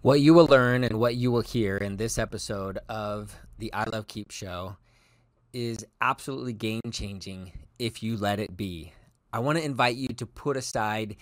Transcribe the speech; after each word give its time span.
What 0.00 0.20
you 0.20 0.32
will 0.32 0.46
learn 0.46 0.84
and 0.84 1.00
what 1.00 1.16
you 1.16 1.32
will 1.32 1.40
hear 1.40 1.76
in 1.76 1.96
this 1.96 2.18
episode 2.18 2.78
of 2.88 3.36
the 3.58 3.74
I 3.74 3.82
Love 3.82 4.06
Keap 4.06 4.30
show 4.30 4.76
is 5.52 5.84
absolutely 6.00 6.52
game 6.52 6.82
changing 6.92 7.50
if 7.80 8.00
you 8.00 8.16
let 8.16 8.38
it 8.38 8.56
be. 8.56 8.92
I 9.32 9.40
want 9.40 9.58
to 9.58 9.64
invite 9.64 9.96
you 9.96 10.06
to 10.06 10.24
put 10.24 10.56
aside 10.56 11.16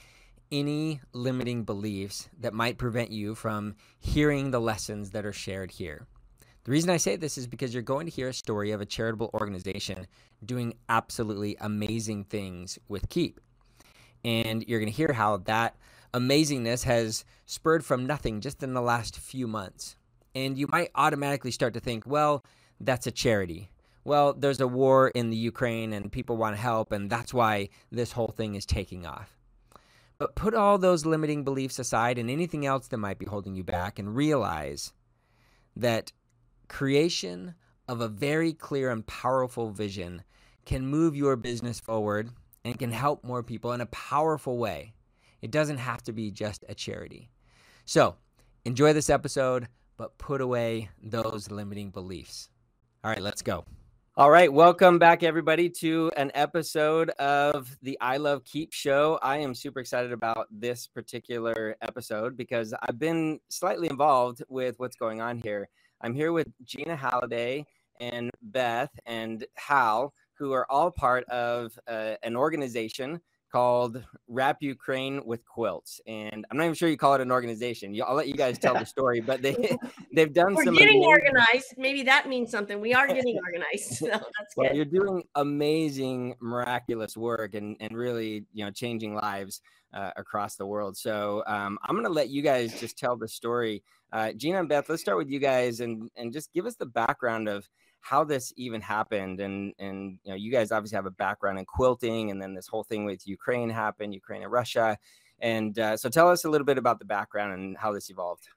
any 0.53 1.01
limiting 1.15 1.65
beliefs 1.65 2.29
that 2.39 2.53
might 2.53 2.77
prevent 2.77 3.11
you 3.11 3.35
from 3.35 3.77
hearing 3.99 4.51
the 4.51 4.61
lessons 4.61 5.11
that 5.13 5.25
are 5.25 5.33
shared 5.33 5.71
here. 5.71 6.07
The 6.65 6.71
reason 6.71 6.91
I 6.91 6.99
say 6.99 7.17
this 7.17 7.39
is 7.39 7.47
because 7.47 7.73
you're 7.73 7.83
going 7.83 8.05
to 8.05 8.13
hear 8.13 8.29
a 8.29 8.35
story 8.35 8.73
of 8.73 8.83
a 8.83 8.87
charitable 8.87 9.31
organization 9.33 10.07
doing 10.45 10.75
absolutely 10.91 11.57
amazing 11.61 12.25
things 12.25 12.79
with 12.89 13.09
Keap. 13.09 13.41
And 14.23 14.69
you're 14.69 14.81
going 14.81 14.93
to 14.93 14.97
hear 14.97 15.15
how 15.15 15.39
that 15.39 15.77
amazingness 16.17 16.85
has 16.85 17.25
spurred 17.45 17.85
from 17.85 18.07
nothing 18.07 18.41
just 18.41 18.63
in 18.63 18.73
the 18.73 18.81
last 18.81 19.19
few 19.19 19.47
months. 19.47 19.97
And 20.35 20.57
you 20.59 20.67
might 20.69 20.91
automatically 20.95 21.51
start 21.51 21.75
to 21.75 21.81
think, 21.81 22.07
well, 22.07 22.45
that's 22.81 23.07
a 23.07 23.11
charity. 23.11 23.71
Well, 24.05 24.33
there's 24.33 24.61
a 24.61 24.69
war 24.69 25.09
in 25.09 25.31
the 25.31 25.37
Ukraine 25.37 25.93
and 25.93 26.13
people 26.13 26.37
want 26.37 26.57
to 26.57 26.63
help, 26.63 26.93
and 26.93 27.11
that's 27.11 27.35
why 27.35 27.69
this 27.91 28.13
whole 28.13 28.29
thing 28.29 28.55
is 28.55 28.65
taking 28.65 29.05
off. 29.05 29.37
But 30.19 30.35
put 30.35 30.55
all 30.55 30.79
those 30.79 31.05
limiting 31.05 31.45
beliefs 31.45 31.79
aside 31.79 32.19
and 32.19 32.31
anything 32.31 32.65
else 32.65 32.89
that 32.89 32.97
might 32.97 33.19
be 33.19 33.27
holding 33.27 33.55
you 33.55 33.65
back 33.65 33.99
and 33.99 34.17
realize 34.17 34.93
that 35.75 36.13
creation 36.69 37.55
of 37.89 38.01
a 38.01 38.09
very 38.09 38.53
clear 38.53 38.91
and 38.91 39.07
powerful 39.07 39.71
vision 39.71 40.23
can 40.65 40.87
move 40.87 41.15
your 41.15 41.37
business 41.37 41.79
forward 41.79 42.31
and 42.65 42.79
can 42.79 42.91
help 42.91 43.23
more 43.23 43.43
people 43.43 43.73
in 43.73 43.81
a 43.81 43.87
powerful 43.87 44.57
way. 44.57 44.95
It 45.43 45.51
doesn't 45.51 45.79
have 45.79 46.03
to 46.05 46.13
be 46.13 46.31
just 46.31 46.65
a 46.69 46.75
charity. 46.75 47.31
So, 47.85 48.17
enjoy 48.65 48.93
this 48.93 49.11
episode, 49.11 49.69
but 49.97 50.17
put 50.19 50.41
away 50.41 50.89
those 51.03 51.51
limiting 51.51 51.91
beliefs. 51.91 52.49
All 53.05 53.11
right, 53.11 53.23
let's 53.23 53.43
go. 53.43 53.65
All 54.17 54.31
right, 54.31 54.51
welcome 54.51 54.99
back, 54.99 55.23
everybody, 55.23 55.69
to 55.69 56.11
an 56.17 56.33
episode 56.35 57.11
of 57.11 57.77
the 57.83 57.99
I 58.01 58.17
Love 58.17 58.45
Keap 58.45 58.73
show. 58.73 59.19
I 59.23 59.37
am 59.37 59.55
super 59.55 59.79
excited 59.79 60.11
about 60.11 60.47
this 60.51 60.87
particular 60.87 61.77
episode 61.83 62.35
because 62.35 62.73
I've 62.83 62.99
been 62.99 63.39
slightly 63.51 63.91
involved 63.91 64.43
with 64.49 64.79
what's 64.79 64.97
going 64.97 65.21
on 65.21 65.37
here. 65.37 65.69
I'm 66.01 66.15
here 66.15 66.33
with 66.33 66.49
Gina 66.65 66.97
Halliday 66.97 67.67
and 68.01 68.31
Beth 68.41 68.91
and 69.05 69.45
Hal, 69.55 70.15
who 70.33 70.53
are 70.53 70.67
all 70.73 70.91
part 70.91 71.25
of 71.25 71.79
uh, 71.87 72.15
an 72.23 72.37
organization 72.37 73.21
called 73.51 74.03
Wrap 74.29 74.59
Ukraine 74.61 75.25
with 75.25 75.45
Quilts, 75.45 76.01
and 76.07 76.45
I'm 76.51 76.57
not 76.57 76.65
even 76.65 76.75
sure 76.75 76.89
you 76.89 76.97
call 76.97 77.15
it 77.15 77.21
an 77.21 77.31
organization. 77.31 77.99
I'll 78.05 78.15
let 78.15 78.29
you 78.29 78.35
guys 78.35 78.59
tell 78.59 78.75
the 78.75 78.85
story, 78.87 79.21
but 79.21 79.43
they 79.43 79.55
they've 80.13 80.33
done 80.33 80.49
some. 80.49 80.55
We're 80.57 80.65
some. 80.65 80.75
getting 80.75 81.05
amazing... 81.05 81.09
organized. 81.09 81.75
Maybe 81.77 82.03
that 82.05 82.29
means 82.29 82.51
something. 82.51 82.81
We 82.81 82.95
are 82.95 83.07
getting 83.07 83.39
organized. 83.47 83.95
So 83.99 84.07
that's 84.07 84.57
well, 84.57 84.69
good. 84.69 84.77
You're 84.77 84.85
doing 84.85 85.23
amazing, 85.35 86.35
miraculous 86.41 87.17
work, 87.17 87.55
and 87.55 87.77
and 87.81 87.97
really, 87.97 88.45
you 88.53 88.65
know, 88.65 88.71
changing 88.71 89.15
lives 89.15 89.61
uh, 89.93 90.11
across 90.17 90.57
the 90.57 90.67
world. 90.67 90.97
So 90.97 91.43
um, 91.47 91.79
I'm 91.83 91.95
going 91.95 92.07
to 92.07 92.13
let 92.13 92.29
you 92.29 92.43
guys 92.43 92.79
just 92.79 92.99
tell 92.99 93.17
the 93.17 93.29
story. 93.29 93.83
Uh, 94.13 94.33
Gina 94.33 94.61
and 94.61 94.69
Beth, 94.69 94.89
let's 94.89 95.03
start 95.03 95.19
with 95.19 95.31
you 95.31 95.39
guys, 95.39 95.81
and 95.81 96.11
and 96.17 96.33
just 96.33 96.53
give 96.53 96.67
us 96.67 96.77
the 96.77 96.87
background 96.87 97.49
of 97.49 97.69
how 98.01 98.23
this 98.23 98.53
even 98.57 98.81
happened 98.81 99.41
and 99.41 99.73
and 99.79 100.19
you 100.23 100.31
know 100.31 100.37
you 100.37 100.51
guys 100.51 100.71
obviously 100.71 100.97
have 100.97 101.07
a 101.07 101.11
background 101.11 101.59
in 101.59 101.65
quilting 101.65 102.31
and 102.31 102.41
then 102.41 102.55
this 102.55 102.69
whole 102.69 102.85
thing 102.85 103.05
with 103.05 103.27
ukraine 103.27 103.69
happened 103.69 104.15
ukraine 104.15 104.43
and 104.43 104.53
russia 104.53 104.97
and 105.41 105.79
uh, 105.79 105.97
so 105.97 106.09
tell 106.09 106.31
us 106.31 106.45
a 106.45 106.51
little 106.51 106.65
bit 106.65 106.79
about 106.79 106.99
the 106.99 107.05
background 107.05 107.53
and 107.53 107.77
how 107.77 107.93
this 107.93 108.09
evolved. 108.09 108.49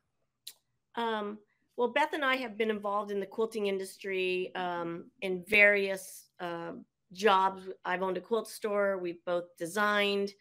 Um, 0.95 1.39
well 1.77 1.89
beth 1.89 2.13
and 2.13 2.23
i 2.23 2.35
have 2.35 2.57
been 2.57 2.69
involved 2.69 3.11
in 3.11 3.19
the 3.19 3.25
quilting 3.25 3.67
industry 3.67 4.53
um, 4.55 5.05
in 5.21 5.43
various 5.47 6.29
uh, 6.39 6.73
jobs. 7.11 7.63
I've 7.85 8.03
owned 8.03 8.17
a 8.17 8.21
quilt 8.21 8.47
store 8.47 8.97
we've 8.97 9.23
both 9.25 9.45
designed 9.57 10.31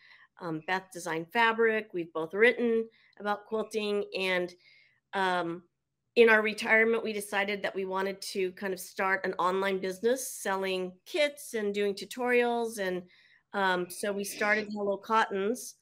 um, 0.41 0.63
beth 0.67 0.91
designed 0.93 1.33
fabric 1.33 1.89
we've 1.93 2.13
both 2.13 2.35
written 2.35 2.87
about 3.19 3.47
quilting 3.47 4.05
and 4.17 4.55
um, 5.15 5.63
in 6.19 6.29
our 6.29 6.43
retirement, 6.43 7.05
we 7.05 7.13
decided 7.13 7.63
that 7.63 7.73
we 7.73 7.85
wanted 7.85 8.21
to 8.21 8.51
kind 8.53 8.75
of 8.75 8.81
start 8.81 9.25
an 9.25 9.35
online 9.35 9.79
business 9.79 10.29
selling 10.29 10.91
kits 11.07 11.55
and 11.55 11.73
doing 11.73 11.95
tutorials. 11.95 12.81
And 12.81 13.05
um, 13.53 13.89
so 13.89 14.13
we 14.13 14.25
started 14.25 14.67
Hello 14.73 14.97
Cottons, 14.97 15.77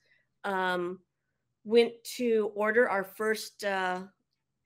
um, 0.44 0.98
went 1.64 1.94
to 2.18 2.52
order 2.54 2.86
our 2.86 3.02
first 3.02 3.64
uh, 3.64 4.02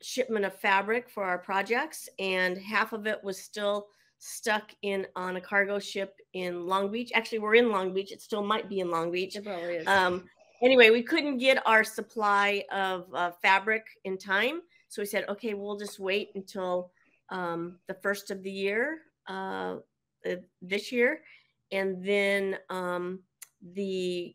shipment 0.02 0.44
of 0.44 0.56
fabric 0.56 1.08
for 1.08 1.22
our 1.22 1.38
projects, 1.38 2.08
and 2.18 2.58
half 2.58 2.92
of 2.92 3.06
it 3.06 3.22
was 3.22 3.38
still 3.38 3.86
stuck 4.18 4.72
in 4.82 5.06
on 5.14 5.36
a 5.36 5.40
cargo 5.40 5.78
ship 5.78 6.16
in 6.32 6.66
Long 6.66 6.90
Beach. 6.90 7.12
Actually, 7.14 7.38
we're 7.38 7.54
in 7.54 7.70
Long 7.70 7.94
Beach. 7.94 8.10
It 8.10 8.20
still 8.20 8.42
might 8.42 8.68
be 8.68 8.80
in 8.80 8.90
Long 8.90 9.12
Beach. 9.12 9.36
It 9.36 9.44
probably 9.44 9.76
is. 9.76 9.86
Um, 9.86 10.24
anyway, 10.64 10.90
we 10.90 11.04
couldn't 11.04 11.38
get 11.38 11.64
our 11.64 11.84
supply 11.84 12.64
of 12.72 13.06
uh, 13.14 13.30
fabric 13.40 13.86
in 14.02 14.18
time. 14.18 14.62
So 14.90 15.00
we 15.00 15.06
said, 15.06 15.24
okay, 15.28 15.54
we'll 15.54 15.78
just 15.78 16.00
wait 16.00 16.32
until 16.34 16.90
um, 17.30 17.78
the 17.86 17.94
first 17.94 18.32
of 18.32 18.42
the 18.42 18.50
year 18.50 18.98
uh, 19.28 19.76
uh, 20.28 20.36
this 20.60 20.90
year. 20.90 21.22
And 21.70 22.04
then 22.04 22.58
um, 22.70 23.20
the 23.74 24.34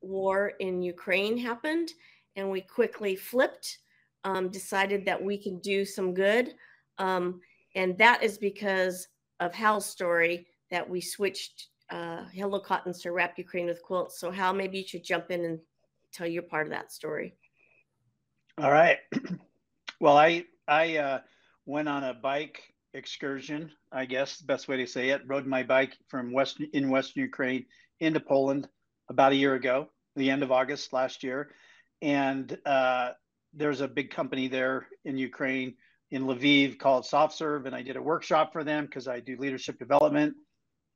war 0.00 0.54
in 0.58 0.80
Ukraine 0.80 1.36
happened, 1.36 1.92
and 2.34 2.50
we 2.50 2.62
quickly 2.62 3.14
flipped, 3.14 3.78
um, 4.24 4.48
decided 4.48 5.04
that 5.04 5.22
we 5.22 5.36
can 5.36 5.58
do 5.58 5.84
some 5.84 6.14
good. 6.14 6.54
Um, 6.96 7.42
and 7.74 7.96
that 7.98 8.22
is 8.22 8.38
because 8.38 9.06
of 9.38 9.54
Hal's 9.54 9.84
story 9.84 10.46
that 10.70 10.88
we 10.88 11.02
switched 11.02 11.68
uh, 11.90 12.24
Hello 12.32 12.58
to 12.58 13.12
Wrap 13.12 13.36
Ukraine 13.36 13.66
with 13.66 13.82
Quilts. 13.82 14.18
So, 14.18 14.30
Hal, 14.30 14.54
maybe 14.54 14.78
you 14.78 14.86
should 14.86 15.04
jump 15.04 15.30
in 15.30 15.44
and 15.44 15.58
tell 16.10 16.26
your 16.26 16.42
part 16.42 16.66
of 16.66 16.72
that 16.72 16.90
story. 16.90 17.34
All 18.56 18.70
right. 18.70 18.98
Well, 20.00 20.16
I 20.16 20.44
I 20.66 20.96
uh, 20.96 21.20
went 21.66 21.88
on 21.88 22.04
a 22.04 22.14
bike 22.14 22.62
excursion. 22.94 23.70
I 23.92 24.06
guess 24.06 24.38
the 24.38 24.46
best 24.46 24.66
way 24.66 24.78
to 24.78 24.86
say 24.86 25.10
it. 25.10 25.20
Rode 25.26 25.46
my 25.46 25.62
bike 25.62 25.94
from 26.08 26.32
west 26.32 26.58
in 26.72 26.88
Western 26.88 27.22
Ukraine 27.22 27.66
into 28.00 28.18
Poland 28.18 28.66
about 29.10 29.32
a 29.32 29.36
year 29.36 29.54
ago, 29.54 29.90
the 30.16 30.30
end 30.30 30.42
of 30.42 30.50
August 30.50 30.94
last 30.94 31.22
year, 31.22 31.50
and 32.00 32.56
uh, 32.64 33.10
there's 33.52 33.82
a 33.82 33.88
big 33.88 34.10
company 34.10 34.48
there 34.48 34.86
in 35.04 35.18
Ukraine 35.18 35.74
in 36.10 36.24
Lviv 36.24 36.78
called 36.78 37.04
SoftServe, 37.04 37.66
and 37.66 37.74
I 37.74 37.82
did 37.82 37.96
a 37.96 38.02
workshop 38.02 38.54
for 38.54 38.64
them 38.64 38.86
because 38.86 39.06
I 39.06 39.20
do 39.20 39.36
leadership 39.36 39.78
development, 39.78 40.34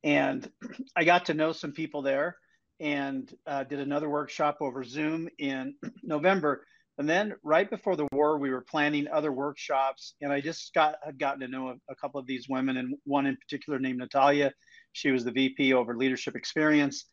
and 0.03 0.49
I 0.95 1.03
got 1.03 1.25
to 1.25 1.35
know 1.35 1.51
some 1.51 1.73
people 1.73 2.01
there, 2.01 2.37
and 2.79 3.31
uh, 3.45 3.65
did 3.65 3.79
another 3.79 4.09
workshop 4.09 4.57
over 4.61 4.83
Zoom 4.83 5.29
in 5.37 5.75
November 6.03 6.63
and 6.97 7.09
then 7.09 7.33
right 7.43 7.69
before 7.69 7.95
the 7.95 8.07
war, 8.11 8.37
we 8.37 8.51
were 8.51 8.61
planning 8.61 9.07
other 9.11 9.31
workshops, 9.31 10.15
and 10.21 10.31
I 10.31 10.39
just 10.39 10.73
got 10.73 10.95
had 11.03 11.19
gotten 11.19 11.41
to 11.41 11.47
know 11.47 11.69
a, 11.69 11.75
a, 11.89 11.95
couple 11.95 12.19
of 12.19 12.27
these 12.27 12.47
women, 12.47 12.77
and 12.77 12.95
one 13.03 13.25
in 13.25 13.35
particular 13.35 13.79
named 13.79 13.99
Natalia. 13.99 14.53
She 14.93 15.11
was 15.11 15.25
the 15.25 15.31
VP 15.31 15.73
over 15.73 15.97
leadership 15.97 16.35
experience, 16.35 17.05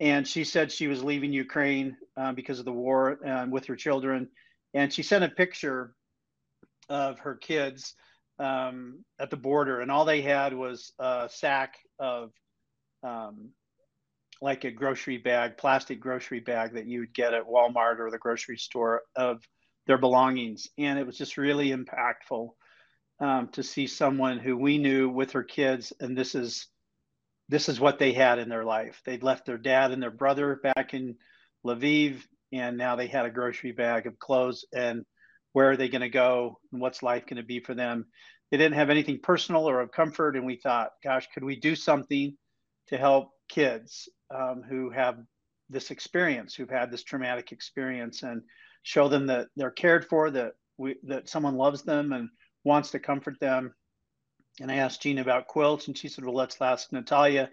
and 0.00 0.26
she 0.26 0.44
said 0.44 0.72
she 0.72 0.86
was 0.86 1.04
leaving 1.04 1.32
Ukraine 1.32 1.96
uh, 2.16 2.32
because 2.32 2.58
of 2.58 2.64
the 2.64 2.72
war 2.72 3.18
um, 3.26 3.50
with 3.50 3.66
her 3.66 3.76
children, 3.76 4.28
and 4.72 4.92
she 4.92 5.02
sent 5.02 5.24
a 5.24 5.28
picture 5.28 5.94
of 6.88 7.18
her 7.18 7.34
kids 7.34 7.94
um, 8.38 9.04
at 9.20 9.30
the 9.30 9.36
border, 9.36 9.80
and 9.80 9.90
all 9.90 10.06
they 10.06 10.22
had 10.22 10.54
was 10.54 10.92
a 10.98 11.28
sack 11.30 11.74
of 11.98 12.30
um, 13.02 13.50
like 14.40 14.64
a 14.64 14.70
grocery 14.70 15.18
bag, 15.18 15.56
plastic 15.56 16.00
grocery 16.00 16.40
bag 16.40 16.74
that 16.74 16.86
you 16.86 17.00
would 17.00 17.14
get 17.14 17.34
at 17.34 17.46
Walmart 17.46 17.98
or 17.98 18.10
the 18.10 18.18
grocery 18.18 18.58
store 18.58 19.02
of 19.14 19.42
their 19.86 19.98
belongings. 19.98 20.68
And 20.78 20.98
it 20.98 21.06
was 21.06 21.16
just 21.16 21.36
really 21.36 21.70
impactful 21.70 22.50
um, 23.20 23.48
to 23.48 23.62
see 23.62 23.86
someone 23.86 24.38
who 24.38 24.56
we 24.56 24.78
knew 24.78 25.08
with 25.08 25.32
her 25.32 25.42
kids, 25.42 25.92
and 26.00 26.16
this 26.16 26.34
is 26.34 26.66
this 27.48 27.68
is 27.68 27.78
what 27.78 27.98
they 27.98 28.12
had 28.12 28.40
in 28.40 28.48
their 28.48 28.64
life. 28.64 29.00
They'd 29.04 29.22
left 29.22 29.46
their 29.46 29.58
dad 29.58 29.92
and 29.92 30.02
their 30.02 30.10
brother 30.10 30.60
back 30.62 30.94
in 30.94 31.14
Lviv, 31.64 32.20
and 32.52 32.76
now 32.76 32.96
they 32.96 33.06
had 33.06 33.24
a 33.24 33.30
grocery 33.30 33.70
bag 33.70 34.08
of 34.08 34.18
clothes. 34.18 34.64
And 34.74 35.04
where 35.52 35.70
are 35.70 35.76
they 35.76 35.88
going 35.88 36.02
to 36.02 36.08
go? 36.08 36.58
And 36.72 36.80
what's 36.80 37.04
life 37.04 37.24
going 37.24 37.36
to 37.36 37.44
be 37.44 37.60
for 37.60 37.72
them? 37.72 38.06
They 38.50 38.56
didn't 38.56 38.74
have 38.74 38.90
anything 38.90 39.20
personal 39.22 39.68
or 39.68 39.80
of 39.80 39.92
comfort, 39.92 40.34
and 40.36 40.44
we 40.44 40.56
thought, 40.56 40.90
gosh, 41.04 41.28
could 41.32 41.44
we 41.44 41.54
do 41.54 41.76
something 41.76 42.36
to 42.88 42.98
help 42.98 43.30
kids 43.48 44.08
um, 44.34 44.62
who 44.68 44.90
have 44.90 45.18
this 45.68 45.90
experience, 45.90 46.54
who've 46.54 46.70
had 46.70 46.90
this 46.90 47.02
traumatic 47.02 47.52
experience, 47.52 48.22
and 48.22 48.42
show 48.82 49.08
them 49.08 49.26
that 49.26 49.48
they're 49.56 49.70
cared 49.70 50.06
for, 50.06 50.30
that 50.30 50.52
we 50.78 50.96
that 51.04 51.28
someone 51.28 51.56
loves 51.56 51.82
them 51.82 52.12
and 52.12 52.28
wants 52.64 52.90
to 52.90 52.98
comfort 52.98 53.38
them. 53.40 53.74
And 54.60 54.70
I 54.70 54.76
asked 54.76 55.02
Jean 55.02 55.18
about 55.18 55.48
quilts, 55.48 55.88
and 55.88 55.96
she 55.96 56.08
said, 56.08 56.24
"Well, 56.24 56.34
let's 56.34 56.60
ask 56.60 56.92
Natalia." 56.92 57.50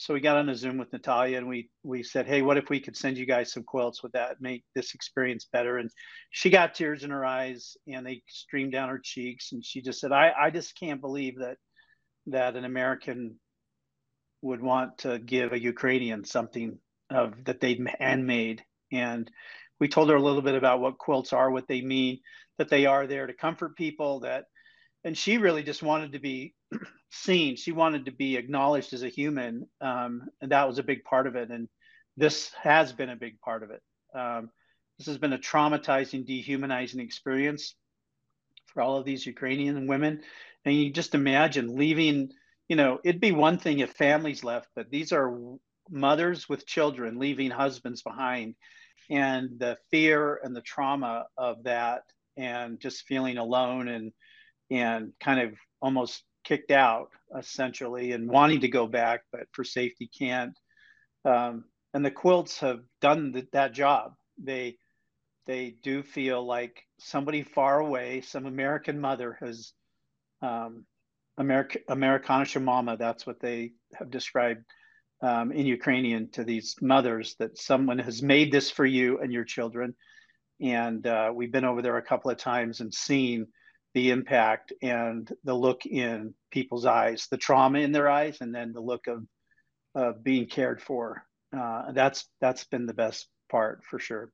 so 0.00 0.14
we 0.14 0.20
got 0.20 0.38
on 0.38 0.48
a 0.48 0.54
Zoom 0.54 0.78
with 0.78 0.90
Natalia 0.94 1.36
and 1.36 1.46
we 1.46 1.68
we 1.82 2.02
said, 2.02 2.26
hey, 2.26 2.40
what 2.40 2.56
if 2.56 2.70
we 2.70 2.80
could 2.80 2.96
send 2.96 3.18
you 3.18 3.26
guys 3.26 3.52
some 3.52 3.64
quilts? 3.64 4.02
Would 4.02 4.12
that 4.12 4.40
make 4.40 4.64
this 4.74 4.94
experience 4.94 5.46
better? 5.52 5.76
And 5.76 5.90
she 6.30 6.48
got 6.48 6.74
tears 6.74 7.04
in 7.04 7.10
her 7.10 7.22
eyes 7.22 7.76
and 7.86 8.06
they 8.06 8.22
streamed 8.26 8.72
down 8.72 8.88
her 8.88 8.98
cheeks. 8.98 9.52
And 9.52 9.62
she 9.62 9.82
just 9.82 10.00
said, 10.00 10.10
I, 10.10 10.32
I 10.40 10.48
just 10.48 10.74
can't 10.74 11.02
believe 11.02 11.38
that 11.40 11.58
that 12.28 12.56
an 12.56 12.64
American 12.64 13.38
would 14.42 14.62
want 14.62 14.98
to 14.98 15.18
give 15.18 15.52
a 15.52 15.62
Ukrainian 15.62 16.24
something 16.24 16.78
of 17.10 17.44
that 17.44 17.60
they'd 17.60 17.84
handmade. 17.98 18.62
And 18.92 19.30
we 19.78 19.88
told 19.88 20.10
her 20.10 20.16
a 20.16 20.22
little 20.22 20.42
bit 20.42 20.54
about 20.54 20.80
what 20.80 20.98
quilts 20.98 21.32
are, 21.32 21.50
what 21.50 21.68
they 21.68 21.80
mean, 21.80 22.20
that 22.58 22.68
they 22.68 22.86
are 22.86 23.06
there 23.06 23.26
to 23.26 23.32
comfort 23.32 23.76
people, 23.76 24.20
that 24.20 24.44
and 25.04 25.16
she 25.16 25.38
really 25.38 25.62
just 25.62 25.82
wanted 25.82 26.12
to 26.12 26.18
be 26.18 26.54
seen. 27.10 27.56
She 27.56 27.72
wanted 27.72 28.04
to 28.04 28.12
be 28.12 28.36
acknowledged 28.36 28.92
as 28.92 29.02
a 29.02 29.08
human, 29.08 29.66
um, 29.80 30.28
and 30.40 30.52
that 30.52 30.68
was 30.68 30.78
a 30.78 30.82
big 30.82 31.04
part 31.04 31.26
of 31.26 31.36
it. 31.36 31.50
And 31.50 31.68
this 32.16 32.52
has 32.62 32.92
been 32.92 33.10
a 33.10 33.16
big 33.16 33.40
part 33.40 33.62
of 33.62 33.70
it. 33.70 33.82
Um, 34.14 34.50
this 34.98 35.06
has 35.06 35.16
been 35.16 35.32
a 35.32 35.38
traumatizing, 35.38 36.26
dehumanizing 36.26 37.00
experience 37.00 37.74
for 38.66 38.82
all 38.82 38.98
of 38.98 39.06
these 39.06 39.24
Ukrainian 39.24 39.86
women. 39.86 40.20
And 40.64 40.74
you 40.74 40.92
just 40.92 41.14
imagine 41.14 41.76
leaving. 41.76 42.30
You 42.70 42.76
know, 42.76 43.00
it'd 43.02 43.20
be 43.20 43.32
one 43.32 43.58
thing 43.58 43.80
if 43.80 43.90
families 43.94 44.44
left, 44.44 44.68
but 44.76 44.90
these 44.90 45.10
are 45.10 45.36
mothers 45.90 46.48
with 46.48 46.68
children 46.68 47.18
leaving 47.18 47.50
husbands 47.50 48.00
behind, 48.00 48.54
and 49.10 49.58
the 49.58 49.76
fear 49.90 50.40
and 50.44 50.54
the 50.54 50.60
trauma 50.60 51.26
of 51.36 51.64
that, 51.64 52.02
and 52.36 52.78
just 52.78 53.08
feeling 53.08 53.38
alone 53.38 53.88
and 53.88 54.12
and 54.70 55.12
kind 55.18 55.40
of 55.40 55.58
almost 55.82 56.22
kicked 56.44 56.70
out 56.70 57.08
essentially 57.36 58.12
and 58.12 58.30
wanting 58.30 58.60
to 58.60 58.68
go 58.68 58.86
back, 58.86 59.22
but 59.32 59.48
for 59.50 59.64
safety 59.64 60.08
can't. 60.16 60.56
Um, 61.24 61.64
and 61.92 62.04
the 62.06 62.12
quilts 62.12 62.60
have 62.60 62.82
done 63.00 63.32
th- 63.32 63.48
that 63.52 63.72
job. 63.72 64.14
They 64.38 64.76
they 65.46 65.74
do 65.82 66.04
feel 66.04 66.46
like 66.46 66.84
somebody 67.00 67.42
far 67.42 67.80
away, 67.80 68.20
some 68.20 68.46
American 68.46 69.00
mother 69.00 69.36
has 69.40 69.72
um, 70.40 70.86
America 71.40 71.78
Amerikanische 71.88 72.62
Mama. 72.62 72.96
That's 72.96 73.26
what 73.26 73.40
they 73.40 73.72
have 73.94 74.10
described 74.10 74.64
um, 75.22 75.52
in 75.52 75.66
Ukrainian 75.66 76.30
to 76.32 76.44
these 76.44 76.76
mothers 76.80 77.34
that 77.38 77.58
someone 77.58 77.98
has 77.98 78.22
made 78.22 78.52
this 78.52 78.70
for 78.70 78.84
you 78.84 79.18
and 79.20 79.32
your 79.32 79.44
children. 79.44 79.94
And 80.60 81.06
uh, 81.06 81.32
we've 81.34 81.50
been 81.50 81.64
over 81.64 81.80
there 81.80 81.96
a 81.96 82.02
couple 82.02 82.30
of 82.30 82.36
times 82.36 82.80
and 82.80 82.92
seen 82.92 83.46
the 83.94 84.10
impact 84.10 84.72
and 84.82 85.30
the 85.44 85.54
look 85.54 85.86
in 85.86 86.34
people's 86.50 86.84
eyes, 86.84 87.26
the 87.30 87.38
trauma 87.38 87.78
in 87.78 87.90
their 87.90 88.08
eyes, 88.08 88.36
and 88.42 88.54
then 88.54 88.72
the 88.72 88.80
look 88.80 89.06
of 89.06 89.24
of 89.94 90.22
being 90.22 90.46
cared 90.46 90.80
for. 90.80 91.22
Uh, 91.56 91.90
that's 91.92 92.28
that's 92.40 92.64
been 92.64 92.86
the 92.86 92.94
best 92.94 93.26
part 93.50 93.82
for 93.88 93.98
sure. 93.98 94.30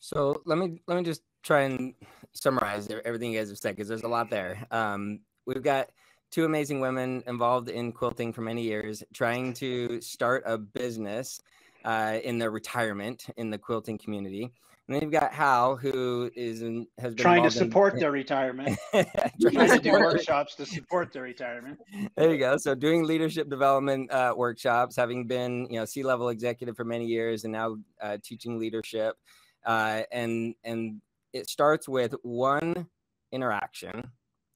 So 0.00 0.42
let 0.46 0.56
me 0.58 0.80
let 0.88 0.96
me 0.96 1.04
just 1.04 1.22
try 1.42 1.62
and 1.62 1.94
summarize 2.32 2.88
everything 3.04 3.32
you 3.32 3.38
guys 3.38 3.50
have 3.50 3.58
said 3.58 3.76
because 3.76 3.88
there's 3.88 4.02
a 4.02 4.08
lot 4.08 4.30
there. 4.30 4.66
Um, 4.70 5.20
we've 5.46 5.62
got 5.62 5.90
two 6.30 6.44
amazing 6.44 6.80
women 6.80 7.22
involved 7.26 7.68
in 7.68 7.92
quilting 7.92 8.32
for 8.32 8.42
many 8.42 8.62
years, 8.62 9.02
trying 9.14 9.52
to 9.54 10.00
start 10.00 10.42
a 10.46 10.58
business 10.58 11.40
uh, 11.84 12.18
in 12.24 12.38
their 12.38 12.50
retirement 12.50 13.26
in 13.36 13.50
the 13.50 13.58
quilting 13.58 13.98
community. 13.98 14.52
And 14.88 14.94
then 14.94 15.02
you've 15.02 15.12
got 15.12 15.32
Hal, 15.32 15.74
who 15.74 16.30
is 16.36 16.62
in, 16.62 16.86
has 16.98 17.14
been 17.14 17.22
trying 17.22 17.42
to 17.42 17.50
support 17.50 17.94
in, 17.94 18.00
their 18.00 18.12
retirement, 18.22 18.78
trying 18.92 19.70
to 19.70 19.80
do 19.80 19.90
workshops 19.90 20.54
to 20.56 20.66
support 20.66 21.12
their 21.12 21.24
retirement. 21.24 21.78
There 22.16 22.30
you 22.30 22.38
go. 22.38 22.56
So 22.56 22.74
doing 22.76 23.02
leadership 23.02 23.48
development 23.48 24.12
uh, 24.12 24.34
workshops, 24.36 24.94
having 24.94 25.26
been 25.26 25.66
you 25.70 25.80
know 25.80 25.86
C 25.86 26.04
level 26.04 26.28
executive 26.28 26.76
for 26.76 26.84
many 26.84 27.04
years, 27.04 27.42
and 27.42 27.52
now 27.52 27.78
uh, 28.00 28.18
teaching 28.22 28.60
leadership, 28.60 29.16
uh, 29.64 30.02
and 30.12 30.54
and 30.62 31.00
it 31.32 31.48
starts 31.48 31.88
with 31.88 32.14
one 32.22 32.86
interaction 33.32 34.12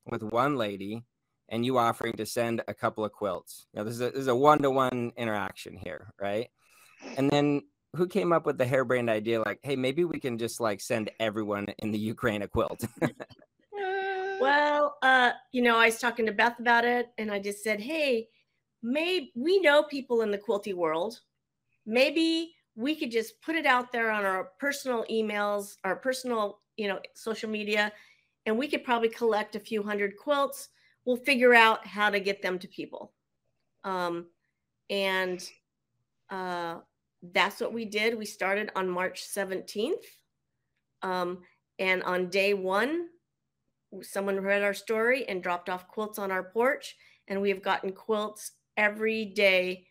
with 0.07 0.23
one 0.23 0.57
lady, 0.57 1.03
and 1.51 1.67
you 1.67 1.77
offering 1.77 2.15
to 2.15 2.25
send 2.25 2.63
a 2.69 2.75
couple 2.75 3.05
of 3.05 3.13
quilts. 3.13 3.67
Now 3.75 3.85
this 3.85 3.95
is 3.95 4.01
a, 4.01 4.11
this 4.11 4.21
is 4.21 4.29
a 4.29 4.35
one 4.35 4.63
to 4.63 4.71
one 4.71 5.13
interaction 5.17 5.77
here, 5.77 6.15
right? 6.19 6.49
And 7.17 7.29
then 7.31 7.63
who 7.95 8.07
came 8.07 8.33
up 8.33 8.47
with 8.47 8.59
the 8.59 8.67
harebrained 8.67 9.11
idea 9.11 9.41
like 9.41 9.59
hey 9.63 9.77
maybe 9.77 10.05
we 10.05 10.21
can 10.21 10.39
just 10.39 10.61
like 10.61 10.81
send 10.81 11.11
everyone 11.19 11.67
in 11.79 11.91
the 11.91 11.99
ukraine 11.99 12.43
a 12.43 12.49
quilt 12.49 12.85
well 14.41 14.97
uh 15.03 15.33
you 15.53 15.63
know 15.63 15.77
i 15.77 15.87
was 15.87 15.99
talking 15.99 16.27
to 16.27 16.33
beth 16.33 16.59
about 16.59 16.85
it 16.85 17.09
and 17.19 17.31
i 17.31 17.39
just 17.39 17.63
said 17.63 17.81
hey 17.81 18.29
maybe 18.83 19.33
we 19.35 19.61
know 19.61 19.83
people 19.83 20.23
in 20.23 20.31
the 20.31 20.39
quilty 20.39 20.75
world 20.75 21.21
maybe 21.87 22.55
we 22.77 22.95
could 22.95 23.11
just 23.11 23.41
put 23.43 23.57
it 23.57 23.67
out 23.67 23.93
there 23.93 24.11
on 24.11 24.25
our 24.25 24.51
personal 24.59 25.05
emails 25.11 25.77
our 25.85 25.97
personal 25.97 26.61
you 26.77 26.89
know 26.89 27.01
social 27.15 27.51
media 27.51 27.93
and 28.47 28.57
we 28.57 28.69
could 28.69 28.85
probably 28.85 29.09
collect 29.09 29.57
a 29.57 29.61
few 29.61 29.83
hundred 29.83 30.17
quilts 30.17 30.69
we'll 31.11 31.25
figure 31.25 31.55
out 31.55 31.87
how 31.87 32.11
to 32.11 32.21
get 32.21 32.43
them 32.43 32.59
to 32.59 32.69
people 32.69 33.13
um 33.85 34.27
and 34.89 35.51
uh 36.31 36.77
that's 37.23 37.61
what 37.61 37.73
we 37.73 37.85
did. 37.85 38.17
We 38.17 38.25
started 38.25 38.71
on 38.75 38.89
March 38.89 39.23
17th. 39.23 40.05
Um, 41.03 41.39
and 41.79 42.03
on 42.03 42.29
day 42.29 42.55
one, 42.55 43.09
someone 44.03 44.41
read 44.41 44.63
our 44.63 44.75
story 44.75 45.29
and 45.29 45.43
dropped 45.43 45.69
off 45.69 45.89
quilts 45.89 46.19
on 46.19 46.31
our 46.31 46.45
porch. 46.45 46.97
And 47.29 47.41
we 47.41 47.51
have 47.51 47.63
gotten 47.63 47.93
quilts 47.93 48.53
every 48.77 49.25
day 49.25 49.87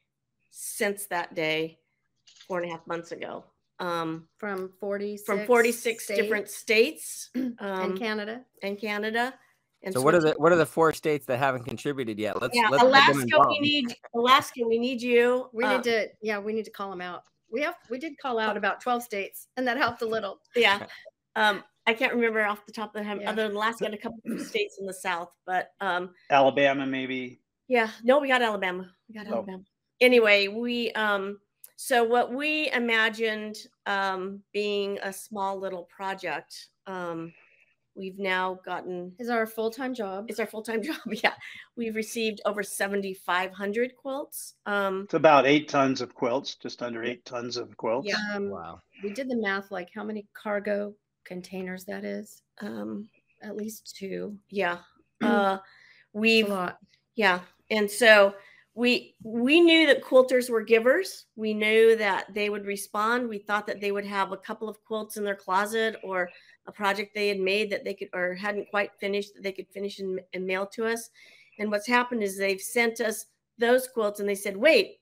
since 0.51 1.05
that 1.07 1.35
day, 1.35 1.79
four 2.47 2.59
and 2.59 2.69
a 2.69 2.71
half 2.71 2.85
months 2.87 3.11
ago. 3.11 3.45
Um, 3.79 4.27
from 4.37 4.71
46 4.81 5.25
from 5.25 5.45
46 5.45 6.03
states. 6.03 6.19
different 6.19 6.49
states 6.49 7.29
um, 7.35 7.55
and 7.59 7.99
Canada 7.99 8.41
and 8.61 8.77
Canada. 8.77 9.33
And 9.83 9.93
so, 9.93 10.01
what 10.01 10.13
are 10.13 10.19
the 10.19 10.33
what 10.37 10.51
are 10.51 10.57
the 10.57 10.65
four 10.65 10.91
states 10.93 11.25
that 11.27 11.39
haven't 11.39 11.63
contributed 11.63 12.19
yet? 12.19 12.41
Let's, 12.41 12.55
yeah, 12.55 12.67
let's 12.69 12.83
Alaska. 12.83 13.39
We 13.47 13.59
need 13.59 13.95
Alaska. 14.13 14.61
We 14.67 14.77
need 14.77 15.01
you. 15.01 15.49
We 15.53 15.63
uh, 15.63 15.77
need 15.77 15.83
to 15.83 16.07
yeah. 16.21 16.37
We 16.37 16.51
need 16.51 16.65
to 16.65 16.71
call 16.71 16.89
them 16.89 17.01
out. 17.01 17.23
We 17.51 17.61
have 17.61 17.75
we 17.89 17.97
did 17.97 18.17
call 18.21 18.39
out 18.39 18.57
about 18.57 18.81
twelve 18.81 19.03
states, 19.03 19.47
and 19.55 19.65
that 19.67 19.77
helped 19.77 20.01
a 20.01 20.05
little. 20.05 20.39
Yeah, 20.53 20.85
um, 21.37 21.63
I 21.87 21.93
can't 21.93 22.13
remember 22.13 22.43
off 22.45 22.65
the 22.65 22.73
top 22.73 22.93
of 22.93 23.01
the 23.01 23.07
head. 23.07 23.19
Yeah. 23.21 23.29
Other 23.29 23.47
than 23.47 23.55
Alaska 23.55 23.85
and 23.85 23.93
a 23.93 23.97
couple 23.97 24.19
of 24.25 24.41
states 24.41 24.77
in 24.79 24.85
the 24.85 24.93
South, 24.93 25.31
but 25.45 25.71
um, 25.79 26.11
Alabama 26.29 26.85
maybe. 26.85 27.39
Yeah, 27.69 27.89
no, 28.03 28.19
we 28.19 28.27
got 28.27 28.41
Alabama. 28.41 28.91
We 29.07 29.15
got 29.15 29.27
oh. 29.31 29.37
Alabama. 29.37 29.63
Anyway, 30.01 30.49
we 30.49 30.91
um, 30.91 31.39
so 31.77 32.03
what 32.03 32.33
we 32.33 32.69
imagined 32.71 33.55
um, 33.85 34.41
being 34.51 34.99
a 35.03 35.13
small 35.13 35.57
little 35.57 35.83
project 35.83 36.67
um 36.87 37.31
We've 37.99 38.17
now 38.17 38.59
gotten 38.65 39.13
is 39.19 39.29
our 39.29 39.45
full 39.45 39.69
time 39.69 39.93
job. 39.93 40.27
It's 40.29 40.39
our 40.39 40.47
full 40.47 40.63
time 40.63 40.81
job. 40.83 40.95
Yeah, 41.11 41.33
we've 41.75 41.95
received 41.95 42.41
over 42.45 42.63
seventy 42.63 43.13
five 43.13 43.51
hundred 43.51 43.95
quilts. 43.97 44.55
Um, 44.65 45.01
it's 45.03 45.13
about 45.13 45.45
eight 45.45 45.67
tons 45.67 45.99
of 45.99 46.15
quilts, 46.15 46.55
just 46.55 46.81
under 46.81 47.03
eight 47.03 47.25
tons 47.25 47.57
of 47.57 47.75
quilts. 47.75 48.07
Yeah. 48.07 48.15
Um, 48.33 48.49
wow. 48.49 48.79
We 49.03 49.11
did 49.11 49.29
the 49.29 49.35
math, 49.35 49.69
like 49.69 49.89
how 49.93 50.03
many 50.03 50.25
cargo 50.33 50.93
containers 51.25 51.83
that 51.85 52.05
is. 52.05 52.41
Um, 52.61 53.09
at 53.43 53.57
least 53.57 53.95
two. 53.97 54.37
Yeah. 54.49 54.77
uh, 55.21 55.57
we've 56.13 56.51
yeah, 57.15 57.41
and 57.69 57.91
so 57.91 58.33
we 58.75 59.15
we 59.23 59.59
knew 59.59 59.87
that 59.87 60.01
quilters 60.01 60.49
were 60.49 60.61
givers. 60.61 61.25
We 61.35 61.53
knew 61.53 61.97
that 61.97 62.33
they 62.33 62.49
would 62.49 62.65
respond. 62.65 63.27
We 63.27 63.39
thought 63.39 63.67
that 63.67 63.81
they 63.81 63.91
would 63.91 64.05
have 64.05 64.31
a 64.31 64.37
couple 64.37 64.69
of 64.69 64.81
quilts 64.85 65.17
in 65.17 65.25
their 65.25 65.35
closet 65.35 65.97
or 66.01 66.29
a 66.69 66.71
project 66.71 67.13
they 67.13 67.27
had 67.27 67.39
made 67.39 67.71
that 67.71 67.83
they 67.83 67.95
could 67.95 68.09
or 68.13 68.35
hadn't 68.35 68.69
quite 68.69 68.91
finished 68.99 69.33
that 69.33 69.43
they 69.43 69.51
could 69.51 69.67
finish 69.67 69.99
and, 69.99 70.21
and 70.33 70.45
mail 70.45 70.67
to 70.67 70.85
us. 70.85 71.09
And 71.57 71.71
what's 71.71 71.87
happened 71.87 72.23
is 72.23 72.37
they've 72.37 72.61
sent 72.61 73.01
us 73.01 73.25
those 73.57 73.87
quilts 73.87 74.19
and 74.19 74.29
they 74.29 74.35
said, 74.35 74.55
wait, 74.55 74.97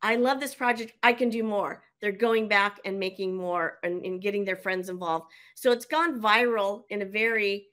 I 0.00 0.16
love 0.16 0.40
this 0.40 0.54
project. 0.54 0.94
I 1.02 1.12
can 1.12 1.28
do 1.28 1.44
more. 1.44 1.84
They're 2.00 2.10
going 2.10 2.48
back 2.48 2.80
and 2.84 2.98
making 2.98 3.36
more 3.36 3.78
and, 3.84 4.04
and 4.04 4.20
getting 4.20 4.44
their 4.44 4.56
friends 4.56 4.88
involved. 4.88 5.26
So 5.54 5.70
it's 5.70 5.84
gone 5.84 6.20
viral 6.20 6.82
in 6.90 7.02
a 7.02 7.06
very 7.06 7.68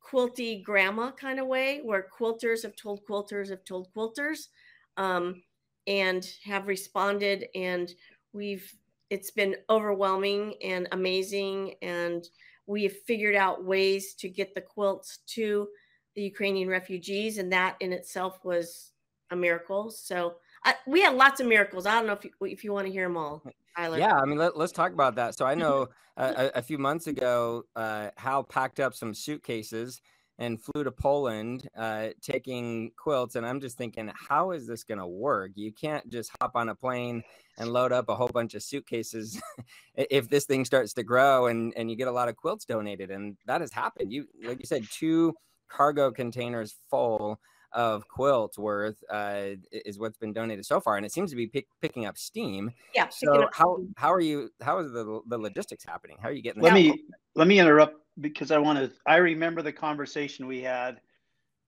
quilty 0.00 0.62
grandma 0.62 1.10
kind 1.10 1.40
of 1.40 1.46
way 1.46 1.80
where 1.82 2.06
quilters 2.16 2.62
have 2.62 2.76
told 2.76 3.04
quilters 3.06 3.50
have 3.50 3.64
told 3.64 3.88
quilters 3.94 4.48
um, 4.96 5.42
and 5.86 6.26
have 6.44 6.68
responded. 6.68 7.46
And 7.54 7.92
we've, 8.32 8.72
it's 9.10 9.32
been 9.32 9.56
overwhelming 9.68 10.54
and 10.62 10.88
amazing. 10.92 11.74
And 11.82 12.24
we 12.66 12.84
have 12.84 12.96
figured 13.06 13.34
out 13.34 13.64
ways 13.64 14.14
to 14.14 14.28
get 14.28 14.54
the 14.54 14.60
quilts 14.60 15.18
to 15.28 15.68
the 16.14 16.22
Ukrainian 16.22 16.68
refugees, 16.68 17.38
and 17.38 17.52
that 17.52 17.76
in 17.80 17.92
itself 17.92 18.38
was 18.44 18.92
a 19.30 19.36
miracle. 19.36 19.90
So 19.90 20.36
I, 20.64 20.74
we 20.86 21.00
had 21.02 21.14
lots 21.14 21.40
of 21.40 21.46
miracles. 21.46 21.86
I 21.86 21.94
don't 21.94 22.06
know 22.06 22.12
if 22.12 22.24
you, 22.24 22.30
if 22.42 22.64
you 22.64 22.72
want 22.72 22.86
to 22.86 22.92
hear 22.92 23.06
them 23.06 23.16
all. 23.16 23.42
Tyler. 23.76 23.98
Yeah, 23.98 24.14
I 24.14 24.24
mean, 24.24 24.38
let, 24.38 24.54
us 24.56 24.72
talk 24.72 24.92
about 24.92 25.16
that. 25.16 25.36
So 25.36 25.44
I 25.44 25.54
know 25.62 25.88
a, 26.16 26.52
a, 26.56 26.62
few 26.62 26.78
months 26.78 27.06
ago, 27.06 27.64
uh, 27.74 28.10
Hal 28.16 28.44
packed 28.44 28.80
up 28.80 28.94
some 28.94 29.14
suitcases 29.14 30.00
and 30.38 30.60
flew 30.60 30.84
to 30.84 30.90
Poland 30.90 31.68
uh, 31.76 32.08
taking 32.20 32.90
quilts. 32.96 33.36
And 33.36 33.46
I'm 33.46 33.60
just 33.60 33.76
thinking, 33.76 34.10
how 34.14 34.50
is 34.50 34.66
this 34.66 34.84
going 34.84 34.98
to 34.98 35.06
work? 35.06 35.52
You 35.54 35.72
can't 35.72 36.08
just 36.10 36.30
hop 36.40 36.56
on 36.56 36.68
a 36.68 36.74
plane 36.74 37.22
and 37.58 37.72
load 37.72 37.92
up 37.92 38.08
a 38.08 38.14
whole 38.14 38.28
bunch 38.28 38.54
of 38.54 38.62
suitcases 38.62 39.40
if 39.94 40.28
this 40.28 40.44
thing 40.44 40.64
starts 40.64 40.92
to 40.94 41.02
grow 41.02 41.46
and, 41.46 41.72
and 41.76 41.90
you 41.90 41.96
get 41.96 42.08
a 42.08 42.12
lot 42.12 42.28
of 42.28 42.36
quilts 42.36 42.64
donated. 42.64 43.10
And 43.10 43.36
that 43.46 43.60
has 43.60 43.72
happened. 43.72 44.12
You, 44.12 44.26
like 44.42 44.58
you 44.58 44.66
said, 44.66 44.84
two 44.90 45.34
cargo 45.68 46.10
containers 46.10 46.74
full 46.90 47.38
of 47.74 48.06
quilts 48.06 48.56
worth 48.56 49.02
uh, 49.10 49.56
is 49.72 49.98
what's 49.98 50.16
been 50.16 50.32
donated 50.32 50.64
so 50.64 50.80
far, 50.80 50.96
and 50.96 51.04
it 51.04 51.12
seems 51.12 51.30
to 51.30 51.36
be 51.36 51.48
pick, 51.48 51.66
picking 51.82 52.06
up 52.06 52.16
steam. 52.16 52.70
Yeah. 52.94 53.08
So 53.08 53.48
how 53.52 53.78
how 53.96 54.12
are 54.12 54.20
you? 54.20 54.50
How 54.62 54.78
is 54.78 54.92
the 54.92 55.20
the 55.26 55.36
logistics 55.36 55.84
happening? 55.84 56.16
How 56.20 56.28
are 56.28 56.32
you 56.32 56.42
getting? 56.42 56.62
Let 56.62 56.72
me 56.72 57.02
let 57.34 57.48
me 57.48 57.58
interrupt 57.58 58.03
because 58.20 58.50
I 58.50 58.58
want 58.58 58.78
to. 58.78 58.92
I 59.06 59.16
remember 59.16 59.62
the 59.62 59.72
conversation 59.72 60.46
we 60.46 60.62
had 60.62 61.00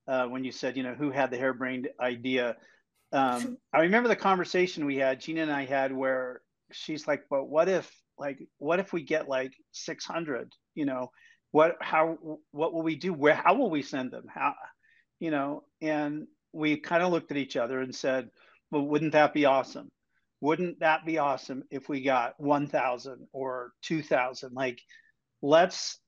uh, 0.09 0.27
when 0.27 0.45
you 0.45 0.53
said, 0.53 0.77
you 0.77 0.83
know, 0.83 0.95
who 0.95 1.11
had 1.11 1.31
the 1.31 1.37
harebrained 1.37 1.89
idea. 2.01 2.57
Um, 3.13 3.59
I 3.73 3.81
remember 3.81 4.09
the 4.09 4.17
conversation 4.17 4.87
we 4.87 4.97
had, 4.97 5.21
Gina 5.21 5.43
and 5.43 5.53
I 5.53 5.65
had, 5.65 5.93
where 5.93 6.43
she's 6.73 7.07
like, 7.07 7.25
"But 7.31 7.49
what 7.49 7.69
if, 7.69 7.91
like, 8.19 8.39
what 8.59 8.81
if 8.81 8.93
we 8.93 9.03
get 9.03 9.29
like 9.29 9.53
600? 9.73 10.53
You 10.75 10.87
know, 10.87 11.11
what, 11.51 11.77
how, 11.81 12.19
what 12.51 12.73
will 12.73 12.83
we 12.83 12.97
do? 12.97 13.13
Where, 13.13 13.35
how 13.35 13.55
will 13.55 13.71
we 13.71 13.83
send 13.83 14.11
them? 14.13 14.25
How, 14.33 14.55
you 15.19 15.31
know?" 15.31 15.65
And 15.81 16.27
we 16.53 16.77
kind 16.79 17.03
of 17.03 17.13
looked 17.13 17.31
at 17.31 17.37
each 17.37 17.57
other 17.57 17.81
and 17.81 17.95
said, 17.95 18.29
"Well, 18.71 18.87
wouldn't 18.87 19.13
that 19.13 19.35
be 19.35 19.45
awesome? 19.45 19.91
Wouldn't 20.41 20.81
that 20.81 21.07
be 21.07 21.19
awesome 21.19 21.65
if 21.71 21.89
we 21.89 22.03
got 22.03 22.39
1,000 22.39 23.27
or 23.33 23.73
2,000? 23.83 24.53
Like, 24.53 24.79
let's 25.41 25.99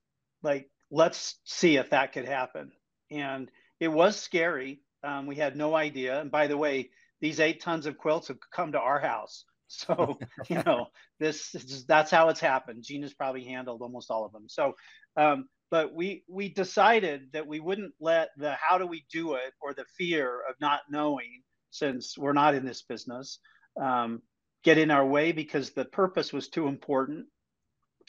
like 0.43 0.71
let's 0.91 1.39
see 1.45 1.77
if 1.77 1.91
that 1.91 2.13
could 2.13 2.25
happen. 2.25 2.73
And 3.11 3.51
it 3.81 3.89
was 3.89 4.17
scary. 4.17 4.81
Um, 5.05 5.27
we 5.27 5.37
had 5.37 5.57
no 5.57 5.75
idea. 5.75 6.21
And 6.21 6.31
by 6.31 6.47
the 6.47 6.57
way 6.57 6.91
these 7.21 7.41
eight 7.41 7.61
tons 7.61 7.87
of 7.87 7.99
quilts 7.99 8.29
have 8.29 8.39
come 8.53 8.73
to 8.73 8.81
our 8.81 9.01
house. 9.01 9.45
So 9.71 10.19
you 10.49 10.63
know 10.65 10.87
this 11.21 11.55
is, 11.55 11.85
that's 11.85 12.11
how 12.11 12.31
it's 12.31 12.41
happened. 12.41 12.85
Gina's 12.85 13.13
probably 13.13 13.45
handled 13.45 13.83
almost 13.83 14.11
all 14.11 14.25
of 14.25 14.33
them. 14.33 14.47
So 14.49 14.73
um, 15.15 15.47
but 15.71 15.95
we 15.95 16.25
we 16.27 16.49
decided 16.49 17.29
that 17.33 17.47
we 17.47 17.61
wouldn't 17.61 17.93
let 18.01 18.31
the 18.39 18.55
how 18.55 18.79
do 18.79 18.87
we 18.87 19.05
do 19.13 19.35
it 19.35 19.53
or 19.61 19.75
the 19.75 19.85
fear 19.97 20.41
of 20.49 20.55
not 20.59 20.81
knowing 20.91 21.43
since 21.71 22.17
we're 22.17 22.33
not 22.33 22.55
in 22.55 22.65
this 22.65 22.83
business 22.83 23.41
um, 23.81 24.23
get 24.65 24.79
in 24.79 24.91
our 24.91 25.07
way 25.07 25.33
because 25.33 25.71
the 25.71 25.85
purpose 25.85 26.33
was 26.33 26.49
too 26.49 26.67
important 26.67 27.27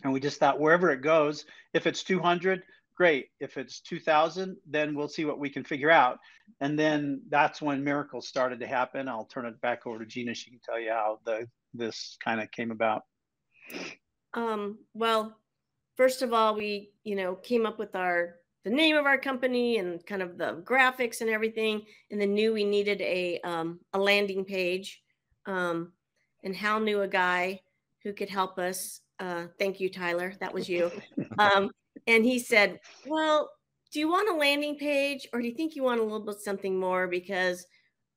and 0.03 0.13
we 0.13 0.19
just 0.19 0.39
thought 0.39 0.59
wherever 0.59 0.91
it 0.91 1.01
goes, 1.01 1.45
if 1.73 1.87
it's 1.87 2.03
200, 2.03 2.63
great. 2.95 3.27
If 3.39 3.57
it's 3.57 3.79
2000, 3.81 4.57
then 4.67 4.93
we'll 4.93 5.07
see 5.07 5.25
what 5.25 5.39
we 5.39 5.49
can 5.49 5.63
figure 5.63 5.89
out. 5.89 6.19
And 6.59 6.77
then 6.77 7.21
that's 7.29 7.61
when 7.61 7.83
miracles 7.83 8.27
started 8.27 8.59
to 8.59 8.67
happen. 8.67 9.07
I'll 9.07 9.25
turn 9.25 9.45
it 9.45 9.59
back 9.61 9.87
over 9.87 9.99
to 9.99 10.05
Gina. 10.05 10.33
She 10.33 10.51
can 10.51 10.59
tell 10.63 10.79
you 10.79 10.91
how 10.91 11.19
the 11.25 11.47
this 11.73 12.17
kind 12.23 12.41
of 12.41 12.51
came 12.51 12.71
about. 12.71 13.03
Um, 14.33 14.79
well, 14.93 15.37
first 15.95 16.21
of 16.21 16.33
all, 16.33 16.55
we, 16.55 16.91
you 17.03 17.15
know, 17.15 17.35
came 17.35 17.65
up 17.65 17.79
with 17.79 17.95
our 17.95 18.35
the 18.65 18.69
name 18.69 18.97
of 18.97 19.05
our 19.05 19.17
company 19.17 19.77
and 19.77 20.05
kind 20.05 20.21
of 20.21 20.37
the 20.37 20.61
graphics 20.65 21.21
and 21.21 21.29
everything, 21.29 21.83
and 22.11 22.19
then 22.19 22.33
knew 22.33 22.53
we 22.53 22.65
needed 22.65 23.01
a 23.01 23.39
um, 23.41 23.79
a 23.93 23.99
landing 23.99 24.43
page. 24.43 25.01
Um, 25.45 25.93
and 26.43 26.55
Hal 26.55 26.79
knew 26.79 27.01
a 27.01 27.07
guy 27.07 27.61
who 28.03 28.13
could 28.13 28.29
help 28.29 28.59
us 28.59 29.01
uh, 29.19 29.45
thank 29.57 29.79
you, 29.79 29.89
Tyler. 29.89 30.33
That 30.39 30.53
was 30.53 30.67
you. 30.69 30.91
Um, 31.37 31.71
and 32.05 32.25
he 32.25 32.37
said, 32.37 32.81
Well, 33.05 33.49
do 33.93 33.99
you 33.99 34.09
want 34.09 34.29
a 34.29 34.33
landing 34.33 34.75
page 34.75 35.27
or 35.31 35.41
do 35.41 35.47
you 35.47 35.53
think 35.53 35.73
you 35.73 35.83
want 35.83 36.01
a 36.01 36.03
little 36.03 36.19
bit 36.19 36.41
something 36.41 36.77
more? 36.77 37.07
Because 37.07 37.65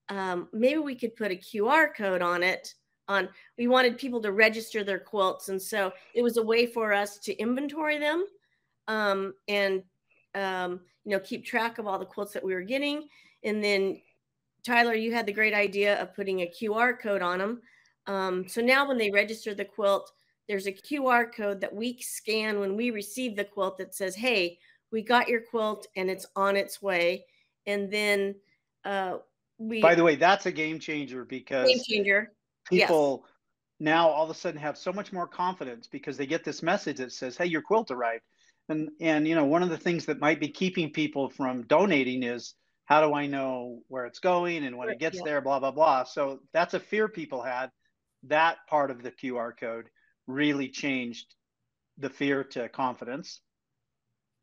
um, 0.09 0.49
maybe 0.53 0.79
we 0.79 0.97
could 0.97 1.15
put 1.15 1.31
a 1.31 1.37
QR 1.37 1.89
code 1.97 2.21
on 2.23 2.43
it. 2.43 2.75
On 3.09 3.29
we 3.59 3.69
wanted 3.69 3.99
people 3.99 4.21
to 4.23 4.33
register 4.33 4.83
their 4.83 4.99
quilts, 4.99 5.49
and 5.49 5.61
so 5.61 5.93
it 6.15 6.23
was 6.23 6.37
a 6.37 6.43
way 6.43 6.67
for 6.67 6.93
us 6.93 7.19
to 7.19 7.37
inventory 7.37 7.99
them 7.99 8.25
um, 8.89 9.35
and 9.49 9.83
um, 10.35 10.81
you 11.05 11.13
know 11.13 11.21
keep 11.21 11.45
track 11.45 11.79
of 11.79 11.87
all 11.87 11.99
the 11.99 12.05
quilts 12.05 12.33
that 12.33 12.45
we 12.45 12.55
were 12.55 12.63
getting. 12.63 13.09
And 13.45 13.63
then 13.63 14.01
Tyler, 14.65 14.95
you 14.95 15.13
had 15.13 15.27
the 15.27 15.33
great 15.33 15.55
idea 15.55 16.01
of 16.01 16.15
putting 16.15 16.41
a 16.41 16.53
QR 16.61 16.99
code 16.99 17.23
on 17.23 17.39
them. 17.39 17.63
Um, 18.07 18.47
so 18.49 18.61
now 18.61 18.87
when 18.87 18.99
they 18.99 19.11
register 19.11 19.55
the 19.55 19.65
quilt, 19.65 20.13
there's 20.49 20.67
a 20.67 20.73
QR 20.73 21.33
code 21.33 21.61
that 21.61 21.75
we 21.75 21.99
scan 22.01 22.61
when 22.61 22.77
we 22.77 22.91
receive 22.91 23.37
the 23.37 23.45
quilt 23.45 23.79
that 23.79 23.95
says, 23.95 24.15
Hey, 24.15 24.59
we 24.91 25.03
got 25.03 25.29
your 25.29 25.41
quilt 25.41 25.87
and 25.97 26.11
it's 26.11 26.27
on 26.37 26.57
its 26.57 26.83
way. 26.83 27.25
And 27.67 27.91
then 27.91 28.35
uh, 28.85 29.19
we. 29.59 29.81
By 29.81 29.95
the 29.95 30.05
way, 30.05 30.17
that's 30.17 30.47
a 30.47 30.53
game 30.53 30.79
changer 30.79 31.25
because 31.25 31.69
game 31.69 31.81
changer. 31.87 32.33
people 32.69 33.23
yes. 33.25 33.33
now 33.81 34.09
all 34.09 34.25
of 34.25 34.31
a 34.31 34.35
sudden 34.35 34.61
have 34.61 34.77
so 34.77 34.93
much 34.93 35.13
more 35.13 35.27
confidence 35.27 35.87
because 35.87 36.17
they 36.17 36.27
get 36.27 36.45
this 36.45 36.63
message 36.63 36.97
that 36.99 37.13
says, 37.13 37.37
Hey, 37.37 37.47
your 37.47 37.63
quilt 37.63 37.91
arrived. 37.91 38.25
And, 38.69 38.91
and 39.01 39.27
you 39.27 39.35
know 39.35 39.45
one 39.45 39.63
of 39.63 39.71
the 39.71 39.79
things 39.79 40.07
that 40.07 40.21
might 40.21 40.39
be 40.39 40.49
keeping 40.49 40.91
people 40.91 41.29
from 41.29 41.63
donating 41.67 42.23
is 42.23 42.55
how 42.85 43.07
do 43.07 43.15
I 43.15 43.27
know 43.27 43.81
where 43.89 44.07
it's 44.07 44.21
going 44.21 44.65
and 44.65 44.77
when 44.77 44.89
it 44.89 44.99
gets 44.99 45.17
yeah. 45.17 45.23
there, 45.25 45.41
blah 45.41 45.61
blah 45.61 45.73
blah. 45.73 46.05
So 46.05 46.41
that's 46.53 46.75
a 46.75 46.81
fear 46.81 47.09
people 47.09 47.43
had. 47.43 47.71
That 48.25 48.59
part 48.69 48.93
of 48.93 49.03
the 49.03 49.11
QR 49.11 49.53
code 49.59 49.89
really 50.27 50.69
changed 50.69 51.35
the 51.99 52.11
fear 52.11 52.45
to 52.45 52.69
confidence. 52.69 53.41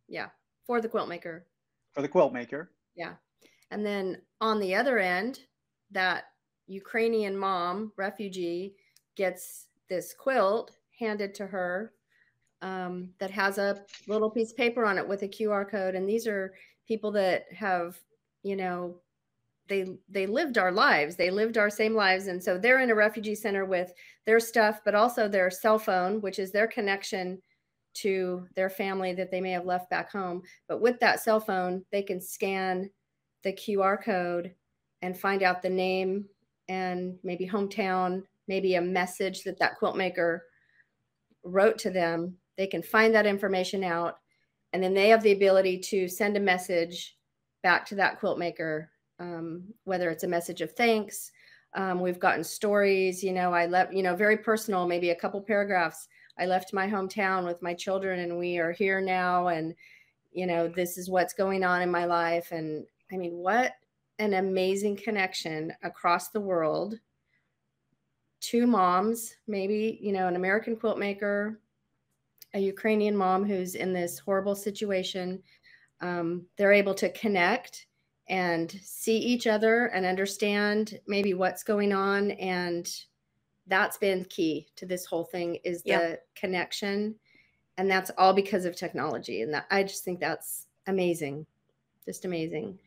Yeah, 0.08 0.28
for 0.66 0.82
the 0.82 0.90
quilt 0.90 1.10
maker. 1.10 1.46
For 1.94 2.02
the 2.02 2.08
quilt 2.08 2.34
maker. 2.34 2.72
Yeah. 2.96 3.14
And 3.72 3.86
then 3.86 4.22
on 4.42 4.60
the 4.60 4.76
other 4.76 5.00
end, 5.00 5.42
that 5.92 6.26
Ukrainian 6.68 7.36
mom, 7.36 7.92
refugee, 7.98 8.76
gets 9.16 9.68
this 9.90 10.14
quilt 10.14 10.78
handed 10.98 11.34
to 11.36 11.48
her 11.48 11.94
um, 12.62 13.10
that 13.20 13.32
has 13.32 13.58
a 13.58 13.84
little 14.08 14.30
piece 14.30 14.52
of 14.52 14.58
paper 14.58 14.86
on 14.86 14.98
it 14.98 15.08
with 15.08 15.24
a 15.24 15.28
QR 15.28 15.70
code. 15.70 15.96
And 15.96 16.08
these 16.08 16.28
are 16.28 16.54
people 16.88 17.12
that 17.12 17.46
have, 17.54 18.00
you 18.44 18.56
know, 18.56 18.98
they 19.70 19.86
they 20.10 20.26
lived 20.26 20.58
our 20.58 20.72
lives. 20.72 21.16
They 21.16 21.30
lived 21.30 21.58
our 21.58 21.70
same 21.70 21.96
lives. 21.96 22.28
And 22.28 22.44
so 22.44 22.58
they're 22.58 22.82
in 22.82 22.90
a 22.90 22.96
refugee 22.96 23.36
center 23.36 23.66
with 23.66 23.94
their 24.26 24.40
stuff 24.40 24.82
but 24.84 24.96
also 24.96 25.28
their 25.28 25.50
cell 25.50 25.80
phone 25.80 26.22
which 26.22 26.40
is 26.40 26.52
their 26.52 26.68
connection 26.68 27.42
to 27.96 28.46
their 28.56 28.70
family 28.70 29.14
that 29.14 29.32
they 29.32 29.42
may 29.42 29.52
have 29.52 29.66
left 29.66 29.90
back 29.90 30.12
home. 30.12 30.42
But 30.68 30.82
with 30.82 31.00
that 31.00 31.22
cell 31.22 31.40
phone 31.40 31.86
they 31.92 32.04
can 32.04 32.20
scan 32.20 32.90
the 33.44 33.54
qr 33.54 34.04
code 34.04 34.54
and 35.02 35.18
find 35.18 35.44
out 35.44 35.62
the 35.62 35.70
name 35.70 36.26
and 36.68 37.18
maybe 37.24 37.48
hometown 37.48 38.24
maybe 38.50 38.76
a 38.76 38.82
message 38.82 39.44
that 39.44 39.60
that 39.60 39.78
quilt 39.78 39.96
maker 39.96 40.44
wrote 41.44 41.78
to 41.78 41.90
them. 41.90 42.36
They 42.58 42.68
can 42.68 42.84
find 42.84 43.14
that 43.16 43.28
information 43.28 43.84
out. 43.84 44.18
And 44.74 44.84
then 44.84 44.94
they 44.94 45.08
have 45.10 45.24
the 45.24 45.32
ability 45.32 45.80
to 45.80 46.08
send 46.08 46.36
a 46.36 46.42
message 46.42 47.16
back 47.64 47.86
to 47.88 47.96
that 47.96 48.20
quilt 48.20 48.38
maker 48.38 48.90
um, 49.20 49.64
whether 49.84 50.10
it's 50.10 50.24
a 50.24 50.28
message 50.28 50.62
of 50.62 50.72
thanks. 50.74 51.32
Um, 51.76 52.00
we've 52.00 52.20
gotten 52.20 52.44
stories, 52.44 53.24
you 53.24 53.32
know, 53.32 53.54
I 53.54 53.68
left, 53.68 53.94
you 53.94 54.02
know, 54.02 54.16
very 54.16 54.38
personal, 54.38 54.88
maybe 54.88 55.12
a 55.12 55.16
couple 55.16 55.42
paragraphs. 55.42 56.08
I 56.38 56.46
left 56.46 56.74
my 56.74 56.88
hometown 56.88 57.46
with 57.46 57.62
my 57.62 57.74
children 57.74 58.22
and 58.22 58.40
we 58.40 58.58
are 58.58 58.72
here 58.72 59.02
now. 59.02 59.50
And, 59.50 59.76
you 60.32 60.48
know, 60.48 60.68
this 60.68 60.98
is 60.98 61.10
what's 61.10 61.34
going 61.34 61.64
on 61.64 61.82
in 61.82 61.92
my 61.92 62.06
life. 62.06 62.52
And 62.52 62.86
I 63.12 63.18
mean, 63.18 63.34
what 63.34 63.74
an 64.18 64.34
amazing 64.34 64.98
connection 64.98 65.74
across 65.84 66.30
the 66.30 66.42
world. 66.42 67.00
Two 68.42 68.66
moms, 68.66 69.36
maybe, 69.48 70.00
you 70.02 70.12
know, 70.12 70.28
an 70.28 70.36
American 70.36 70.76
quilt 70.76 70.98
maker, 70.98 71.60
a 72.54 72.60
Ukrainian 72.60 73.16
mom 73.16 73.46
who's 73.46 73.76
in 73.76 73.94
this 73.94 74.18
horrible 74.18 74.56
situation. 74.56 75.44
Um, 76.02 76.46
they're 76.58 76.74
able 76.74 76.96
to 76.96 77.12
connect 77.12 77.86
and 78.30 78.72
see 78.84 79.18
each 79.18 79.48
other 79.48 79.88
and 79.88 80.06
understand 80.06 81.00
maybe 81.08 81.34
what's 81.34 81.64
going 81.64 81.92
on. 81.92 82.32
And 82.32 82.90
that's 83.68 83.98
been 83.98 84.26
key 84.26 84.68
to 84.78 84.86
this 84.86 85.06
whole 85.06 85.26
thing 85.26 85.56
is 85.64 85.84
the 85.84 85.90
yeah. 85.90 86.16
connection. 86.36 87.16
And 87.78 87.90
that's 87.90 88.12
all 88.18 88.34
because 88.34 88.66
of 88.66 88.76
technology. 88.76 89.42
And 89.42 89.54
that 89.54 89.66
i 89.72 89.84
just 89.84 90.04
think 90.04 90.20
that's 90.20 90.68
amazing 90.88 91.46
just 92.10 92.26
amazing. 92.26 92.80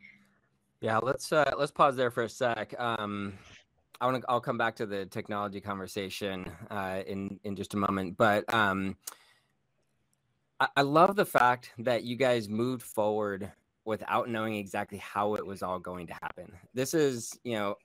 Yeah 0.81 0.99
let's 0.99 1.33
uh 1.33 1.53
let's 1.57 1.71
pause 1.71 1.95
there 1.95 2.11
for 2.11 2.25
a 2.25 2.29
sec. 2.29 2.75
Um 2.77 3.35
i 4.01 4.07
want 4.07 4.21
to 4.21 4.29
i'll 4.29 4.41
come 4.41 4.59
back 4.59 4.75
to 4.77 4.85
the 4.85 5.07
technology 5.07 5.61
conversation 5.61 6.51
uh 6.73 7.03
in 7.07 7.39
in 7.45 7.55
just 7.55 7.75
a 7.75 7.77
moment. 7.77 8.17
But 8.17 8.53
um 8.53 8.97
I, 10.59 10.69
I 10.79 10.83
love 10.83 11.15
the 11.15 11.25
fact 11.25 11.71
that 11.79 12.03
you 12.03 12.17
guys 12.17 12.49
moved 12.49 12.83
forward 12.83 13.53
without 13.85 14.29
knowing 14.29 14.55
exactly 14.55 14.99
how 14.99 15.35
it 15.35 15.45
was 15.45 15.63
all 15.63 15.79
going 15.79 16.07
to 16.07 16.15
happen. 16.15 16.53
This 16.75 16.95
is, 16.95 17.39
you 17.45 17.55
know, 17.55 17.77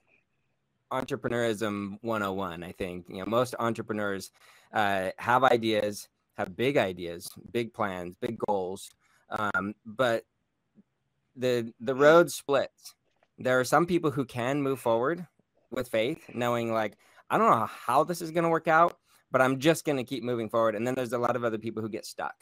entrepreneurism 0.92 1.98
101, 2.02 2.62
I 2.62 2.72
think. 2.72 3.06
You 3.08 3.18
know, 3.18 3.26
most 3.26 3.54
entrepreneurs 3.58 4.30
uh, 4.72 5.10
have 5.18 5.44
ideas, 5.44 6.08
have 6.36 6.56
big 6.56 6.76
ideas, 6.76 7.28
big 7.52 7.72
plans, 7.74 8.16
big 8.20 8.38
goals, 8.46 8.90
um, 9.30 9.74
but 9.84 10.24
the 11.36 11.72
the 11.80 11.94
road 11.94 12.30
splits. 12.30 12.94
There 13.38 13.58
are 13.58 13.64
some 13.64 13.86
people 13.86 14.10
who 14.10 14.24
can 14.24 14.62
move 14.62 14.80
forward 14.80 15.26
with 15.70 15.88
faith, 15.88 16.24
knowing 16.34 16.72
like 16.72 16.96
I 17.30 17.38
don't 17.38 17.50
know 17.50 17.66
how 17.66 18.04
this 18.04 18.22
is 18.22 18.30
going 18.30 18.44
to 18.44 18.50
work 18.50 18.68
out, 18.68 18.98
but 19.30 19.42
I'm 19.42 19.58
just 19.58 19.84
going 19.84 19.98
to 19.98 20.04
keep 20.04 20.24
moving 20.24 20.48
forward. 20.48 20.74
And 20.74 20.86
then 20.86 20.94
there's 20.94 21.12
a 21.12 21.18
lot 21.18 21.36
of 21.36 21.44
other 21.44 21.58
people 21.58 21.82
who 21.82 21.88
get 21.88 22.06
stuck 22.06 22.34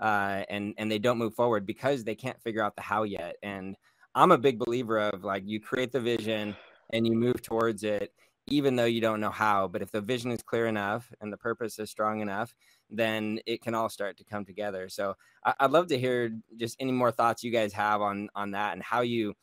uh, 0.00 0.42
and 0.48 0.74
and 0.78 0.90
they 0.90 0.98
don't 0.98 1.18
move 1.18 1.34
forward 1.34 1.66
because 1.66 2.04
they 2.04 2.14
can't 2.14 2.40
figure 2.40 2.62
out 2.62 2.76
the 2.76 2.82
how 2.82 3.04
yet. 3.04 3.36
And 3.42 3.76
I'm 4.14 4.32
a 4.32 4.38
big 4.38 4.58
believer 4.58 4.98
of 4.98 5.24
like 5.24 5.42
you 5.46 5.60
create 5.60 5.92
the 5.92 6.00
vision 6.00 6.56
and 6.90 7.06
you 7.06 7.14
move 7.14 7.42
towards 7.42 7.84
it, 7.84 8.12
even 8.46 8.76
though 8.76 8.84
you 8.84 9.00
don't 9.00 9.20
know 9.20 9.30
how. 9.30 9.68
But 9.68 9.82
if 9.82 9.90
the 9.90 10.00
vision 10.00 10.30
is 10.30 10.42
clear 10.42 10.66
enough 10.66 11.12
and 11.20 11.32
the 11.32 11.36
purpose 11.36 11.78
is 11.78 11.90
strong 11.90 12.20
enough, 12.20 12.54
then 12.90 13.40
it 13.46 13.62
can 13.62 13.74
all 13.74 13.88
start 13.88 14.16
to 14.18 14.24
come 14.24 14.44
together. 14.44 14.88
So 14.88 15.14
I, 15.44 15.54
would 15.62 15.72
love 15.72 15.86
to 15.88 15.98
hear 15.98 16.36
just 16.56 16.76
any 16.80 16.92
more 16.92 17.10
thoughts 17.10 17.44
you 17.44 17.50
guys 17.50 17.72
have 17.72 18.00
on 18.00 18.28
on 18.34 18.52
that 18.52 18.74
and 18.74 18.82
how 18.82 19.00
you 19.00 19.34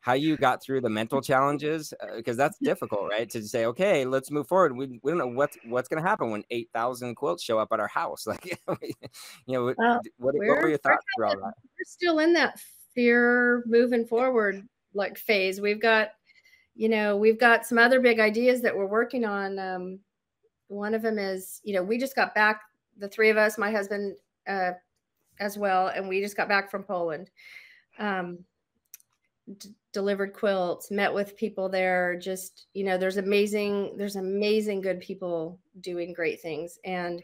how 0.00 0.12
you 0.12 0.36
got 0.36 0.62
through 0.62 0.80
the 0.80 0.88
mental 0.88 1.20
challenges 1.20 1.92
because 2.16 2.38
uh, 2.38 2.44
that's 2.44 2.58
difficult 2.62 3.08
right? 3.10 3.28
To 3.30 3.42
say 3.42 3.66
okay 3.66 4.04
let's 4.04 4.30
move 4.30 4.46
forward. 4.46 4.76
We, 4.76 4.98
we 5.02 5.10
don't 5.10 5.18
know 5.18 5.28
what's 5.28 5.56
what's 5.66 5.88
going 5.88 6.02
to 6.02 6.08
happen 6.08 6.30
when 6.30 6.44
8000 6.50 7.14
quilts 7.14 7.42
show 7.42 7.58
up 7.58 7.68
at 7.72 7.80
our 7.80 7.88
house. 7.88 8.26
Like 8.66 8.84
you 9.46 9.54
know 9.54 9.64
what, 9.64 9.76
what, 9.78 10.04
what 10.18 10.34
were 10.34 10.68
your 10.68 10.78
thoughts 10.78 11.04
through 11.16 11.26
all 11.26 11.36
that? 11.36 11.54
we're 11.64 11.84
still 11.86 12.18
in 12.18 12.32
that 12.34 12.60
fear 12.94 13.62
moving 13.66 14.04
forward 14.04 14.66
like 14.94 15.18
phase. 15.18 15.60
We've 15.60 15.80
got 15.80 16.10
you 16.74 16.88
know 16.88 17.16
we've 17.16 17.38
got 17.38 17.66
some 17.66 17.78
other 17.78 18.00
big 18.00 18.20
ideas 18.20 18.60
that 18.62 18.76
we're 18.76 18.86
working 18.86 19.24
on 19.24 19.58
um, 19.58 19.98
one 20.68 20.94
of 20.94 21.02
them 21.02 21.18
is 21.18 21.60
you 21.64 21.74
know 21.74 21.82
we 21.82 21.98
just 21.98 22.14
got 22.14 22.34
back 22.34 22.62
the 22.98 23.08
three 23.08 23.30
of 23.30 23.36
us 23.36 23.58
my 23.58 23.70
husband 23.70 24.16
uh, 24.46 24.72
as 25.40 25.56
well 25.58 25.88
and 25.88 26.08
we 26.08 26.20
just 26.20 26.36
got 26.36 26.48
back 26.48 26.70
from 26.70 26.82
poland. 26.82 27.30
Um, 27.98 28.44
delivered 29.98 30.32
quilts, 30.32 30.92
met 30.92 31.12
with 31.12 31.36
people 31.36 31.68
there. 31.68 32.16
Just, 32.16 32.68
you 32.72 32.84
know, 32.84 32.96
there's 32.96 33.16
amazing, 33.16 33.96
there's 33.96 34.14
amazing 34.14 34.80
good 34.80 35.00
people 35.00 35.58
doing 35.80 36.12
great 36.12 36.40
things. 36.40 36.78
And 36.84 37.20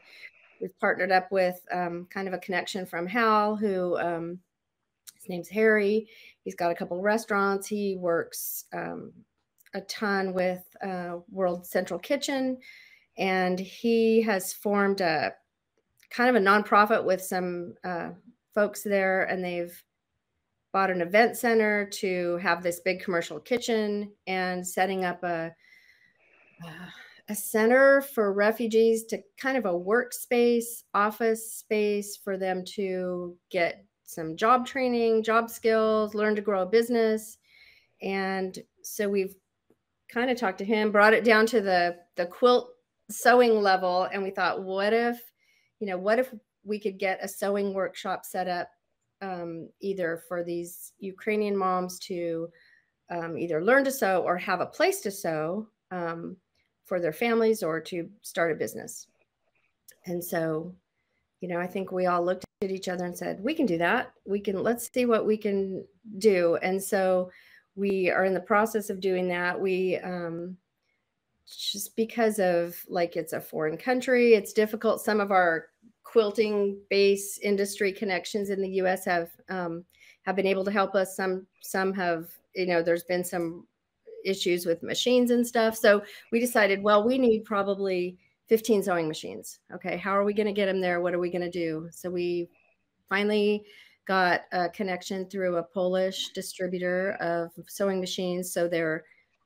we've 0.61 0.77
partnered 0.81 1.13
up 1.13 1.31
with 1.31 1.61
um, 1.71 2.09
kind 2.11 2.27
of 2.27 2.35
a 2.35 2.39
connection 2.39 2.85
from 2.85 3.07
Hal, 3.07 3.55
who 3.55 3.97
um, 3.99 4.41
his 5.15 5.29
name's 5.29 5.49
Harry. 5.49 6.09
He's 6.43 6.57
got 6.57 6.73
a 6.73 6.75
couple 6.75 6.99
of 6.99 7.05
restaurants. 7.05 7.69
He 7.69 7.95
works 7.95 8.65
um, 8.73 9.13
a 9.75 9.81
ton 9.83 10.35
with 10.35 10.65
uh, 10.85 11.19
World 11.31 11.65
Central 11.65 12.01
Kitchen. 12.01 12.59
And 13.19 13.61
he 13.61 14.21
has 14.23 14.53
formed 14.53 15.01
a 15.01 15.33
kind 16.11 16.29
of 16.29 16.43
a 16.43 16.45
nonprofit 16.45 17.05
with 17.05 17.23
some 17.23 17.75
uh, 17.85 18.11
folks 18.53 18.83
there, 18.83 19.25
and 19.25 19.45
they've 19.45 19.81
bought 20.75 20.91
an 20.91 21.01
event 21.01 21.37
center 21.37 21.87
to 21.87 22.37
have 22.39 22.61
this 22.61 22.81
big 22.81 23.01
commercial 23.01 23.39
kitchen 23.39 24.11
and 24.27 24.67
setting 24.67 25.05
up 25.05 25.23
a 25.23 25.55
uh, 26.67 26.87
a 27.31 27.35
center 27.35 28.03
for 28.03 28.35
refugees 28.35 29.05
to 29.05 29.23
kind 29.39 29.57
of 29.57 29.65
a 29.65 29.73
workspace 29.73 30.83
office 30.93 31.55
space 31.55 32.17
for 32.17 32.37
them 32.37 32.63
to 32.67 33.35
get 33.51 33.87
some 34.05 34.37
job 34.37 34.67
training 34.67 35.23
job 35.23 35.49
skills 35.49 36.15
learn 36.15 36.37
to 36.37 36.43
grow 36.43 36.63
a 36.63 36.67
business. 36.67 37.39
And 38.03 38.59
so 38.83 39.09
we've 39.09 39.35
kind 40.11 40.31
of 40.31 40.37
talked 40.37 40.59
to 40.59 40.65
him 40.65 40.91
brought 40.91 41.15
it 41.15 41.25
down 41.25 41.47
to 41.47 41.61
the 41.61 41.97
the 42.17 42.27
quilt 42.27 42.71
sewing 43.11 43.63
level. 43.63 44.09
And 44.13 44.23
we 44.25 44.31
thought 44.31 44.63
what 44.63 44.93
if 44.93 45.23
you 45.79 45.87
know 45.87 45.99
what 45.99 46.19
if 46.19 46.35
we 46.65 46.81
could 46.81 46.99
get 46.99 47.23
a 47.23 47.29
sewing 47.29 47.73
workshop 47.75 48.25
set 48.25 48.49
up 48.49 48.69
um, 49.25 49.69
either 49.81 50.23
for 50.29 50.45
these 50.45 50.93
Ukrainian 50.99 51.57
moms 51.57 51.99
to 52.11 52.49
um, 53.11 53.39
either 53.39 53.65
learn 53.65 53.85
to 53.85 53.91
sew 53.91 54.23
or 54.23 54.37
have 54.37 54.61
a 54.61 54.67
place 54.67 55.01
to 55.03 55.11
sew 55.11 55.67
um, 55.91 56.37
for 56.85 57.01
their 57.01 57.13
families 57.13 57.63
or 57.63 57.81
to 57.81 58.09
start 58.23 58.53
a 58.53 58.55
business. 58.65 59.09
And 60.07 60.23
so, 60.23 60.75
you 61.41 61.49
know, 61.49 61.59
I 61.59 61.67
think 61.67 61.91
we 61.91 62.07
all 62.07 62.25
looked 62.25 62.45
at 62.63 62.71
each 62.71 62.89
other 62.89 63.05
and 63.05 63.17
said, 63.17 63.43
we 63.43 63.55
can 63.55 63.67
do 63.67 63.79
that. 63.79 64.13
We 64.27 64.41
can, 64.41 64.63
let's 64.63 64.91
see 64.93 65.07
what 65.07 65.27
we 65.27 65.37
can 65.37 65.85
do. 66.19 66.57
And 66.63 66.83
so 66.83 67.31
we 67.75 68.11
are 68.11 68.25
in 68.25 68.35
the 68.35 68.41
process 68.53 68.91
of 68.91 69.01
doing 69.01 69.29
that. 69.29 69.59
We, 69.59 69.99
um, 69.99 70.57
just 71.47 71.95
because 71.97 72.39
of 72.39 72.77
like 72.89 73.17
it's 73.17 73.35
a 73.35 73.41
foreign 73.41 73.77
country, 73.77 74.35
it's 74.35 74.53
difficult. 74.53 75.01
Some 75.01 75.21
of 75.21 75.31
our 75.31 75.67
quilting 76.05 76.79
base 76.91 77.39
industry 77.39 77.93
connections 77.93 78.51
in 78.51 78.63
the 78.63 78.69
U.S. 78.69 79.05
have 79.05 79.31
um, 79.49 79.85
have 80.23 80.37
been 80.37 80.47
able 80.47 80.65
to 80.65 80.71
help 80.71 80.95
us. 80.95 81.17
Some 81.17 81.47
some 81.61 81.93
have 81.95 82.29
you 82.55 82.67
know 82.67 82.83
there's 82.83 83.05
been 83.05 83.25
some 83.25 83.67
issues 84.25 84.67
with 84.67 84.83
machines 84.83 85.31
and 85.31 85.47
stuff. 85.47 85.77
So 85.77 86.03
we 86.33 86.41
decided, 86.41 86.83
well, 86.83 87.05
we 87.05 87.19
need 87.19 87.45
probably 87.45 88.17
15 88.49 88.83
sewing 88.83 89.09
machines. 89.09 89.61
Okay, 89.73 89.97
how 89.97 90.13
are 90.13 90.25
we 90.25 90.35
going 90.35 90.47
to 90.47 90.53
get 90.53 90.67
them 90.67 90.81
there? 90.81 91.01
What 91.01 91.15
are 91.15 91.19
we 91.19 91.31
going 91.31 91.43
to 91.43 91.51
do? 91.51 91.89
So 91.91 92.11
we 92.11 92.49
finally 93.09 93.65
got 94.07 94.43
a 94.53 94.69
connection 94.69 95.29
through 95.29 95.57
a 95.57 95.63
Polish 95.63 96.31
distributor 96.31 97.13
of 97.21 97.51
sewing 97.69 98.01
machines. 98.01 98.53
So 98.53 98.69
they're 98.69 99.05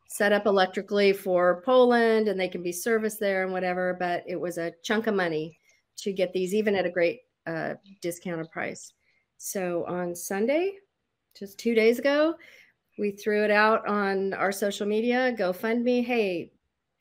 set 0.09 0.33
up 0.33 0.47
electrically 0.47 1.13
for 1.13 1.63
Poland 1.65 2.29
and 2.29 2.41
they 2.41 2.49
can 2.49 2.63
be 2.63 2.73
serviced 2.73 3.21
there 3.21 3.45
and 3.45 3.53
whatever. 3.53 3.97
But 3.99 4.25
it 4.27 4.37
was 4.41 4.59
a 4.59 4.73
chunk 4.83 5.07
of 5.07 5.15
money 5.15 5.59
to 5.99 6.13
get 6.13 6.33
these 6.33 6.55
even 6.55 6.75
at 6.75 6.87
a 6.87 6.91
great 6.91 7.21
uh, 7.47 7.75
discounted 8.01 8.51
price. 8.51 8.93
So 9.39 9.85
on 9.87 10.15
Sunday, 10.15 10.73
just 11.39 11.59
two 11.59 11.75
days 11.75 11.99
ago, 11.99 12.35
we 12.99 13.13
threw 13.13 13.45
it 13.45 13.51
out 13.51 13.87
on 13.87 14.35
our 14.35 14.51
social 14.51 14.87
media, 14.87 15.35
GoFundMe. 15.39 16.05
Hey, 16.05 16.53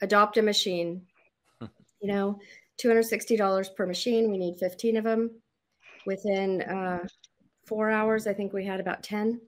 adopt 0.02 0.38
a 0.38 0.42
machine. 0.42 1.02
you 1.62 2.08
know, 2.08 2.40
$260 2.82 3.76
per 3.76 3.86
machine. 3.86 4.30
We 4.30 4.38
need 4.38 4.58
15 4.60 4.98
of 4.98 5.04
them. 5.04 5.32
Within 6.06 6.62
uh, 6.62 7.06
four 7.66 7.90
hours, 7.90 8.28
I 8.28 8.34
think 8.34 8.54
we 8.54 8.64
had 8.64 8.80
about 8.80 9.04
10 9.04 9.42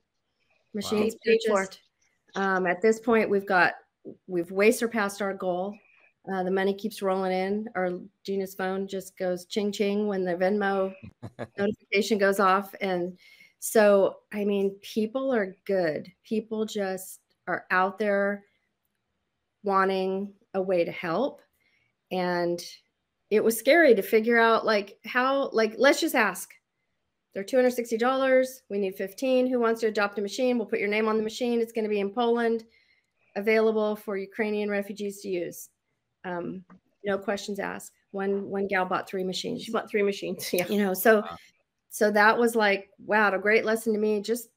machines 0.74 1.16
wow. 1.26 1.36
purchased. 1.56 1.80
Um, 2.36 2.68
at 2.68 2.82
this 2.82 3.00
point, 3.00 3.30
we've 3.30 3.48
got, 3.48 3.74
we've 4.28 4.52
way 4.52 4.72
surpassed 4.72 5.22
our 5.22 5.34
goal. 5.34 5.76
Uh, 6.28 6.44
the 6.44 6.52
money 6.52 6.74
keeps 6.74 7.02
rolling 7.02 7.32
in. 7.32 7.68
Our 7.76 8.00
Gina's 8.26 8.54
phone 8.54 8.88
just 8.88 9.18
goes 9.18 9.46
ching 9.46 9.72
ching 9.72 10.08
when 10.08 10.26
the 10.26 10.36
Venmo 10.36 10.94
notification 11.58 12.18
goes 12.18 12.40
off. 12.40 12.74
And 12.82 13.18
so, 13.60 14.18
I 14.34 14.44
mean, 14.46 14.76
people 14.82 15.34
are 15.34 15.56
good. 15.66 16.12
People 16.24 16.66
just 16.66 17.22
are 17.48 17.66
out 17.72 17.98
there 17.98 18.44
wanting 19.64 20.34
a 20.54 20.62
way 20.62 20.84
to 20.84 20.92
help. 20.92 21.42
And 22.12 22.62
it 23.30 23.44
was 23.44 23.58
scary 23.58 23.96
to 23.96 24.02
figure 24.02 24.40
out 24.40 24.66
like 24.66 24.98
how, 25.06 25.50
like, 25.52 25.76
let's 25.78 26.02
just 26.02 26.16
ask. 26.16 26.52
They're 27.34 27.44
$260. 27.44 28.50
We 28.70 28.80
need 28.80 28.96
15. 28.96 29.48
Who 29.48 29.60
wants 29.60 29.82
to 29.82 29.88
adopt 29.88 30.18
a 30.18 30.22
machine? 30.22 30.58
We'll 30.58 30.68
put 30.68 30.80
your 30.80 30.90
name 30.90 31.08
on 31.08 31.18
the 31.18 31.24
machine. 31.24 31.62
It's 31.62 31.72
going 31.72 31.84
to 31.84 31.90
be 31.90 32.00
in 32.00 32.12
Poland, 32.12 32.66
available 33.36 33.96
for 33.96 34.18
Ukrainian 34.18 34.70
refugees 34.70 35.22
to 35.22 35.30
use 35.30 35.70
um, 36.26 36.64
no 37.04 37.18
questions 37.18 37.60
asked. 37.60 37.94
One 38.12 38.50
one 38.50 38.68
gal 38.68 38.86
bought 38.86 39.08
three 39.08 39.24
machines. 39.24 39.64
She 39.64 39.72
bought 39.72 39.90
three 39.90 40.04
machines. 40.04 40.50
Yeah. 40.54 40.68
You 40.68 40.84
know, 40.84 40.94
so 40.94 41.22
wow. 41.22 41.38
so 41.90 42.12
that 42.12 42.38
was 42.38 42.56
like, 42.56 42.90
wow, 43.06 43.34
a 43.34 43.40
great 43.40 43.66
lesson 43.66 43.94
to 43.94 44.00
me. 44.00 44.22
Just 44.22 44.50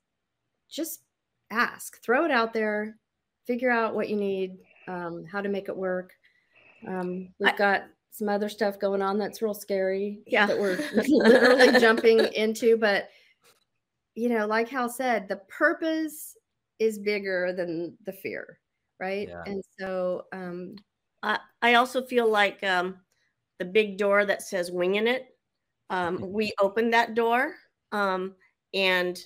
just 0.70 1.02
ask, 1.50 2.02
throw 2.02 2.24
it 2.24 2.30
out 2.30 2.52
there, 2.52 2.96
figure 3.46 3.70
out 3.70 3.94
what 3.94 4.08
you 4.08 4.16
need, 4.16 4.58
um, 4.88 5.24
how 5.30 5.40
to 5.40 5.48
make 5.48 5.68
it 5.68 5.76
work. 5.76 6.12
Um, 6.86 7.28
we've 7.38 7.52
I, 7.52 7.56
got 7.56 7.82
some 8.10 8.28
other 8.28 8.48
stuff 8.48 8.78
going 8.78 9.02
on 9.02 9.18
that's 9.18 9.42
real 9.42 9.54
scary. 9.54 10.20
Yeah. 10.26 10.46
That 10.46 10.58
we're 10.58 10.78
literally 10.94 11.78
jumping 11.78 12.20
into. 12.34 12.76
But 12.76 13.10
you 14.14 14.28
know, 14.28 14.46
like 14.46 14.68
Hal 14.68 14.88
said, 14.88 15.28
the 15.28 15.36
purpose 15.48 16.36
is 16.78 16.98
bigger 16.98 17.52
than 17.52 17.96
the 18.04 18.12
fear, 18.12 18.58
right? 18.98 19.28
Yeah. 19.28 19.42
And 19.46 19.62
so 19.78 20.24
um 20.32 20.76
I, 21.22 21.38
I 21.60 21.74
also 21.74 22.02
feel 22.02 22.28
like 22.28 22.62
um, 22.64 22.96
the 23.58 23.64
big 23.64 23.98
door 23.98 24.24
that 24.24 24.42
says 24.42 24.70
winging 24.70 25.06
it, 25.06 25.36
um, 25.90 26.18
mm-hmm. 26.18 26.32
we 26.32 26.52
opened 26.60 26.92
that 26.92 27.14
door 27.14 27.54
um, 27.92 28.34
and 28.74 29.18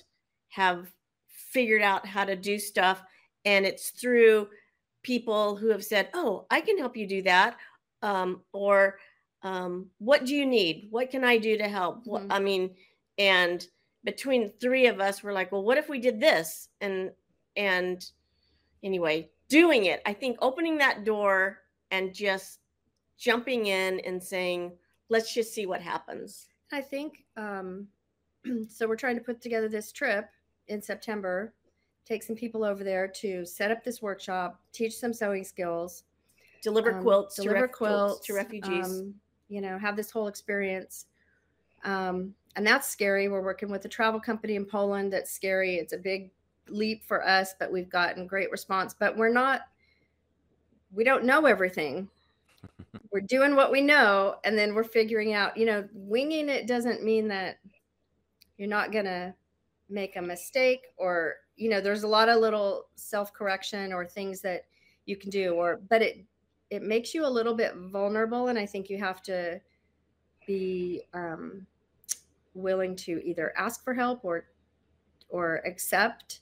have 0.49 0.91
figured 1.27 1.81
out 1.81 2.05
how 2.05 2.25
to 2.25 2.35
do 2.35 2.59
stuff. 2.59 3.01
And 3.45 3.65
it's 3.65 3.91
through 3.91 4.49
people 5.03 5.55
who 5.55 5.69
have 5.69 5.83
said, 5.83 6.09
Oh, 6.13 6.45
I 6.51 6.61
can 6.61 6.77
help 6.77 6.97
you 6.97 7.07
do 7.07 7.21
that. 7.23 7.57
Um, 8.01 8.41
or 8.51 8.99
um, 9.43 9.87
what 9.99 10.25
do 10.25 10.35
you 10.35 10.45
need? 10.45 10.87
What 10.91 11.09
can 11.09 11.23
I 11.23 11.37
do 11.37 11.57
to 11.57 11.67
help? 11.67 12.05
Mm-hmm. 12.05 12.31
I 12.31 12.39
mean, 12.39 12.75
and 13.17 13.65
between 14.03 14.51
three 14.59 14.87
of 14.87 14.99
us, 14.99 15.23
we're 15.23 15.33
like, 15.33 15.51
Well, 15.51 15.63
what 15.63 15.77
if 15.77 15.89
we 15.89 15.99
did 15.99 16.19
this? 16.19 16.67
And, 16.81 17.11
and 17.55 18.05
anyway, 18.83 19.29
doing 19.49 19.85
it, 19.85 20.01
I 20.05 20.13
think 20.13 20.37
opening 20.41 20.77
that 20.79 21.05
door 21.05 21.59
and 21.91 22.13
just 22.13 22.59
jumping 23.17 23.67
in 23.67 23.99
and 24.01 24.21
saying, 24.21 24.73
let's 25.09 25.33
just 25.33 25.53
see 25.53 25.65
what 25.65 25.81
happens. 25.81 26.47
I 26.71 26.81
think 26.81 27.23
um, 27.35 27.87
so. 28.69 28.87
We're 28.87 28.95
trying 28.95 29.15
to 29.15 29.23
put 29.23 29.41
together 29.41 29.69
this 29.69 29.91
trip 29.91 30.29
in 30.67 30.81
September, 30.81 31.53
take 32.05 32.23
some 32.23 32.35
people 32.35 32.63
over 32.63 32.83
there 32.83 33.07
to 33.07 33.45
set 33.45 33.71
up 33.71 33.83
this 33.83 34.01
workshop, 34.01 34.59
teach 34.73 34.97
some 34.97 35.13
sewing 35.13 35.43
skills, 35.43 36.03
deliver 36.61 36.93
um, 36.93 37.01
quilts, 37.01 37.35
deliver 37.35 37.55
to, 37.55 37.61
ref- 37.61 37.71
quilts 37.71 38.25
to 38.27 38.33
refugees. 38.33 38.85
um, 38.85 39.13
you 39.49 39.61
know, 39.61 39.77
have 39.77 39.95
this 39.95 40.11
whole 40.11 40.27
experience. 40.27 41.05
Um, 41.83 42.33
and 42.55 42.65
that's 42.65 42.87
scary. 42.87 43.29
We're 43.29 43.43
working 43.43 43.69
with 43.69 43.85
a 43.85 43.89
travel 43.89 44.19
company 44.19 44.55
in 44.55 44.65
Poland. 44.65 45.13
That's 45.13 45.31
scary. 45.31 45.75
It's 45.75 45.93
a 45.93 45.97
big 45.97 46.31
leap 46.69 47.03
for 47.05 47.25
us, 47.25 47.53
but 47.59 47.71
we've 47.71 47.89
gotten 47.89 48.27
great 48.27 48.51
response. 48.51 48.95
But 48.97 49.15
we're 49.15 49.31
not, 49.31 49.61
we 50.91 51.03
don't 51.03 51.23
know 51.23 51.45
everything. 51.45 52.09
we're 53.11 53.21
doing 53.21 53.55
what 53.55 53.71
we 53.71 53.81
know, 53.81 54.35
and 54.43 54.57
then 54.57 54.73
we're 54.73 54.83
figuring 54.83 55.33
out, 55.33 55.57
you 55.57 55.65
know, 55.65 55.87
winging 55.93 56.49
it 56.49 56.67
doesn't 56.67 57.03
mean 57.03 57.27
that 57.27 57.59
you're 58.57 58.67
not 58.67 58.91
going 58.91 59.05
to 59.05 59.33
make 59.89 60.15
a 60.15 60.21
mistake 60.21 60.87
or, 60.97 61.35
you 61.55 61.69
know, 61.69 61.79
there's 61.79 62.03
a 62.03 62.07
lot 62.07 62.29
of 62.29 62.39
little 62.39 62.87
self 62.95 63.33
correction 63.33 63.93
or 63.93 64.05
things 64.05 64.41
that 64.41 64.65
you 65.05 65.15
can 65.15 65.29
do, 65.29 65.53
or, 65.53 65.79
but 65.89 66.01
it, 66.01 66.25
it 66.69 66.83
makes 66.83 67.13
you 67.13 67.25
a 67.25 67.29
little 67.29 67.53
bit 67.53 67.75
vulnerable. 67.75 68.47
And 68.47 68.59
I 68.59 68.65
think 68.65 68.89
you 68.89 68.97
have 68.97 69.21
to 69.23 69.61
be, 70.45 71.03
um, 71.13 71.65
willing 72.57 72.95
to 72.95 73.23
either 73.23 73.53
ask 73.55 73.83
for 73.83 73.93
help 73.93 74.25
or 74.25 74.45
or 75.29 75.61
accept 75.65 76.41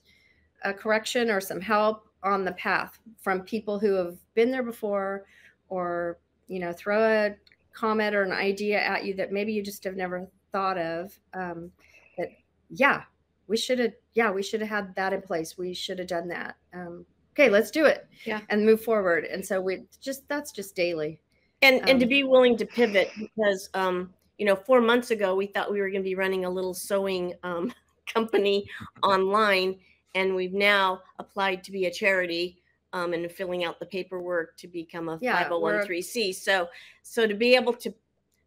a 0.64 0.74
correction 0.74 1.30
or 1.30 1.42
some 1.42 1.62
help 1.62 2.05
on 2.26 2.44
the 2.44 2.52
path 2.54 3.00
from 3.22 3.42
people 3.42 3.80
who 3.80 3.94
have 3.94 4.18
been 4.34 4.52
there 4.52 4.64
before 4.64 5.26
or 5.70 6.18
you 6.48 6.60
know 6.60 6.74
throw 6.74 7.04
a 7.04 7.36
comment 7.74 8.16
or 8.16 8.24
an 8.24 8.32
idea 8.32 8.80
at 8.80 9.06
you 9.06 9.14
that 9.14 9.32
maybe 9.32 9.54
you 9.54 9.62
just 9.62 9.84
have 9.84 9.96
never 9.96 10.28
thought 10.52 10.78
of 10.78 11.18
um, 11.34 11.72
that 12.18 12.30
yeah 12.70 13.04
we 13.48 13.58
should 13.58 13.80
have 13.80 13.94
yeah 14.14 14.32
we 14.32 14.42
should 14.42 14.62
have 14.62 14.70
had 14.70 14.96
that 14.96 15.14
in 15.14 15.22
place. 15.22 15.58
We 15.58 15.74
should 15.74 16.00
have 16.00 16.08
done 16.08 16.28
that. 16.30 16.56
Um, 16.74 17.06
okay 17.34 17.50
let's 17.50 17.72
do 17.72 17.86
it 17.86 18.08
Yeah. 18.26 18.42
and 18.50 18.66
move 18.66 18.82
forward. 18.82 19.26
And 19.26 19.46
so 19.46 19.62
we 19.62 19.84
just 20.02 20.28
that's 20.28 20.52
just 20.52 20.76
daily. 20.76 21.20
And 21.62 21.88
and 21.90 22.00
to 22.00 22.06
um, 22.06 22.10
be 22.10 22.24
willing 22.24 22.58
to 22.58 22.66
pivot 22.66 23.12
because 23.18 23.70
um 23.74 24.14
you 24.38 24.46
know 24.46 24.56
four 24.56 24.82
months 24.82 25.12
ago 25.12 25.36
we 25.36 25.48
thought 25.48 25.72
we 25.72 25.80
were 25.80 25.90
going 25.90 26.02
to 26.02 26.10
be 26.10 26.16
running 26.16 26.46
a 26.46 26.50
little 26.50 26.74
sewing 26.74 27.34
um, 27.44 27.74
company 28.14 28.68
online 29.04 29.78
and 30.15 30.34
we've 30.34 30.54
now 30.54 31.01
applied 31.19 31.63
to 31.65 31.71
be 31.71 31.86
a 31.86 31.91
charity 31.91 32.62
um, 32.93 33.13
and 33.13 33.30
filling 33.32 33.63
out 33.63 33.80
the 33.80 33.86
paperwork 33.86 34.58
to 34.58 34.67
become 34.67 35.10
a 35.10 35.19
Yeah, 35.21 35.47
501c 35.47 36.34
so 36.34 36.67
so 37.04 37.28
to 37.28 37.36
be 37.36 37.56
able 37.56 37.73
to 37.73 37.93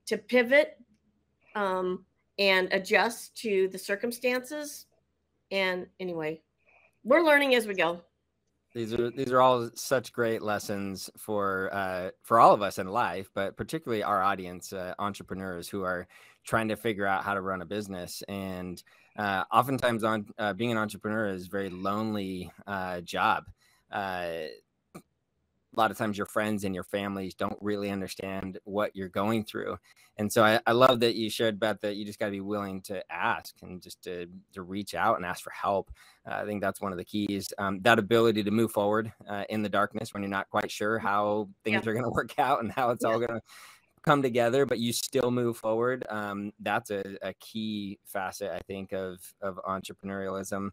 to 0.06 0.18
pivot 0.18 0.78
um, 1.54 2.04
and 2.38 2.72
adjust 2.72 3.36
to 3.42 3.68
the 3.68 3.78
circumstances 3.78 4.86
and 5.50 5.86
anyway 6.00 6.40
we're 7.04 7.22
learning 7.22 7.54
as 7.54 7.66
we 7.66 7.74
go 7.74 8.00
these 8.74 8.92
are 8.92 9.10
these 9.10 9.32
are 9.32 9.40
all 9.40 9.70
such 9.74 10.12
great 10.12 10.42
lessons 10.42 11.08
for 11.16 11.70
uh, 11.72 12.10
for 12.22 12.38
all 12.38 12.52
of 12.52 12.60
us 12.60 12.78
in 12.78 12.86
life, 12.86 13.30
but 13.34 13.56
particularly 13.56 14.02
our 14.02 14.22
audience, 14.22 14.72
uh, 14.72 14.94
entrepreneurs 14.98 15.68
who 15.68 15.82
are 15.82 16.06
trying 16.44 16.68
to 16.68 16.76
figure 16.76 17.06
out 17.06 17.24
how 17.24 17.34
to 17.34 17.40
run 17.40 17.62
a 17.62 17.66
business. 17.66 18.22
And 18.28 18.82
uh, 19.18 19.44
oftentimes, 19.52 20.04
on 20.04 20.26
uh, 20.38 20.52
being 20.52 20.70
an 20.70 20.78
entrepreneur 20.78 21.28
is 21.28 21.46
a 21.46 21.50
very 21.50 21.68
lonely 21.70 22.50
uh, 22.66 23.00
job. 23.00 23.44
Uh, 23.92 24.44
a 24.94 25.76
lot 25.76 25.90
of 25.90 25.98
times, 25.98 26.16
your 26.16 26.26
friends 26.26 26.64
and 26.64 26.74
your 26.74 26.84
families 26.84 27.34
don't 27.34 27.58
really 27.60 27.90
understand 27.90 28.58
what 28.64 28.94
you're 28.96 29.08
going 29.08 29.44
through. 29.44 29.76
And 30.16 30.32
so, 30.32 30.44
I, 30.44 30.60
I 30.66 30.72
love 30.72 31.00
that 31.00 31.14
you 31.16 31.30
shared, 31.30 31.60
Beth, 31.60 31.80
that 31.82 31.96
you 31.96 32.04
just 32.04 32.18
got 32.18 32.26
to 32.26 32.32
be 32.32 32.40
willing 32.40 32.80
to 32.82 33.02
ask 33.12 33.54
and 33.62 33.82
just 33.82 34.02
to 34.04 34.26
to 34.52 34.62
reach 34.62 34.94
out 34.94 35.16
and 35.16 35.26
ask 35.26 35.42
for 35.42 35.50
help. 35.50 35.90
Uh, 36.26 36.34
I 36.34 36.44
think 36.44 36.60
that's 36.60 36.80
one 36.80 36.92
of 36.92 36.98
the 36.98 37.04
keys. 37.04 37.52
Um, 37.58 37.80
that 37.82 37.98
ability 37.98 38.44
to 38.44 38.50
move 38.50 38.72
forward 38.72 39.12
uh, 39.28 39.44
in 39.50 39.62
the 39.62 39.68
darkness 39.68 40.14
when 40.14 40.22
you're 40.22 40.30
not 40.30 40.48
quite 40.48 40.70
sure 40.70 40.98
how 40.98 41.48
things 41.64 41.84
Yeah. 41.84 41.90
are 41.90 41.94
going 41.94 42.04
to 42.10 42.10
work 42.10 42.38
out 42.38 42.62
and 42.62 42.70
how 42.72 42.90
it's 42.90 43.04
all 43.04 43.18
going 43.18 43.28
to 43.28 43.40
come 44.08 44.22
together, 44.22 44.64
but 44.64 44.78
you 44.78 44.90
still 44.90 45.30
move 45.30 45.58
forward. 45.58 46.06
Um, 46.08 46.52
that's 46.60 46.90
a, 46.90 47.02
a 47.20 47.34
key 47.34 47.98
facet, 48.06 48.50
I 48.50 48.60
think, 48.66 48.92
of 48.92 49.18
of 49.42 49.60
entrepreneurialism. 49.68 50.70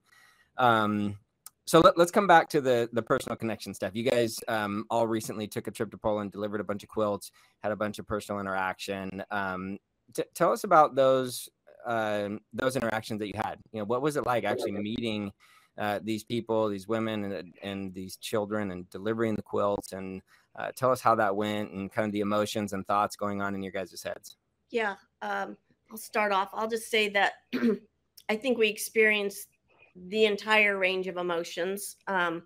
Um, 0.58 1.18
so 1.66 1.82
let, 1.82 1.98
us 1.98 2.12
come 2.12 2.28
back 2.28 2.48
to 2.50 2.62
the 2.62 2.90
the 2.94 3.02
personal 3.02 3.36
connection 3.36 3.74
stuff. 3.74 3.92
You 3.94 4.04
guys 4.04 4.40
um, 4.48 4.86
all 4.90 5.06
recently 5.06 5.48
took 5.48 5.68
a 5.68 5.72
trip 5.72 5.92
to 5.92 5.98
Poland, 5.98 6.32
delivered 6.32 6.62
a 6.62 6.64
bunch 6.64 6.84
of 6.84 6.90
quilts, 6.90 7.32
had 7.62 7.74
a 7.74 7.76
bunch 7.76 8.00
of 8.00 8.08
personal 8.08 8.40
interaction. 8.40 9.22
Um, 9.32 9.80
t- 10.14 10.24
tell 10.34 10.54
us 10.54 10.64
about 10.64 10.96
those 10.96 11.50
um, 11.86 12.40
those 12.54 12.78
interactions 12.78 13.20
that 13.20 13.28
you 13.28 13.34
had. 13.36 13.58
You 13.74 13.80
know, 13.80 13.86
what 13.86 14.02
was 14.02 14.16
it 14.16 14.26
like 14.26 14.46
actually 14.46 14.72
meeting 14.72 15.34
uh, 15.78 16.00
these 16.02 16.24
people, 16.24 16.70
these 16.70 16.88
women, 16.88 17.26
and, 17.26 17.54
and 17.62 17.94
these 17.94 18.16
children, 18.16 18.72
and 18.72 18.90
delivering 18.92 19.36
the 19.36 19.42
quilts? 19.42 19.92
And 19.92 20.22
uh, 20.58 20.72
tell 20.76 20.92
us 20.92 21.02
how 21.02 21.16
that 21.16 21.36
went, 21.36 21.72
and 21.72 21.92
kind 21.92 22.06
of 22.06 22.12
the 22.12 22.22
emotions 22.22 22.74
and 22.74 22.86
thoughts 22.88 23.16
going 23.16 23.42
on 23.42 23.56
in 23.56 23.64
your 23.64 23.72
guys' 23.72 24.02
heads. 24.04 24.38
Yeah, 24.70 24.96
um, 25.22 25.58
I'll 25.92 25.98
start 25.98 26.32
off. 26.32 26.50
I'll 26.54 26.68
just 26.68 26.90
say 26.90 27.10
that 27.10 27.34
I 28.30 28.36
think 28.36 28.58
we 28.58 28.68
experienced 28.68 29.50
the 29.96 30.26
entire 30.26 30.78
range 30.78 31.08
of 31.08 31.18
emotions 31.18 31.98
um, 32.08 32.44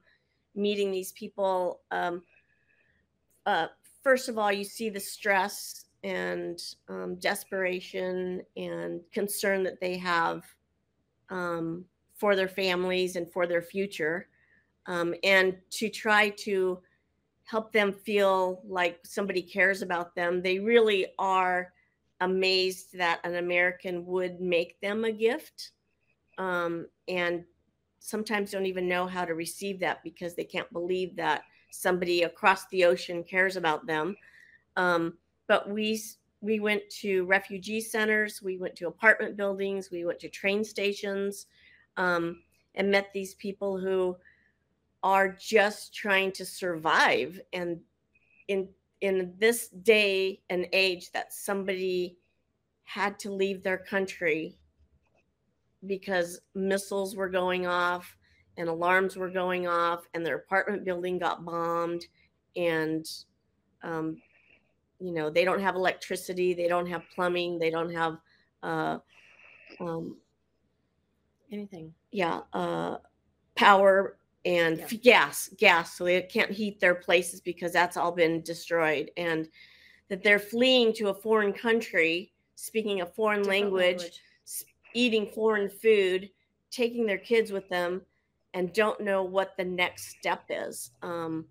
meeting 0.56 0.92
these 0.92 1.12
people. 1.14 1.82
Um, 1.92 2.24
uh, 3.46 3.68
first 4.04 4.30
of 4.30 4.38
all, 4.38 4.52
you 4.52 4.64
see 4.64 4.90
the 4.90 5.00
stress 5.00 5.86
and 6.04 6.62
um, 6.88 7.16
desperation 7.16 8.42
and 8.56 9.02
concern 9.12 9.64
that 9.64 9.80
they 9.80 9.98
have 9.98 10.44
um, 11.30 11.86
for 12.16 12.36
their 12.36 12.48
families 12.48 13.16
and 13.16 13.32
for 13.32 13.48
their 13.48 13.62
future, 13.62 14.28
um, 14.88 15.14
and 15.24 15.58
to 15.70 15.90
try 15.90 16.30
to 16.30 16.80
help 17.50 17.74
them 17.74 17.92
feel 17.92 18.62
like 18.68 19.00
somebody 19.04 19.42
cares 19.42 19.82
about 19.82 20.14
them. 20.14 20.40
They 20.40 20.60
really 20.60 21.08
are 21.18 21.74
amazed 22.22 22.96
that 22.96 23.20
an 23.24 23.38
American 23.38 24.06
would 24.06 24.40
make 24.40 24.80
them 24.82 25.04
a 25.04 25.12
gift. 25.12 25.72
Um, 26.38 26.86
and 27.08 27.44
sometimes 27.98 28.52
don't 28.52 28.68
even 28.68 28.88
know 28.88 29.08
how 29.08 29.26
to 29.26 29.34
receive 29.34 29.80
that 29.80 30.04
because 30.04 30.36
they 30.36 30.44
can't 30.44 30.72
believe 30.72 31.16
that 31.16 31.42
somebody 31.72 32.22
across 32.22 32.68
the 32.68 32.86
ocean 32.86 33.24
cares 33.24 33.56
about 33.56 33.88
them. 33.88 34.16
Um, 34.78 35.18
but 35.48 35.68
we 35.68 36.00
we 36.42 36.60
went 36.60 36.84
to 37.02 37.26
refugee 37.26 37.82
centers, 37.82 38.44
we 38.44 38.60
went 38.60 38.76
to 38.76 38.88
apartment 38.88 39.36
buildings, 39.36 39.90
we 39.92 40.06
went 40.06 40.20
to 40.20 40.30
train 40.30 40.64
stations, 40.64 41.48
um, 41.98 42.44
and 42.76 42.92
met 42.92 43.08
these 43.12 43.34
people 43.36 43.80
who 43.80 44.16
are 45.04 45.30
just 45.30 45.94
trying 45.94 46.32
to 46.34 46.46
survive. 46.46 47.40
And 47.54 47.80
in 48.48 48.70
in 49.02 49.34
this 49.38 49.70
day 49.70 50.42
and 50.50 50.68
age, 50.74 51.12
that 51.12 51.32
somebody 51.34 52.18
had 52.84 53.18
to 53.20 53.32
leave 53.32 53.64
their 53.64 53.78
country 53.78 54.58
because 55.86 56.42
missiles 56.56 57.16
were 57.16 57.30
going 57.30 57.66
off 57.66 58.18
and 58.58 58.68
alarms 58.68 59.16
were 59.16 59.30
going 59.30 59.68
off 59.68 60.08
and 60.14 60.26
their 60.26 60.36
apartment 60.36 60.84
building 60.84 61.18
got 61.18 61.46
bombed 61.46 62.06
and 62.56 63.06
um, 63.84 64.22
you 65.00 65.14
know 65.14 65.30
they 65.30 65.46
don't 65.46 65.62
have 65.62 65.76
electricity 65.76 66.54
they 66.54 66.68
don't 66.68 66.88
have 66.88 67.04
plumbing 67.16 67.58
they 67.58 67.70
don't 67.70 67.94
have 67.94 68.18
uh, 68.64 68.98
um, 69.80 70.18
anything 71.52 71.94
yeah 72.12 72.42
uh, 72.54 72.98
power 73.56 74.18
and 74.46 74.80
Yeah. 74.80 74.88
gas 75.04 75.50
gas 75.58 75.98
so 75.98 76.06
they 76.06 76.22
can't 76.22 76.52
heat 76.52 76.80
their 76.80 76.96
places 76.96 77.42
because 77.42 77.74
that's 77.74 77.98
all 77.98 78.12
been 78.12 78.42
destroyed 78.42 79.12
and 79.18 79.50
that 80.08 80.24
they're 80.24 80.40
fleeing 80.40 80.94
to 80.94 81.10
a 81.10 81.14
foreign 81.14 81.54
country 81.54 82.32
speaking 82.56 83.02
a 83.02 83.06
foreign 83.06 83.42
Different 83.42 83.74
language 83.74 84.22
eating 84.94 85.28
foreign 85.28 85.70
food, 85.70 86.30
taking 86.72 87.06
their 87.06 87.18
kids 87.18 87.52
with 87.52 87.68
them, 87.70 88.02
and 88.54 88.74
don't 88.74 89.00
know 89.02 89.24
what 89.24 89.56
the 89.58 89.64
next 89.64 90.10
step 90.18 90.44
is. 90.50 90.92
Um, 91.02 91.46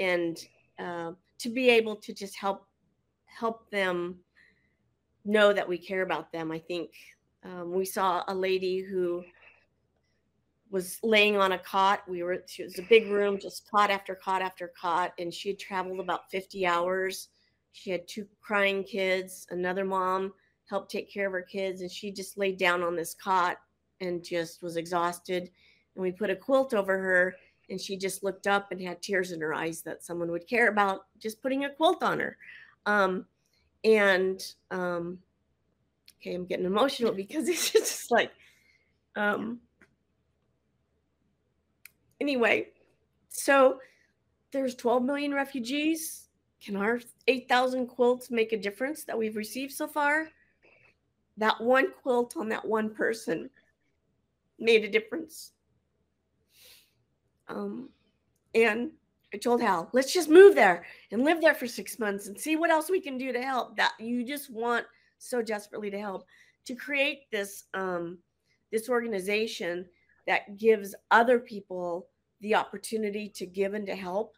and 0.00 0.38
uh, 0.78 1.12
to 1.38 1.48
be 1.48 1.68
able 1.70 1.96
to 1.96 2.12
just 2.12 2.36
help 2.36 2.66
help 3.26 3.70
them 3.70 4.18
know 5.24 5.52
that 5.52 5.68
we 5.68 5.76
care 5.76 6.02
about 6.02 6.32
them. 6.32 6.50
I 6.50 6.58
think 6.58 6.90
um, 7.44 7.72
we 7.72 7.84
saw 7.84 8.24
a 8.28 8.34
lady 8.34 8.80
who 8.80 9.22
was 10.70 10.98
laying 11.02 11.36
on 11.36 11.52
a 11.52 11.58
cot. 11.58 12.02
We 12.08 12.22
were 12.22 12.42
she 12.46 12.62
was 12.62 12.78
a 12.78 12.82
big 12.82 13.08
room, 13.08 13.38
just 13.38 13.70
cot 13.70 13.90
after 13.90 14.14
cot 14.14 14.42
after 14.42 14.72
cot, 14.80 15.12
and 15.18 15.32
she 15.32 15.50
had 15.50 15.58
traveled 15.58 16.00
about 16.00 16.30
50 16.30 16.66
hours. 16.66 17.28
She 17.72 17.90
had 17.90 18.08
two 18.08 18.26
crying 18.40 18.82
kids, 18.82 19.46
another 19.50 19.84
mom 19.84 20.32
helped 20.68 20.90
take 20.90 21.12
care 21.12 21.26
of 21.26 21.32
her 21.32 21.42
kids 21.42 21.80
and 21.80 21.90
she 21.90 22.10
just 22.10 22.36
laid 22.36 22.58
down 22.58 22.82
on 22.82 22.94
this 22.94 23.14
cot 23.14 23.56
and 24.00 24.22
just 24.22 24.62
was 24.62 24.76
exhausted 24.76 25.50
and 25.94 26.02
we 26.02 26.12
put 26.12 26.30
a 26.30 26.36
quilt 26.36 26.74
over 26.74 26.98
her 26.98 27.34
and 27.70 27.80
she 27.80 27.96
just 27.96 28.22
looked 28.22 28.46
up 28.46 28.70
and 28.70 28.80
had 28.80 29.02
tears 29.02 29.32
in 29.32 29.40
her 29.40 29.54
eyes 29.54 29.82
that 29.82 30.04
someone 30.04 30.30
would 30.30 30.46
care 30.46 30.68
about 30.68 31.06
just 31.18 31.42
putting 31.42 31.64
a 31.64 31.70
quilt 31.70 32.02
on 32.02 32.20
her 32.20 32.36
um, 32.86 33.24
and 33.84 34.54
um, 34.70 35.18
okay 36.20 36.34
i'm 36.34 36.44
getting 36.44 36.66
emotional 36.66 37.12
because 37.12 37.48
it's 37.48 37.70
just 37.70 38.10
like 38.10 38.30
um, 39.16 39.58
anyway, 42.20 42.68
so 43.28 43.80
there's 44.52 44.74
12 44.74 45.02
million 45.02 45.34
refugees. 45.34 46.28
Can 46.62 46.76
our 46.76 47.00
8,000 47.26 47.86
quilts 47.86 48.30
make 48.30 48.52
a 48.52 48.58
difference 48.58 49.04
that 49.04 49.16
we've 49.16 49.36
received 49.36 49.72
so 49.72 49.86
far? 49.86 50.28
That 51.36 51.60
one 51.60 51.92
quilt 52.02 52.36
on 52.36 52.48
that 52.48 52.66
one 52.66 52.94
person 52.94 53.48
made 54.58 54.84
a 54.84 54.90
difference. 54.90 55.52
Um, 57.48 57.90
and 58.54 58.90
I 59.32 59.36
told 59.36 59.60
Hal, 59.60 59.88
let's 59.92 60.12
just 60.12 60.28
move 60.28 60.54
there 60.54 60.84
and 61.12 61.24
live 61.24 61.40
there 61.40 61.54
for 61.54 61.66
six 61.66 61.98
months 61.98 62.26
and 62.26 62.38
see 62.38 62.56
what 62.56 62.70
else 62.70 62.90
we 62.90 63.00
can 63.00 63.18
do 63.18 63.32
to 63.32 63.42
help. 63.42 63.76
That 63.76 63.92
you 64.00 64.24
just 64.24 64.50
want 64.50 64.86
so 65.18 65.42
desperately 65.42 65.90
to 65.90 65.98
help 65.98 66.26
to 66.64 66.74
create 66.74 67.30
this 67.30 67.64
um, 67.74 68.18
this 68.70 68.88
organization 68.88 69.86
that 70.28 70.58
gives 70.58 70.94
other 71.10 71.40
people 71.40 72.06
the 72.42 72.54
opportunity 72.54 73.28
to 73.30 73.46
give 73.46 73.74
and 73.74 73.86
to 73.86 73.96
help. 73.96 74.36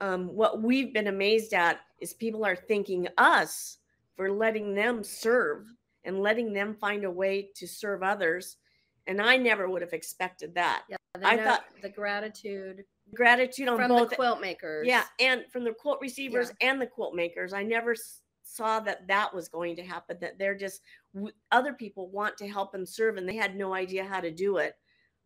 Um, 0.00 0.28
what 0.28 0.62
we've 0.62 0.92
been 0.92 1.08
amazed 1.08 1.54
at 1.54 1.80
is 1.98 2.12
people 2.12 2.44
are 2.44 2.54
thanking 2.54 3.08
us 3.16 3.78
for 4.16 4.30
letting 4.30 4.74
them 4.74 5.02
serve 5.02 5.64
and 6.04 6.20
letting 6.20 6.52
them 6.52 6.74
find 6.74 7.04
a 7.04 7.10
way 7.10 7.48
to 7.56 7.66
serve 7.66 8.02
others. 8.02 8.58
And 9.06 9.20
I 9.20 9.38
never 9.38 9.68
would 9.68 9.80
have 9.82 9.94
expected 9.94 10.54
that. 10.54 10.84
Yeah, 10.90 10.96
I 11.24 11.36
know 11.36 11.44
thought- 11.44 11.64
the 11.82 11.88
gratitude 11.88 12.84
Gratitude 13.14 13.68
on 13.68 13.76
from 13.76 13.88
both 13.90 14.10
the 14.10 14.16
quilt 14.16 14.40
makers. 14.40 14.86
Yeah, 14.86 15.04
and 15.20 15.44
from 15.52 15.62
the 15.62 15.72
quilt 15.72 15.98
receivers 16.00 16.50
and 16.62 16.80
the 16.80 16.86
quilt 16.86 17.14
makers, 17.14 17.52
I 17.52 17.62
never 17.62 17.94
saw 18.42 18.80
that 18.80 19.06
that 19.08 19.32
was 19.34 19.46
going 19.48 19.76
to 19.76 19.82
happen. 19.82 20.16
That 20.22 20.38
they're 20.38 20.56
just 20.56 20.80
w- 21.14 21.32
other 21.52 21.74
people 21.74 22.08
want 22.08 22.38
to 22.38 22.48
help 22.48 22.74
and 22.74 22.88
serve, 22.88 23.18
and 23.18 23.28
they 23.28 23.36
had 23.36 23.56
no 23.56 23.74
idea 23.74 24.04
how 24.04 24.20
to 24.20 24.30
do 24.30 24.56
it. 24.56 24.74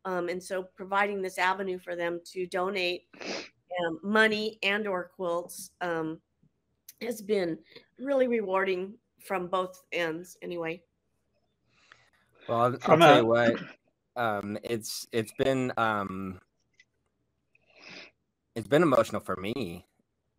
Um, 0.08 0.30
and 0.30 0.42
so, 0.42 0.62
providing 0.74 1.20
this 1.20 1.36
avenue 1.36 1.78
for 1.78 1.94
them 1.94 2.20
to 2.32 2.46
donate 2.46 3.02
um, 3.20 4.00
money 4.02 4.58
and 4.62 4.86
or 4.86 5.10
quilts 5.14 5.72
um, 5.82 6.18
has 7.02 7.20
been 7.20 7.58
really 7.98 8.26
rewarding 8.26 8.94
from 9.26 9.48
both 9.48 9.82
ends. 9.92 10.38
Anyway, 10.40 10.80
Well, 12.48 12.58
I'll, 12.58 12.78
I'll 12.86 12.98
tell 12.98 13.16
you 13.18 13.26
what. 13.26 13.56
Um, 14.16 14.56
it's 14.64 15.06
it's 15.12 15.32
been 15.38 15.74
um, 15.76 16.40
it's 18.56 18.66
been 18.66 18.82
emotional 18.82 19.20
for 19.20 19.36
me 19.36 19.84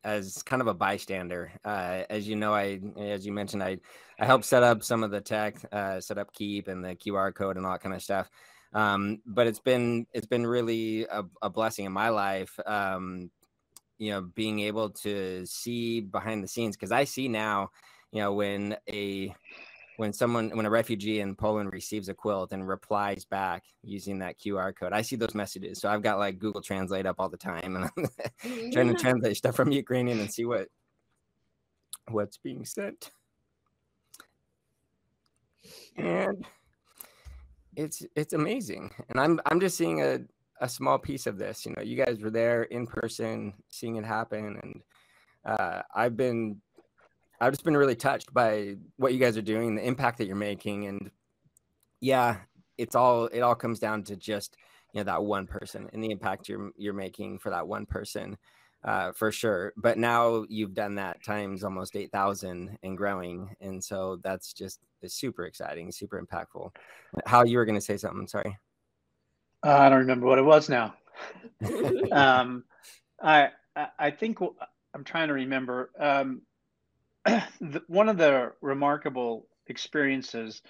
as 0.03 0.41
kind 0.41 0.63
of 0.63 0.67
a 0.67 0.73
bystander. 0.73 1.51
Uh, 1.63 2.05
as 2.09 2.27
you 2.27 2.35
know, 2.35 2.55
I 2.55 2.79
as 2.97 3.23
you 3.23 3.33
mentioned, 3.33 3.61
I 3.61 3.77
I 4.19 4.25
helped 4.25 4.45
set 4.45 4.63
up 4.63 4.81
some 4.81 5.03
of 5.03 5.11
the 5.11 5.21
tech, 5.21 5.63
uh, 5.71 6.01
set 6.01 6.17
up 6.17 6.33
Keap 6.33 6.67
and 6.67 6.83
the 6.83 6.95
QR 6.95 7.35
code 7.35 7.55
and 7.55 7.67
all 7.67 7.73
that 7.73 7.83
kind 7.83 7.93
of 7.93 8.01
stuff. 8.01 8.31
Um, 8.73 9.21
but 9.25 9.47
it's 9.47 9.59
been 9.59 10.05
it's 10.13 10.27
been 10.27 10.45
really 10.45 11.05
a, 11.05 11.23
a 11.41 11.49
blessing 11.49 11.85
in 11.85 11.91
my 11.91 12.09
life. 12.09 12.59
Um, 12.65 13.31
you 13.97 14.11
know, 14.11 14.21
being 14.21 14.59
able 14.61 14.89
to 14.89 15.45
see 15.45 16.01
behind 16.01 16.43
the 16.43 16.47
scenes 16.47 16.75
because 16.75 16.91
I 16.91 17.03
see 17.03 17.27
now, 17.27 17.71
you 18.11 18.21
know, 18.21 18.33
when 18.33 18.77
a 18.89 19.33
when 19.97 20.13
someone 20.13 20.49
when 20.55 20.65
a 20.65 20.69
refugee 20.69 21.19
in 21.19 21.35
Poland 21.35 21.73
receives 21.73 22.07
a 22.07 22.13
quilt 22.13 22.53
and 22.53 22.65
replies 22.65 23.25
back 23.25 23.63
using 23.83 24.19
that 24.19 24.39
QR 24.39 24.73
code, 24.73 24.93
I 24.93 25.01
see 25.01 25.17
those 25.17 25.35
messages. 25.35 25.79
So 25.81 25.89
I've 25.89 26.01
got 26.01 26.19
like 26.19 26.39
Google 26.39 26.61
Translate 26.61 27.05
up 27.05 27.17
all 27.19 27.27
the 27.27 27.35
time, 27.35 27.75
and 27.75 27.85
I'm 27.85 28.71
trying 28.71 28.87
to 28.87 28.93
translate 28.93 29.35
stuff 29.35 29.55
from 29.55 29.73
Ukrainian 29.73 30.21
and 30.21 30.31
see 30.31 30.45
what 30.45 30.69
what's 32.07 32.37
being 32.37 32.63
sent. 32.65 33.11
And 35.97 36.45
it's 37.79 38.03
it's 38.15 38.33
amazing, 38.33 38.91
and 39.09 39.19
I'm 39.19 39.39
I'm 39.45 39.59
just 39.59 39.77
seeing 39.77 40.01
a 40.01 40.19
a 40.61 40.67
small 40.67 40.99
piece 40.99 41.27
of 41.27 41.37
this. 41.37 41.65
You 41.65 41.73
know, 41.75 41.81
you 41.81 41.95
guys 41.95 42.19
were 42.19 42.29
there 42.29 42.63
in 42.63 42.85
person, 42.85 43.53
seeing 43.69 43.95
it 43.95 44.05
happen, 44.05 44.59
and 44.61 44.81
uh, 45.45 45.81
I've 45.95 46.17
been 46.17 46.61
I've 47.39 47.53
just 47.53 47.63
been 47.63 47.77
really 47.77 47.95
touched 47.95 48.33
by 48.33 48.75
what 48.97 49.13
you 49.13 49.19
guys 49.19 49.37
are 49.37 49.41
doing, 49.41 49.75
the 49.75 49.85
impact 49.85 50.17
that 50.17 50.27
you're 50.27 50.35
making, 50.35 50.87
and 50.87 51.09
yeah, 52.01 52.37
it's 52.77 52.95
all 52.95 53.27
it 53.27 53.39
all 53.39 53.55
comes 53.55 53.79
down 53.79 54.03
to 54.03 54.17
just 54.17 54.57
you 54.93 54.99
know 54.99 55.05
that 55.05 55.23
one 55.23 55.47
person 55.47 55.89
and 55.93 56.03
the 56.03 56.11
impact 56.11 56.49
you're 56.49 56.71
you're 56.77 56.93
making 56.93 57.39
for 57.39 57.49
that 57.49 57.67
one 57.67 57.85
person, 57.85 58.37
uh, 58.83 59.11
for 59.11 59.31
sure. 59.31 59.73
But 59.77 59.97
now 59.97 60.45
you've 60.49 60.73
done 60.73 60.95
that 60.95 61.23
times 61.23 61.63
almost 61.63 61.95
eight 61.95 62.11
thousand 62.11 62.77
and 62.83 62.97
growing, 62.97 63.55
and 63.61 63.83
so 63.83 64.19
that's 64.23 64.53
just 64.53 64.79
super 65.05 65.45
exciting, 65.45 65.91
super 65.91 66.21
impactful. 66.21 66.71
How 67.25 67.43
you 67.43 67.57
were 67.57 67.65
going 67.65 67.75
to 67.79 67.81
say 67.81 67.97
something? 67.97 68.27
Sorry. 68.27 68.57
Uh, 69.65 69.75
I 69.77 69.89
don't 69.89 69.99
remember 69.99 70.25
what 70.27 70.39
it 70.39 70.43
was 70.45 70.69
now. 70.69 70.95
um, 72.11 72.63
I 73.21 73.49
I- 73.75 73.89
I 73.97 74.11
think 74.11 74.39
I'm 74.93 75.03
trying 75.03 75.27
to 75.29 75.33
remember. 75.33 75.91
Um, 75.99 76.41
the, 77.25 77.81
one 77.87 78.09
of 78.09 78.17
the 78.17 78.53
remarkable 78.61 79.47
experiences 79.67 80.61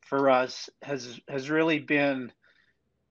for 0.00 0.28
us 0.28 0.68
has 0.82 1.20
has 1.28 1.50
really 1.50 1.78
been 1.78 2.32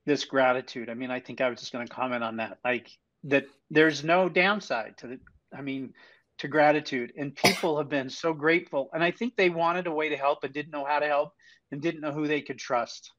this 0.06 0.26
gratitude. 0.26 0.90
I 0.90 0.94
mean, 0.96 1.12
I 1.12 1.20
think 1.20 1.42
I 1.42 1.50
was 1.50 1.60
just 1.60 1.72
going 1.72 1.88
to 1.88 1.94
comment 1.94 2.24
on 2.24 2.38
that. 2.38 2.60
Like 2.64 2.90
that, 3.26 3.46
there's 3.70 4.04
no 4.04 4.30
downside 4.30 4.98
to 5.00 5.08
the. 5.08 5.20
I 5.56 5.62
mean, 5.62 5.94
to 6.40 6.48
gratitude, 6.48 7.12
and 7.18 7.36
people 7.36 7.78
have 7.78 7.90
been 7.90 8.10
so 8.10 8.34
grateful. 8.34 8.90
And 8.94 9.04
I 9.04 9.12
think 9.12 9.36
they 9.36 9.50
wanted 9.50 9.88
a 9.88 9.92
way 9.92 10.10
to 10.10 10.18
help 10.18 10.44
and 10.44 10.54
didn't 10.54 10.72
know 10.72 10.86
how 10.86 11.00
to 11.00 11.08
help 11.08 11.34
and 11.72 11.82
didn't 11.82 12.02
know 12.02 12.12
who 12.12 12.28
they 12.28 12.42
could 12.42 12.58
trust. 12.58 13.12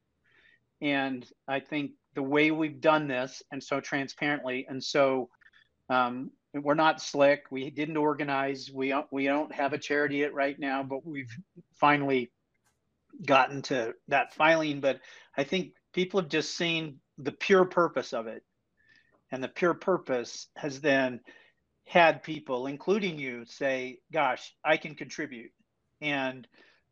And 0.80 1.26
I 1.46 1.60
think 1.60 1.92
the 2.14 2.22
way 2.22 2.50
we've 2.50 2.80
done 2.80 3.06
this 3.08 3.42
and 3.52 3.62
so 3.62 3.80
transparently 3.80 4.66
and 4.68 4.82
so 4.82 5.28
um, 5.90 6.30
we're 6.54 6.74
not 6.74 7.02
slick. 7.02 7.44
We 7.50 7.70
didn't 7.70 7.96
organize. 7.96 8.70
We 8.72 8.94
we 9.12 9.26
don't 9.26 9.52
have 9.54 9.72
a 9.72 9.78
charity 9.78 10.16
yet 10.18 10.34
right 10.34 10.58
now, 10.58 10.82
but 10.82 11.06
we've 11.06 11.30
finally 11.74 12.32
gotten 13.24 13.62
to 13.62 13.94
that 14.08 14.34
filing. 14.34 14.80
But 14.80 15.00
I 15.36 15.44
think 15.44 15.72
people 15.92 16.20
have 16.20 16.30
just 16.30 16.56
seen 16.56 16.98
the 17.18 17.32
pure 17.32 17.64
purpose 17.64 18.12
of 18.12 18.26
it, 18.26 18.42
and 19.30 19.42
the 19.42 19.48
pure 19.48 19.74
purpose 19.74 20.48
has 20.56 20.80
then 20.80 21.20
had 21.86 22.22
people, 22.22 22.66
including 22.66 23.18
you, 23.18 23.44
say, 23.46 24.00
"Gosh, 24.12 24.54
I 24.64 24.76
can 24.76 24.94
contribute." 24.94 25.52
And 26.00 26.46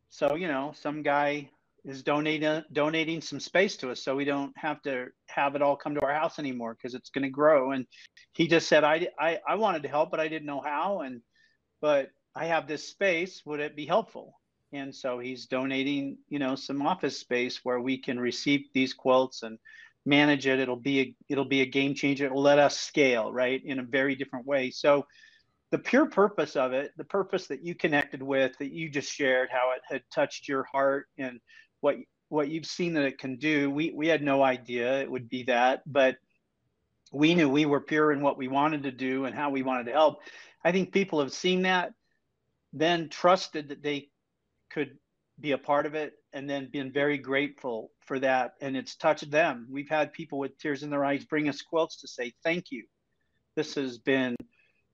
so 0.09 0.35
you 0.35 0.47
know, 0.47 0.73
some 0.75 1.03
guy 1.03 1.49
is 1.85 2.03
donating 2.03 2.63
donating 2.73 3.21
some 3.21 3.39
space 3.39 3.77
to 3.77 3.91
us 3.91 4.01
so 4.01 4.15
we 4.15 4.25
don't 4.25 4.55
have 4.57 4.81
to 4.81 5.07
have 5.27 5.55
it 5.55 5.61
all 5.61 5.75
come 5.75 5.95
to 5.95 6.01
our 6.01 6.13
house 6.13 6.39
anymore 6.39 6.75
because 6.75 6.93
it's 6.93 7.09
going 7.09 7.23
to 7.23 7.29
grow. 7.29 7.71
And 7.71 7.85
he 8.33 8.47
just 8.47 8.67
said 8.67 8.83
I, 8.83 9.07
I 9.19 9.39
i 9.47 9.55
wanted 9.55 9.83
to 9.83 9.89
help 9.89 10.11
but 10.11 10.19
i 10.19 10.27
didn't 10.27 10.45
know 10.45 10.61
how 10.61 11.01
and 11.01 11.21
but 11.81 12.09
i 12.35 12.45
have 12.45 12.67
this 12.67 12.87
space. 12.87 13.41
Would 13.45 13.59
it 13.59 13.75
be 13.75 13.85
helpful? 13.85 14.33
And 14.71 14.93
so 14.93 15.19
he's 15.19 15.45
donating 15.45 16.17
you 16.27 16.39
know 16.39 16.55
some 16.55 16.81
office 16.85 17.17
space 17.17 17.63
where 17.63 17.79
we 17.79 17.97
can 17.97 18.19
receive 18.19 18.65
these 18.73 18.93
quilts 18.93 19.43
and 19.43 19.57
manage 20.09 20.47
it 20.47 20.59
it'll 20.59 20.75
be 20.75 20.99
a 20.99 21.15
it'll 21.29 21.45
be 21.45 21.61
a 21.61 21.65
game 21.65 21.93
changer. 21.93 22.25
It'll 22.25 22.41
let 22.41 22.59
us 22.59 22.77
scale 22.77 23.31
right 23.31 23.61
in 23.63 23.79
a 23.79 23.83
very 23.83 24.15
different 24.15 24.45
way. 24.45 24.71
So 24.71 25.05
the 25.71 25.77
pure 25.77 26.07
purpose 26.07 26.55
of 26.55 26.73
it 26.73 26.91
the 26.97 27.03
purpose 27.03 27.47
that 27.47 27.63
you 27.63 27.75
connected 27.75 28.21
with 28.21 28.57
that 28.59 28.71
you 28.71 28.89
just 28.89 29.11
shared 29.11 29.49
how 29.51 29.71
it 29.75 29.81
had 29.87 30.01
touched 30.13 30.47
your 30.47 30.65
heart 30.71 31.07
and 31.17 31.39
what 31.81 31.95
what 32.29 32.49
you've 32.49 32.65
seen 32.65 32.93
that 32.93 33.05
it 33.05 33.19
can 33.19 33.37
do 33.37 33.69
we 33.69 33.91
we 33.95 34.07
had 34.07 34.23
no 34.23 34.41
idea 34.43 34.99
it 34.99 35.09
would 35.09 35.29
be 35.29 35.43
that 35.43 35.81
but 35.85 36.15
we 37.11 37.33
knew 37.33 37.49
we 37.49 37.65
were 37.65 37.81
pure 37.81 38.11
in 38.11 38.21
what 38.21 38.37
we 38.37 38.47
wanted 38.47 38.83
to 38.83 38.91
do 38.91 39.25
and 39.25 39.35
how 39.35 39.49
we 39.49 39.63
wanted 39.63 39.85
to 39.85 39.91
help. 39.91 40.21
I 40.63 40.71
think 40.71 40.91
people 40.91 41.19
have 41.19 41.33
seen 41.33 41.63
that 41.63 41.93
then 42.73 43.09
trusted 43.09 43.69
that 43.69 43.81
they 43.81 44.09
could 44.69 44.97
be 45.39 45.53
a 45.53 45.57
part 45.57 45.85
of 45.85 45.95
it 45.95 46.13
and 46.33 46.49
then 46.49 46.69
been 46.71 46.91
very 46.91 47.17
grateful 47.17 47.91
for 48.05 48.19
that 48.19 48.53
and 48.61 48.77
it's 48.77 48.95
touched 48.95 49.29
them 49.31 49.67
we've 49.69 49.89
had 49.89 50.13
people 50.13 50.39
with 50.39 50.57
tears 50.57 50.83
in 50.83 50.89
their 50.89 51.05
eyes 51.05 51.25
bring 51.25 51.49
us 51.49 51.61
quilts 51.61 52.01
to 52.01 52.07
say 52.07 52.33
thank 52.43 52.71
you 52.71 52.85
this 53.55 53.75
has 53.75 53.97
been 53.97 54.35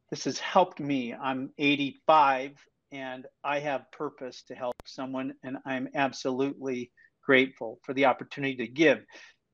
this 0.10 0.26
has 0.26 0.40
helped 0.40 0.80
me 0.80 1.14
i'm 1.14 1.50
85 1.58 2.54
and 2.96 3.26
I 3.44 3.60
have 3.60 3.92
purpose 3.92 4.44
to 4.48 4.56
help 4.56 4.76
someone, 4.86 5.34
and 5.44 5.58
I'm 5.66 5.90
absolutely 5.96 6.92
grateful 7.24 7.80
for 7.84 7.94
the 7.94 8.06
opportunity 8.06 8.56
to 8.58 8.68
give. 8.68 9.04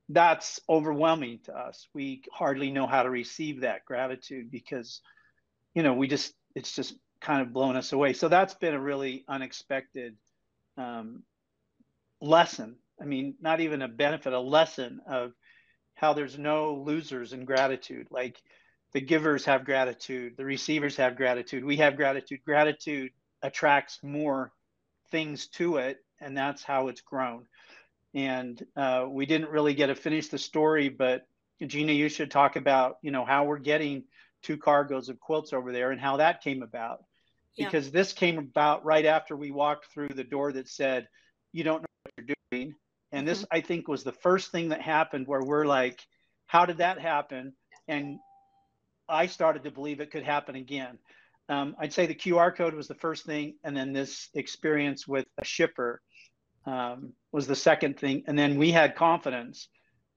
That's 0.10 0.60
overwhelming 0.70 1.40
to 1.46 1.58
us. 1.58 1.88
We 1.94 2.24
hardly 2.32 2.72
know 2.72 2.86
how 2.86 3.04
to 3.04 3.10
receive 3.10 3.62
that 3.62 3.86
gratitude 3.86 4.52
because, 4.52 5.02
you 5.74 5.82
know, 5.82 5.94
we 5.94 6.08
just, 6.08 6.34
it's 6.56 6.76
just 6.76 6.96
kind 7.22 7.42
of 7.42 7.54
blown 7.54 7.76
us 7.76 7.94
away. 7.94 8.14
So 8.14 8.28
that's 8.28 8.54
been 8.56 8.74
a 8.74 8.80
really 8.80 9.24
unexpected 9.28 10.18
um, 10.78 11.24
lesson. 12.22 12.78
I 13.02 13.06
mean, 13.06 13.36
not 13.42 13.60
even 13.62 13.82
a 13.82 13.88
benefit, 13.88 14.34
a 14.34 14.40
lesson 14.40 15.02
of 15.08 15.34
how 15.96 16.14
there's 16.14 16.38
no 16.38 16.76
losers 16.76 17.34
in 17.34 17.46
gratitude. 17.46 18.08
Like 18.12 18.42
the 18.94 19.02
givers 19.02 19.46
have 19.46 19.66
gratitude, 19.66 20.36
the 20.38 20.46
receivers 20.46 20.96
have 20.98 21.16
gratitude, 21.16 21.66
we 21.66 21.78
have 21.78 21.96
gratitude. 21.96 22.40
Gratitude 22.46 23.12
attracts 23.42 24.00
more 24.04 24.52
things 25.10 25.48
to 25.48 25.78
it 25.78 25.98
and 26.22 26.38
that's 26.38 26.64
how 26.64 26.88
it's 26.88 27.02
grown 27.02 27.46
and 28.14 28.64
uh, 28.78 29.06
we 29.10 29.26
didn't 29.26 29.50
really 29.50 29.74
get 29.74 29.88
to 29.88 29.96
finish 29.96 30.30
the 30.30 30.38
story 30.38 30.88
but 30.88 31.26
Gina, 31.68 31.94
you 31.94 32.10
should 32.10 32.32
talk 32.32 32.56
about 32.56 32.98
you 33.02 33.12
know 33.12 33.26
how 33.26 33.46
we're 33.46 33.60
getting 33.60 34.04
two 34.42 34.58
cargoes 34.58 35.10
of 35.10 35.20
quilts 35.20 35.54
over 35.54 35.72
there 35.72 35.92
and 35.92 36.02
how 36.02 36.18
that 36.18 36.42
came 36.42 36.64
about. 36.64 37.04
Yeah. 37.56 37.66
Because 37.66 37.92
this 37.92 38.14
came 38.14 38.38
about 38.38 38.86
right 38.86 39.06
after 39.06 39.36
we 39.36 39.52
walked 39.52 39.88
through 39.88 40.10
the 40.10 40.24
door 40.24 40.52
that 40.54 40.68
said, 40.68 41.08
"You 41.52 41.64
don't 41.64 41.82
know 41.82 41.88
what 42.04 42.14
you're 42.18 42.36
doing," 42.52 42.76
and 43.12 43.28
this 43.28 43.46
I 43.52 43.62
think 43.62 43.88
was 43.88 44.04
the 44.04 44.12
first 44.12 44.52
thing 44.52 44.70
that 44.70 44.82
happened 44.82 45.28
where 45.28 45.44
we're 45.44 45.66
like, 45.66 46.06
"How 46.48 46.66
did 46.66 46.78
that 46.78 47.00
happen?" 47.00 47.54
And 47.88 48.20
I 49.10 49.26
started 49.26 49.64
to 49.64 49.72
believe 49.72 50.00
it 50.00 50.12
could 50.12 50.24
happen 50.24 50.56
again. 50.56 50.98
Um, 51.50 51.76
I'd 51.80 51.92
say 51.92 52.06
the 52.06 52.16
QR 52.16 52.56
code 52.56 52.74
was 52.74 52.88
the 52.88 52.96
first 52.96 53.26
thing, 53.26 53.56
and 53.64 53.76
then 53.76 53.92
this 53.92 54.30
experience 54.34 55.08
with 55.08 55.28
a 55.38 55.44
shipper 55.44 56.02
um, 56.66 57.14
was 57.32 57.48
the 57.48 57.56
second 57.56 58.00
thing. 58.00 58.24
And 58.28 58.38
then 58.38 58.58
we 58.58 58.72
had 58.72 58.96
confidence 58.96 59.68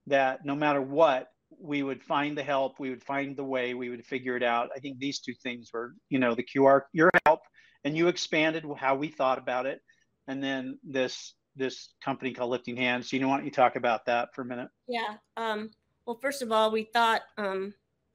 that 0.07 0.45
no 0.45 0.55
matter 0.55 0.81
what, 0.81 1.27
we 1.59 1.83
would 1.83 2.03
find 2.03 2.37
the 2.37 2.43
help, 2.43 2.79
we 2.79 2.89
would 2.89 3.03
find 3.03 3.35
the 3.35 3.43
way, 3.43 3.73
we 3.73 3.89
would 3.89 4.05
figure 4.05 4.35
it 4.35 4.43
out. 4.43 4.69
I 4.75 4.79
think 4.79 4.97
these 4.97 5.19
two 5.19 5.33
things 5.33 5.71
were, 5.73 5.93
you 6.09 6.19
know, 6.19 6.35
the 6.35 6.43
QR, 6.43 6.81
your 6.93 7.09
help, 7.25 7.41
and 7.83 7.97
you 7.97 8.07
expanded 8.07 8.65
how 8.77 8.95
we 8.95 9.09
thought 9.09 9.37
about 9.37 9.65
it, 9.65 9.81
and 10.27 10.43
then 10.43 10.79
this 10.83 11.33
this 11.55 11.89
company 12.03 12.31
called 12.33 12.51
Lifting 12.51 12.77
Hands. 12.77 13.11
You 13.11 13.19
know, 13.19 13.29
why 13.29 13.37
don't 13.37 13.45
you 13.45 13.51
talk 13.51 13.75
about 13.75 14.05
that 14.05 14.33
for 14.33 14.41
a 14.41 14.45
minute? 14.45 14.69
Yeah. 14.87 15.15
Um, 15.37 15.71
well, 16.05 16.19
first 16.21 16.41
of 16.41 16.51
all, 16.51 16.71
we 16.71 16.83
thought, 16.83 17.21
um, 17.37 17.73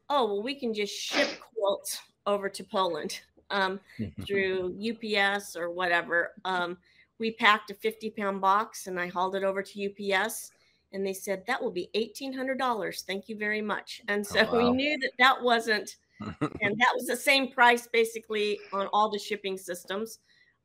oh, 0.09 0.27
well, 0.27 0.43
we 0.43 0.55
can 0.55 0.75
just 0.75 0.95
ship 0.95 1.29
quilts 1.55 2.01
over 2.27 2.49
to 2.49 2.65
Poland 2.65 3.21
um, 3.51 3.81
through 4.27 4.77
UPS 4.79 5.57
or 5.57 5.71
whatever. 5.71 6.33
Um, 6.45 6.79
we 7.19 7.33
packed 7.33 7.71
a 7.71 7.75
50 7.75 8.11
pound 8.11 8.41
box 8.41 8.87
and 8.87 8.99
I 8.99 9.09
hauled 9.09 9.35
it 9.35 9.45
over 9.45 9.63
to 9.63 10.15
UPS 10.15 10.53
and 10.93 11.07
they 11.07 11.13
said 11.13 11.45
that 11.47 11.63
will 11.63 11.71
be 11.71 11.91
$1,800. 11.95 13.05
Thank 13.05 13.29
you 13.29 13.37
very 13.37 13.63
much. 13.63 14.03
And 14.09 14.27
so 14.27 14.47
Oh, 14.51 14.59
we 14.59 14.71
knew 14.71 14.99
that 14.99 15.13
that 15.19 15.43
wasn't, 15.43 15.97
and 16.21 16.79
that 16.81 16.93
was 16.95 17.07
the 17.07 17.17
same 17.17 17.53
price 17.53 17.87
basically 17.87 18.59
on 18.73 18.89
all 18.93 19.11
the 19.11 19.19
shipping 19.19 19.57
systems. 19.57 20.19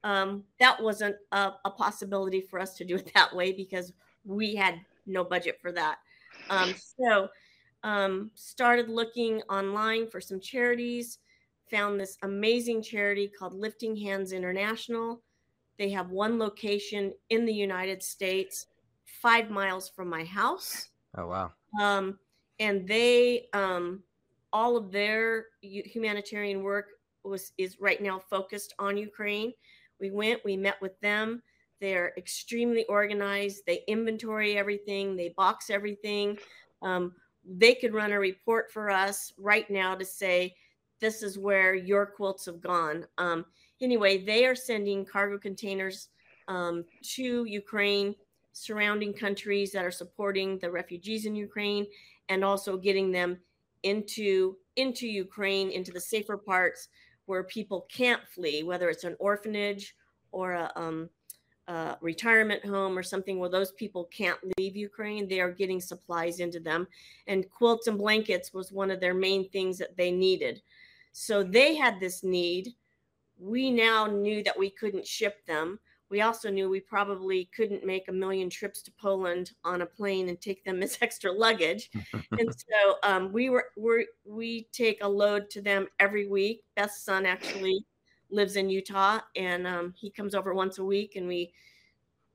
Um, 0.05 0.43
that 0.59 0.81
wasn't 0.81 1.15
a, 1.33 1.53
a 1.65 1.69
possibility 1.69 2.39
for 2.39 2.59
us 2.59 2.77
to 2.77 2.85
do 2.85 2.95
it 2.95 3.11
that 3.15 3.35
way 3.35 3.51
because 3.51 3.91
we 4.23 4.55
had 4.55 4.79
no 5.05 5.23
budget 5.23 5.57
for 5.61 5.71
that. 5.73 5.97
Um, 6.49 6.73
so 6.99 7.27
um, 7.83 8.31
started 8.35 8.87
looking 8.87 9.41
online 9.43 10.07
for 10.07 10.21
some 10.21 10.39
charities 10.39 11.19
found 11.69 11.99
this 11.99 12.17
amazing 12.21 12.83
charity 12.83 13.27
called 13.27 13.53
lifting 13.53 13.95
hands 13.95 14.31
international 14.31 15.23
they 15.79 15.89
have 15.89 16.11
one 16.11 16.37
location 16.37 17.11
in 17.31 17.43
the 17.43 17.53
united 17.53 18.03
states 18.03 18.67
five 19.03 19.49
miles 19.49 19.89
from 19.89 20.07
my 20.07 20.23
house 20.23 20.89
Oh 21.17 21.27
wow. 21.27 21.53
um, 21.81 22.19
and 22.59 22.87
they 22.87 23.47
um, 23.53 24.03
all 24.51 24.77
of 24.77 24.91
their 24.91 25.47
humanitarian 25.61 26.63
work 26.63 26.87
was 27.23 27.51
is 27.57 27.77
right 27.79 28.01
now 28.01 28.19
focused 28.29 28.73
on 28.79 28.97
Ukraine. 28.97 29.53
We 29.99 30.11
went, 30.11 30.43
we 30.45 30.57
met 30.57 30.81
with 30.81 30.99
them. 31.01 31.41
They're 31.81 32.13
extremely 32.17 32.85
organized. 32.85 33.63
They 33.65 33.83
inventory 33.87 34.57
everything. 34.57 35.15
They 35.15 35.29
box 35.29 35.69
everything. 35.69 36.37
Um, 36.81 37.13
they 37.45 37.75
could 37.75 37.93
run 37.93 38.11
a 38.11 38.19
report 38.19 38.71
for 38.71 38.89
us 38.89 39.33
right 39.37 39.69
now 39.69 39.95
to 39.95 40.05
say 40.05 40.55
this 40.99 41.21
is 41.21 41.37
where 41.37 41.75
your 41.75 42.05
quilts 42.05 42.45
have 42.45 42.61
gone. 42.61 43.05
Um, 43.17 43.45
anyway, 43.81 44.23
they 44.23 44.45
are 44.45 44.55
sending 44.55 45.05
cargo 45.05 45.37
containers 45.37 46.09
um, 46.47 46.85
to 47.15 47.45
Ukraine 47.45 48.15
surrounding 48.53 49.13
countries 49.13 49.71
that 49.73 49.83
are 49.83 49.91
supporting 49.91 50.57
the 50.59 50.71
refugees 50.71 51.25
in 51.25 51.35
Ukraine 51.35 51.85
and 52.29 52.43
also 52.43 52.77
getting 52.77 53.11
them 53.11 53.37
into 53.83 54.55
into 54.77 55.07
Ukraine 55.07 55.69
into 55.71 55.91
the 55.91 55.99
safer 55.99 56.37
parts 56.37 56.87
where 57.25 57.43
people 57.43 57.87
can't 57.89 58.21
flee 58.27 58.63
whether 58.63 58.89
it's 58.89 59.03
an 59.03 59.15
orphanage 59.19 59.95
or 60.31 60.53
a, 60.53 60.71
um, 60.75 61.09
a 61.67 61.97
retirement 62.01 62.63
home 62.65 62.97
or 62.97 63.03
something 63.03 63.39
where 63.39 63.49
those 63.49 63.71
people 63.71 64.05
can't 64.05 64.37
leave 64.57 64.75
Ukraine 64.75 65.27
they 65.27 65.39
are 65.39 65.51
getting 65.51 65.81
supplies 65.81 66.39
into 66.39 66.59
them. 66.59 66.87
And 67.27 67.49
quilts 67.49 67.87
and 67.87 67.97
blankets 67.97 68.53
was 68.53 68.71
one 68.71 68.91
of 68.91 68.99
their 68.99 69.13
main 69.13 69.49
things 69.49 69.77
that 69.79 69.97
they 69.97 70.11
needed. 70.11 70.61
So 71.11 71.43
they 71.43 71.75
had 71.75 71.99
this 71.99 72.23
need. 72.23 72.73
We 73.39 73.71
now 73.71 74.05
knew 74.05 74.43
that 74.43 74.57
we 74.59 74.69
couldn't 74.69 75.07
ship 75.07 75.45
them 75.45 75.79
we 76.09 76.21
also 76.21 76.49
knew 76.49 76.69
we 76.69 76.79
probably 76.79 77.49
couldn't 77.55 77.85
make 77.85 78.07
a 78.07 78.11
million 78.11 78.49
trips 78.49 78.81
to 78.83 78.91
Poland 78.91 79.51
on 79.63 79.81
a 79.81 79.85
plane 79.85 80.29
and 80.29 80.39
take 80.39 80.63
them 80.63 80.83
as 80.83 80.97
extra 81.01 81.31
luggage. 81.31 81.89
and 82.31 82.53
so 82.69 82.95
um, 83.03 83.31
we 83.31 83.49
were 83.49 83.65
we 83.77 84.07
we 84.25 84.67
take 84.71 85.03
a 85.03 85.07
load 85.07 85.49
to 85.51 85.61
them 85.61 85.87
every 85.99 86.27
week. 86.27 86.63
Beth's 86.75 87.01
son 87.01 87.25
actually 87.25 87.85
lives 88.29 88.55
in 88.55 88.69
Utah, 88.69 89.19
and 89.35 89.65
um, 89.65 89.93
he 89.97 90.09
comes 90.09 90.35
over 90.35 90.53
once 90.53 90.77
a 90.77 90.83
week, 90.83 91.15
and 91.15 91.27
we 91.27 91.53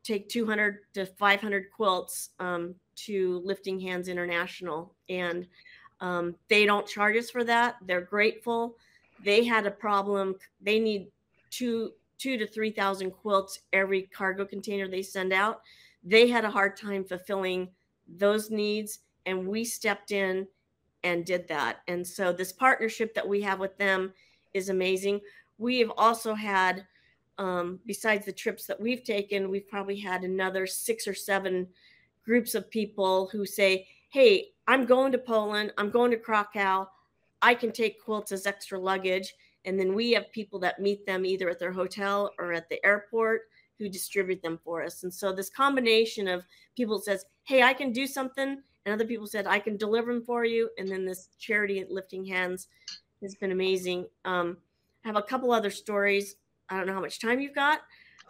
take 0.02 0.28
200 0.28 0.78
to 0.94 1.06
500 1.06 1.70
quilts 1.70 2.30
um, 2.38 2.74
to 2.96 3.40
Lifting 3.44 3.78
Hands 3.78 4.08
International, 4.08 4.94
and 5.08 5.46
um, 6.00 6.34
they 6.48 6.64
don't 6.64 6.86
charge 6.86 7.16
us 7.16 7.30
for 7.30 7.44
that. 7.44 7.76
They're 7.86 8.00
grateful. 8.00 8.76
They 9.22 9.44
had 9.44 9.66
a 9.66 9.70
problem. 9.70 10.36
They 10.62 10.78
need 10.78 11.08
two 11.50 11.92
two 12.20 12.36
to 12.36 12.46
three 12.46 12.70
thousand 12.70 13.10
quilts 13.10 13.60
every 13.72 14.02
cargo 14.02 14.44
container 14.44 14.86
they 14.86 15.02
send 15.02 15.32
out. 15.32 15.62
They 16.04 16.28
had 16.28 16.44
a 16.44 16.50
hard 16.50 16.76
time 16.76 17.04
fulfilling 17.04 17.68
those 18.06 18.50
needs, 18.50 19.00
and 19.26 19.46
we 19.46 19.64
stepped 19.64 20.12
in 20.12 20.46
and 21.02 21.24
did 21.24 21.48
that. 21.48 21.78
And 21.88 22.06
so 22.06 22.32
this 22.32 22.52
partnership 22.52 23.14
that 23.14 23.26
we 23.26 23.40
have 23.40 23.58
with 23.58 23.76
them 23.78 24.12
is 24.52 24.68
amazing. 24.68 25.20
We 25.58 25.78
have 25.78 25.92
also 25.96 26.34
had, 26.34 26.86
um, 27.38 27.80
besides 27.86 28.26
the 28.26 28.32
trips 28.32 28.66
that 28.66 28.80
we've 28.80 29.02
taken, 29.02 29.50
we've 29.50 29.68
probably 29.68 29.96
had 29.96 30.24
another 30.24 30.66
six 30.66 31.08
or 31.08 31.14
seven 31.14 31.68
groups 32.24 32.54
of 32.54 32.70
people 32.70 33.28
who 33.32 33.46
say, 33.46 33.88
"Hey, 34.10 34.52
I'm 34.66 34.84
going 34.84 35.12
to 35.12 35.18
Poland. 35.18 35.72
I'm 35.78 35.90
going 35.90 36.10
to 36.10 36.18
Krakow. 36.18 36.86
I 37.40 37.54
can 37.54 37.72
take 37.72 38.02
quilts 38.04 38.32
as 38.32 38.46
extra 38.46 38.78
luggage." 38.78 39.34
And 39.64 39.78
then 39.78 39.94
we 39.94 40.12
have 40.12 40.32
people 40.32 40.58
that 40.60 40.80
meet 40.80 41.06
them 41.06 41.26
either 41.26 41.48
at 41.48 41.58
their 41.58 41.72
hotel 41.72 42.32
or 42.38 42.52
at 42.52 42.68
the 42.68 42.84
airport 42.84 43.42
who 43.78 43.88
distribute 43.88 44.42
them 44.42 44.58
for 44.62 44.84
us. 44.84 45.02
And 45.02 45.12
so 45.12 45.32
this 45.32 45.50
combination 45.50 46.28
of 46.28 46.44
people 46.76 47.00
says, 47.00 47.24
"Hey, 47.44 47.62
I 47.62 47.72
can 47.72 47.92
do 47.92 48.06
something," 48.06 48.62
and 48.84 48.94
other 48.94 49.06
people 49.06 49.26
said, 49.26 49.46
"I 49.46 49.58
can 49.58 49.76
deliver 49.76 50.12
them 50.12 50.22
for 50.22 50.44
you." 50.44 50.70
And 50.78 50.86
then 50.88 51.04
this 51.04 51.30
charity 51.38 51.80
at 51.80 51.90
Lifting 51.90 52.24
Hands 52.24 52.68
has 53.22 53.34
been 53.34 53.52
amazing. 53.52 54.06
Um, 54.24 54.58
I 55.04 55.08
have 55.08 55.16
a 55.16 55.22
couple 55.22 55.50
other 55.50 55.70
stories. 55.70 56.36
I 56.68 56.76
don't 56.76 56.86
know 56.86 56.94
how 56.94 57.00
much 57.00 57.20
time 57.20 57.40
you've 57.40 57.54
got, 57.54 57.80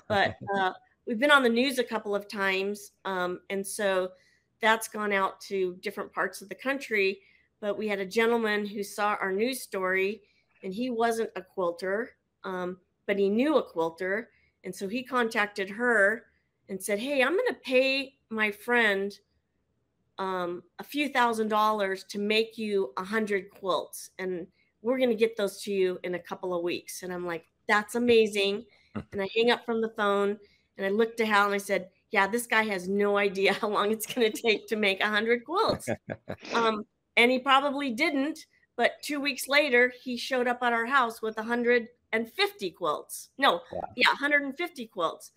but 0.09 0.37
uh, 0.57 0.73
we've 1.07 1.19
been 1.19 1.33
on 1.33 1.43
the 1.43 1.49
news 1.49 1.79
a 1.79 1.85
couple 1.85 2.15
of 2.15 2.29
times, 2.29 2.93
um, 3.05 3.41
and 3.51 3.67
so 3.67 4.13
that's 4.61 4.89
gone 4.89 5.13
out 5.13 5.41
to 5.41 5.77
different 5.81 6.13
parts 6.13 6.43
of 6.43 6.49
the 6.49 6.55
country. 6.55 7.21
But 7.61 7.77
we 7.77 7.89
had 7.89 7.99
a 7.99 8.07
gentleman 8.07 8.67
who 8.67 8.83
saw 8.83 9.17
our 9.21 9.33
news 9.33 9.63
story 9.63 10.23
and 10.63 10.75
he 10.75 10.91
wasn't 10.91 11.31
a 11.37 11.43
quilter, 11.43 12.11
um, 12.45 12.79
but 13.07 13.19
he 13.19 13.29
knew 13.29 13.57
a 13.57 13.63
quilter. 13.63 14.31
And 14.65 14.75
so 14.75 14.89
he 14.89 15.03
contacted 15.03 15.71
her 15.71 16.25
and 16.69 16.83
said, 16.83 16.99
Hey, 16.99 17.23
I'm 17.23 17.33
going 17.33 17.49
to 17.49 17.61
pay 17.65 18.15
my 18.29 18.51
friend 18.51 19.13
um, 20.19 20.63
a 20.79 20.85
few 20.85 21.09
thousand 21.09 21.49
dollars 21.49 22.05
to 22.05 22.19
make 22.19 22.59
you 22.59 22.93
a 22.97 23.05
hundred 23.05 23.51
quilts. 23.51 24.11
And 24.19 24.47
we're 24.83 24.99
going 24.99 25.11
to 25.11 25.17
get 25.17 25.37
those 25.37 25.63
to 25.63 25.73
you 25.73 25.99
in 26.05 26.15
a 26.15 26.19
couple 26.19 26.55
of 26.55 26.63
weeks. 26.63 27.03
And 27.03 27.13
I'm 27.13 27.27
like, 27.27 27.47
That's 27.69 27.95
amazing. 27.95 28.65
And 29.13 29.23
I 29.23 29.29
hang 29.37 29.53
up 29.53 29.65
from 29.65 29.81
the 29.81 29.91
phone 29.91 30.37
and 30.77 30.85
I 30.85 30.89
looked 30.89 31.19
to 31.19 31.27
Hal 31.27 31.47
and 31.47 31.55
I 31.55 31.59
said, 31.59 31.91
Yeah, 32.11 32.27
this 32.27 32.47
guy 32.47 32.65
has 32.65 32.89
no 32.89 33.17
idea 33.17 33.53
how 33.61 33.69
long 33.69 33.93
it's 33.93 34.13
going 34.13 34.31
to 34.31 34.43
take 34.43 34.67
to 34.69 34.77
make 34.77 35.01
a 35.01 35.09
hundred 35.09 35.45
quilts. 35.45 35.89
um, 36.55 36.85
and 37.17 37.31
he 37.31 37.39
probably 37.39 37.91
didn't 37.93 38.47
but 38.81 38.93
two 39.03 39.21
weeks 39.21 39.47
later, 39.47 39.93
he 40.03 40.17
showed 40.17 40.49
up 40.49 40.63
at 40.63 40.73
our 40.73 40.87
house 40.87 41.21
with 41.21 41.37
150 41.37 42.71
quilts. 42.71 43.29
No, 43.37 43.61
Wow. 43.71 43.83
yeah, 43.95 44.09
150 44.09 44.87
quilts. 44.87 45.33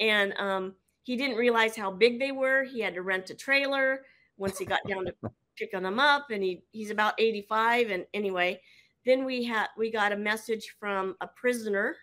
And 0.00 0.34
um, 0.36 0.74
he 1.04 1.14
didn't 1.14 1.36
realize 1.36 1.76
how 1.76 1.92
big 1.92 2.18
they 2.18 2.32
were. 2.32 2.64
He 2.64 2.80
had 2.80 2.94
to 2.94 3.02
rent 3.02 3.30
a 3.30 3.36
trailer 3.36 4.04
once 4.36 4.58
he 4.58 4.64
got 4.64 4.80
down 4.88 5.04
to 5.04 5.14
picking 5.56 5.84
them 5.84 6.00
up. 6.00 6.32
And 6.32 6.42
he 6.42 6.64
he's 6.72 6.90
about 6.90 7.14
85. 7.18 7.90
And 7.90 8.04
anyway, 8.14 8.60
then 9.06 9.24
we 9.24 9.44
had 9.44 9.68
we 9.76 9.92
got 9.92 10.10
a 10.10 10.16
message 10.16 10.74
from 10.80 11.14
a 11.20 11.28
prisoner 11.28 11.94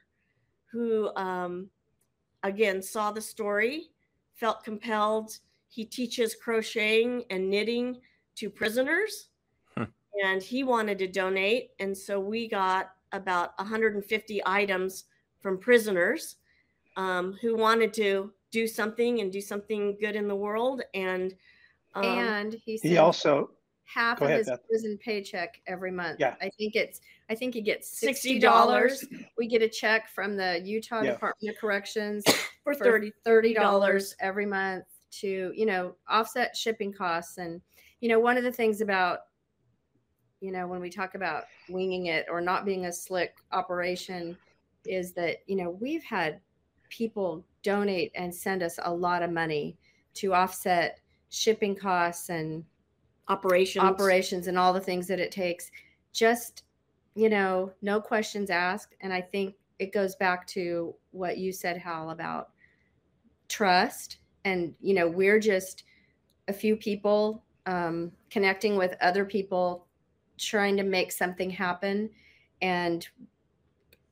who 0.71 1.13
um, 1.17 1.69
again 2.43 2.81
saw 2.81 3.11
the 3.11 3.19
story, 3.19 3.89
felt 4.33 4.63
compelled. 4.63 5.39
He 5.67 5.83
teaches 5.83 6.35
crocheting 6.35 7.25
and 7.29 7.49
knitting 7.49 7.99
to 8.35 8.49
prisoners 8.49 9.27
and 10.23 10.41
he 10.41 10.63
wanted 10.63 10.97
to 10.97 11.07
donate 11.07 11.71
and 11.79 11.97
so 11.97 12.19
we 12.19 12.47
got 12.47 12.91
about 13.11 13.51
150 13.59 14.41
items 14.45 15.05
from 15.41 15.57
prisoners 15.57 16.37
um, 16.97 17.37
who 17.41 17.55
wanted 17.55 17.93
to 17.93 18.31
do 18.51 18.67
something 18.67 19.19
and 19.21 19.31
do 19.31 19.41
something 19.41 19.97
good 19.99 20.15
in 20.15 20.27
the 20.27 20.35
world 20.35 20.81
and 20.93 21.33
um, 21.95 22.03
and 22.03 22.61
he 22.65 22.77
said, 22.77 22.91
He 22.91 22.97
also 22.97 23.51
half 23.85 24.19
of 24.21 24.27
ahead, 24.27 24.39
his 24.39 24.47
Beth. 24.47 24.59
prison 24.67 24.97
paycheck 25.01 25.61
every 25.67 25.91
month. 25.91 26.17
Yeah. 26.19 26.35
I 26.41 26.49
think 26.57 26.75
it's 26.75 26.99
I 27.29 27.35
think 27.35 27.53
he 27.53 27.61
gets 27.61 27.97
sixty 27.99 28.39
$60. 28.39 29.03
We 29.37 29.47
get 29.47 29.61
a 29.61 29.69
check 29.69 30.09
from 30.09 30.35
the 30.35 30.61
Utah 30.63 31.01
Yeah. 31.01 31.11
Department 31.11 31.55
of 31.55 31.59
Corrections 31.61 32.23
For 32.63 32.73
for 32.73 32.83
30 32.83 33.11
thirty 33.23 33.53
dollars 33.53 34.15
every 34.19 34.45
month 34.45 34.85
to 35.21 35.53
you 35.55 35.65
know 35.65 35.95
offset 36.09 36.57
shipping 36.57 36.91
costs 36.91 37.37
and 37.37 37.61
you 38.01 38.09
know 38.09 38.19
one 38.19 38.37
of 38.37 38.43
the 38.43 38.51
things 38.51 38.81
about 38.81 39.19
you 40.41 40.51
know 40.51 40.67
when 40.67 40.81
we 40.81 40.89
talk 40.89 41.15
about 41.15 41.45
winging 41.69 42.07
it 42.07 42.25
or 42.29 42.41
not 42.41 42.65
being 42.65 42.85
a 42.85 42.93
slick 42.93 43.35
operation 43.51 44.37
is 44.85 45.13
that 45.13 45.37
you 45.47 45.55
know 45.55 45.69
we've 45.81 46.03
had 46.03 46.39
people 46.89 47.43
donate 47.63 48.11
and 48.15 48.33
send 48.33 48.61
us 48.61 48.79
a 48.83 48.93
lot 48.93 49.23
of 49.23 49.31
money 49.31 49.75
to 50.13 50.33
offset 50.33 50.99
shipping 51.29 51.75
costs 51.75 52.29
and 52.29 52.63
operations. 53.27 53.83
operations 53.83 54.47
and 54.47 54.57
all 54.57 54.71
the 54.71 54.79
things 54.79 55.07
that 55.07 55.19
it 55.19 55.31
takes. 55.31 55.71
Just 56.13 56.63
you 57.15 57.29
know 57.29 57.71
no 57.81 57.99
questions 57.99 58.49
asked. 58.49 58.95
And 59.01 59.13
i 59.13 59.21
think 59.21 59.55
it 59.79 59.91
goes 59.91 60.15
back 60.15 60.47
to 60.47 60.95
what 61.11 61.37
you 61.37 61.51
said 61.51 61.77
hal 61.77 62.11
about 62.11 62.49
trust. 63.49 64.17
And 64.45 64.73
you 64.79 64.93
know 64.93 65.07
we're 65.07 65.39
just 65.39 65.83
a 66.47 66.53
few 66.53 66.75
people 66.75 67.43
um, 67.65 68.11
connecting 68.29 68.75
with 68.75 68.95
other 69.01 69.25
people 69.25 69.84
trying 70.37 70.77
to 70.77 70.83
make 70.83 71.11
something 71.11 71.49
happen. 71.49 72.09
And 72.61 73.07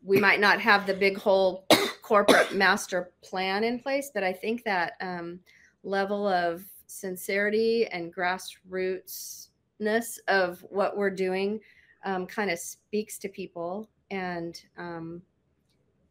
we 0.03 0.19
might 0.19 0.39
not 0.39 0.59
have 0.59 0.85
the 0.85 0.93
big 0.93 1.17
whole 1.17 1.65
corporate 2.01 2.53
master 2.53 3.11
plan 3.23 3.63
in 3.63 3.79
place 3.79 4.11
but 4.13 4.25
i 4.25 4.33
think 4.33 4.61
that 4.65 4.91
um, 4.99 5.39
level 5.83 6.27
of 6.27 6.65
sincerity 6.93 7.87
and 7.87 8.13
grassrootsness 8.13 10.19
of 10.27 10.63
what 10.69 10.95
we're 10.95 11.09
doing 11.09 11.59
um, 12.05 12.25
kind 12.25 12.51
of 12.51 12.59
speaks 12.59 13.17
to 13.19 13.29
people. 13.29 13.89
And 14.11 14.61
um, 14.77 15.21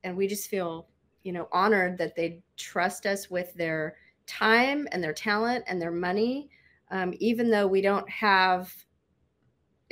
and 0.04 0.16
we 0.16 0.26
just 0.26 0.50
feel 0.50 0.88
you 1.22 1.32
know 1.32 1.48
honored 1.52 1.96
that 1.98 2.16
they 2.16 2.42
trust 2.56 3.06
us 3.06 3.30
with 3.30 3.54
their 3.54 3.96
time 4.26 4.88
and 4.92 5.02
their 5.02 5.12
talent 5.12 5.64
and 5.66 5.80
their 5.80 5.92
money. 5.92 6.48
Um, 6.90 7.14
even 7.20 7.50
though 7.50 7.66
we 7.66 7.80
don't 7.80 8.08
have 8.10 8.74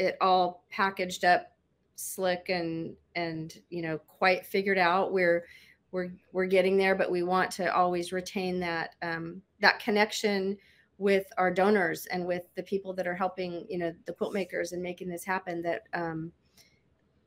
it 0.01 0.17
all 0.21 0.65
packaged 0.71 1.25
up 1.25 1.53
slick 1.95 2.47
and 2.49 2.97
and 3.15 3.61
you 3.69 3.83
know 3.83 3.99
quite 3.99 4.47
figured 4.47 4.79
out 4.79 5.13
we're 5.13 5.45
we're 5.93 6.11
we're 6.33 6.47
getting 6.47 6.79
there 6.79 6.95
but 6.95 7.11
we 7.11 7.23
want 7.23 7.51
to 7.51 7.73
always 7.75 8.11
retain 8.11 8.59
that 8.59 8.95
um, 9.03 9.43
that 9.61 9.79
connection 9.79 10.57
with 10.97 11.27
our 11.37 11.53
donors 11.53 12.07
and 12.07 12.27
with 12.27 12.43
the 12.57 12.63
people 12.63 12.95
that 12.95 13.07
are 13.07 13.15
helping 13.15 13.67
you 13.69 13.77
know 13.77 13.93
the 14.07 14.13
quilt 14.13 14.33
makers 14.33 14.73
and 14.73 14.83
making 14.83 15.09
this 15.09 15.25
happen 15.25 15.61
that 15.61 15.83
um, 15.93 16.33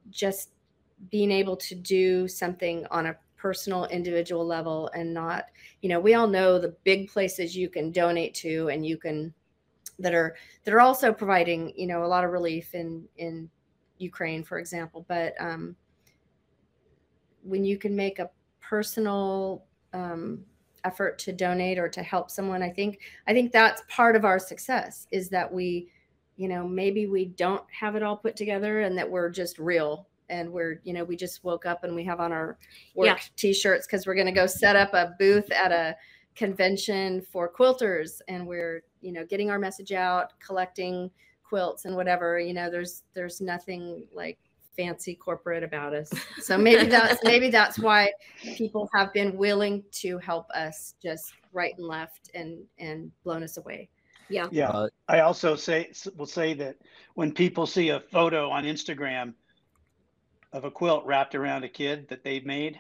just 0.10 0.50
being 1.12 1.32
able 1.32 1.56
to 1.56 1.76
do 1.76 2.28
something 2.28 2.86
on 2.90 3.08
a 3.08 3.18
personal 3.38 3.86
individual 3.86 4.46
level 4.46 4.90
and 4.96 5.14
not 5.14 5.46
you 5.82 5.90
know 5.90 6.00
we 6.00 6.16
all 6.16 6.28
know 6.28 6.58
the 6.58 6.76
big 6.84 7.08
places 7.10 7.56
you 7.56 7.70
can 7.70 7.92
donate 7.92 8.34
to 8.34 8.70
and 8.70 8.84
you 8.86 8.98
can 8.98 9.32
that 10.04 10.14
are 10.14 10.36
that 10.64 10.74
are 10.74 10.82
also 10.82 11.12
providing 11.12 11.74
you 11.76 11.88
know 11.88 12.04
a 12.04 12.08
lot 12.08 12.24
of 12.24 12.32
relief 12.32 12.76
in 12.76 13.08
in 13.18 13.50
ukraine 13.98 14.44
for 14.44 14.60
example 14.60 15.06
but 15.08 15.34
um 15.40 15.76
when 17.44 17.64
you 17.66 17.78
can 17.78 17.96
make 17.96 18.20
a 18.20 18.30
personal 18.62 19.66
um 19.94 20.44
effort 20.86 21.18
to 21.18 21.32
donate 21.32 21.80
or 21.80 21.88
to 21.88 22.04
help 22.04 22.30
someone 22.30 22.62
i 22.62 22.70
think 22.70 23.00
i 23.28 23.34
think 23.34 23.52
that's 23.52 23.82
part 23.90 24.16
of 24.16 24.26
our 24.26 24.40
success 24.40 25.08
is 25.12 25.30
that 25.30 25.52
we 25.52 25.88
you 26.36 26.48
know 26.48 26.68
maybe 26.68 27.08
we 27.08 27.26
don't 27.26 27.64
have 27.72 27.96
it 27.96 28.04
all 28.04 28.18
put 28.18 28.36
together 28.36 28.82
and 28.82 28.98
that 28.98 29.10
we're 29.10 29.30
just 29.30 29.60
real 29.60 30.08
and 30.30 30.52
we're 30.52 30.82
you 30.84 30.94
know 30.94 31.04
we 31.04 31.16
just 31.16 31.44
woke 31.44 31.66
up 31.66 31.84
and 31.84 31.96
we 31.96 32.04
have 32.04 32.20
on 32.20 32.32
our 32.32 32.58
work 32.96 33.08
Yeah. 33.08 33.18
t-shirts 33.36 33.86
because 33.88 34.06
we're 34.08 34.16
going 34.16 34.26
to 34.28 34.32
go 34.34 34.48
set 34.48 34.76
up 34.76 34.94
a 34.94 35.16
booth 35.20 35.50
at 35.52 35.72
a 35.72 35.96
convention 36.36 37.22
for 37.22 37.52
quilters 37.52 38.22
and 38.28 38.46
we're 38.46 38.82
you 39.02 39.12
know 39.12 39.26
getting 39.26 39.50
our 39.50 39.60
message 39.60 39.92
out 39.92 40.34
collecting 40.40 41.10
quilts 41.44 41.86
and 41.86 41.96
whatever 41.96 42.40
you 42.40 42.54
know 42.54 42.70
there's 42.70 43.04
there's 43.14 43.40
nothing 43.42 44.08
like 44.14 44.38
fancy 44.76 45.14
corporate 45.14 45.64
about 45.64 45.94
us 45.94 46.12
so 46.42 46.58
maybe 46.58 46.88
that's 46.88 47.20
maybe 47.24 47.50
that's 47.50 47.78
why 47.78 48.12
people 48.56 48.90
have 48.94 49.14
been 49.14 49.38
willing 49.38 49.84
to 49.92 50.18
help 50.18 50.50
us 50.52 50.96
just 51.02 51.34
right 51.52 51.78
and 51.78 51.88
left 51.88 52.32
and 52.34 52.64
and 52.80 53.12
blown 53.24 53.44
us 53.44 53.58
away 53.58 53.88
Yeah. 54.30 54.48
Yeah. 54.52 54.70
Uh, 54.70 54.88
I 55.08 55.20
also 55.20 55.56
say 55.56 55.92
will 56.18 56.26
say 56.26 56.54
that 56.56 56.78
when 57.14 57.32
people 57.32 57.68
see 57.68 57.90
a 57.90 58.00
photo 58.00 58.50
on 58.50 58.64
Instagram 58.64 59.34
of 60.52 60.66
a 60.66 60.72
quilt 60.72 61.06
wrapped 61.06 61.36
around 61.36 61.64
a 61.64 61.70
kid 61.70 62.08
that 62.10 62.24
they've 62.24 62.46
made, 62.46 62.80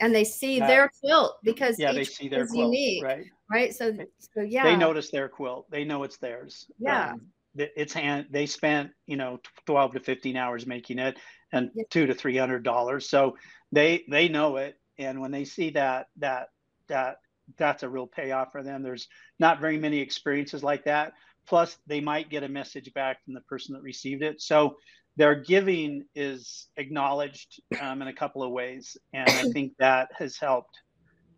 and 0.00 0.14
they 0.14 0.24
see 0.24 0.58
Yeah. 0.58 0.66
their 0.66 0.90
quilt 1.00 1.36
because 1.42 1.78
yeah, 1.78 1.92
they 1.92 2.04
see 2.04 2.28
their 2.28 2.42
is 2.44 2.50
quilt, 2.50 2.72
unique 2.72 3.02
right? 3.04 3.24
right 3.50 3.74
so 3.74 3.92
so 4.18 4.40
yeah 4.42 4.64
They 4.64 4.76
notice 4.76 5.10
their 5.10 5.28
quilt. 5.28 5.70
They 5.70 5.84
know 5.84 6.02
it's 6.02 6.18
theirs. 6.18 6.66
Yeah. 6.78 7.12
Um, 7.12 7.22
it's 7.58 7.94
hand. 7.94 8.26
They 8.30 8.46
spent 8.46 8.90
you 9.06 9.16
know 9.16 9.40
twelve 9.64 9.92
to 9.94 10.00
fifteen 10.00 10.36
hours 10.36 10.66
making 10.66 10.98
it, 10.98 11.16
and 11.52 11.70
Yeah. 11.74 11.84
two 11.90 12.06
to 12.06 12.14
three 12.14 12.36
hundred 12.36 12.62
dollars. 12.64 13.08
So 13.08 13.36
they 13.72 14.04
they 14.10 14.28
know 14.28 14.56
it, 14.56 14.78
and 14.98 15.20
when 15.20 15.30
they 15.30 15.44
see 15.44 15.70
that 15.70 16.08
that 16.18 16.48
that 16.88 17.16
that's 17.56 17.82
a 17.84 17.88
real 17.88 18.06
payoff 18.08 18.50
for 18.52 18.62
them. 18.62 18.82
There's 18.82 19.08
not 19.38 19.60
very 19.60 19.78
many 19.78 20.00
experiences 20.00 20.62
like 20.64 20.84
that. 20.84 21.12
Plus, 21.46 21.78
they 21.86 22.00
might 22.00 22.30
get 22.30 22.42
a 22.42 22.48
message 22.48 22.92
back 22.94 23.24
from 23.24 23.34
the 23.34 23.40
person 23.42 23.74
that 23.74 23.82
received 23.82 24.22
it. 24.22 24.42
So 24.42 24.76
their 25.16 25.34
giving 25.34 26.04
is 26.14 26.68
acknowledged 26.76 27.62
um, 27.80 28.02
in 28.02 28.08
a 28.08 28.12
couple 28.12 28.42
of 28.42 28.50
ways, 28.50 28.96
and 29.12 29.28
I 29.28 29.50
think 29.50 29.72
that 29.78 30.10
has 30.18 30.36
helped 30.36 30.78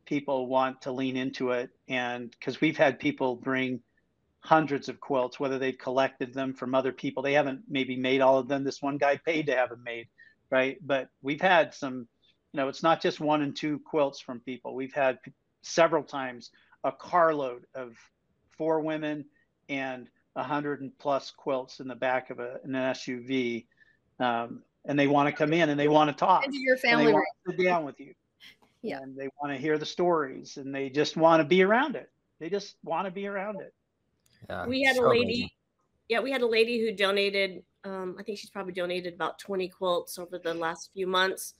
people 0.07 0.47
want 0.49 0.81
to 0.83 0.93
lean 0.93 1.17
into 1.17 1.51
it. 1.51 1.71
And 1.89 2.31
because 2.31 2.61
we've 2.61 2.77
had 2.77 2.99
people 2.99 3.37
bring 3.37 3.81
hundreds 4.41 4.89
of 4.89 4.99
quilts, 5.01 5.39
whether 5.39 5.59
they've 5.59 5.79
collected 5.79 6.33
them 6.33 6.55
from 6.55 6.75
other 6.75 6.93
people, 6.93 7.23
they 7.23 7.35
haven't 7.35 7.63
maybe 7.69 7.97
made 7.97 8.21
all 8.21 8.39
of 8.39 8.49
them. 8.49 8.65
This 8.65 8.83
one 8.83 8.97
guy 8.99 9.17
paid 9.17 9.47
to 9.47 9.57
have 9.57 9.69
them 9.69 9.83
made, 9.85 10.09
right? 10.51 10.79
But 10.85 11.09
we've 11.23 11.41
had 11.41 11.75
some, 11.75 12.09
you 12.53 12.59
know, 12.59 12.69
it's 12.69 12.83
not 12.83 13.03
just 13.03 13.21
one 13.21 13.43
and 13.43 13.55
two 13.55 13.81
quilts 13.85 14.21
from 14.21 14.41
people. 14.41 14.75
We've 14.75 14.95
had 14.95 15.19
several 15.63 16.03
times 16.03 16.51
a 16.83 16.93
carload 16.93 17.67
of 17.75 17.95
four 18.57 18.81
women 18.81 19.25
and 19.69 20.09
a 20.37 20.43
hundred 20.43 20.81
and 20.81 20.97
plus 20.99 21.31
quilts 21.31 21.81
in 21.81 21.89
the 21.89 21.95
back 21.95 22.31
of 22.31 22.39
a, 22.39 22.59
an 22.65 22.73
SUV. 22.73 23.67
Um, 24.21 24.63
and 24.87 24.99
they 24.99 25.07
want 25.07 25.29
to 25.29 25.33
come 25.33 25.53
in 25.53 25.69
and 25.69 25.79
they 25.79 25.89
want 25.89 26.09
to 26.11 26.17
talk 26.17 26.45
into 26.45 26.59
your 26.59 26.75
and 26.75 26.81
family 26.83 27.05
they 27.07 27.13
room. 27.13 27.15
want 27.15 27.27
to 27.47 27.57
sit 27.57 27.65
down 27.65 27.85
with 27.85 28.01
you. 28.01 28.15
Yeah. 28.81 29.01
And 29.03 29.17
they 29.17 29.29
want 29.43 29.53
to 29.53 29.61
hear 29.61 29.77
the 29.77 29.85
stories 29.85 30.57
and 30.57 30.73
they 30.73 30.89
just 30.89 31.17
want 31.17 31.41
to 31.41 31.45
be 31.45 31.63
around 31.65 31.97
it. 31.97 32.09
They 32.39 32.49
just 32.49 32.77
want 32.85 33.07
to 33.07 33.11
be 33.11 33.27
around 33.27 33.61
it. 33.61 33.75
yeah, 34.49 34.67
we 34.67 34.83
had 34.85 34.97
a 34.97 35.09
lady 35.09 35.25
amazing. 35.25 35.51
yeah 36.09 36.21
we 36.21 36.31
had 36.31 36.43
a 36.43 36.47
lady 36.47 36.79
who 36.81 36.93
donated 36.93 37.65
um, 37.85 38.15
i 38.19 38.23
think 38.23 38.39
she's 38.39 38.51
probably 38.51 38.73
donated 38.73 39.15
about 39.15 39.39
20 39.41 39.69
quilts 39.69 40.17
over 40.17 40.39
the 40.39 40.55
last 40.55 40.91
few 40.95 41.09
months 41.09 41.55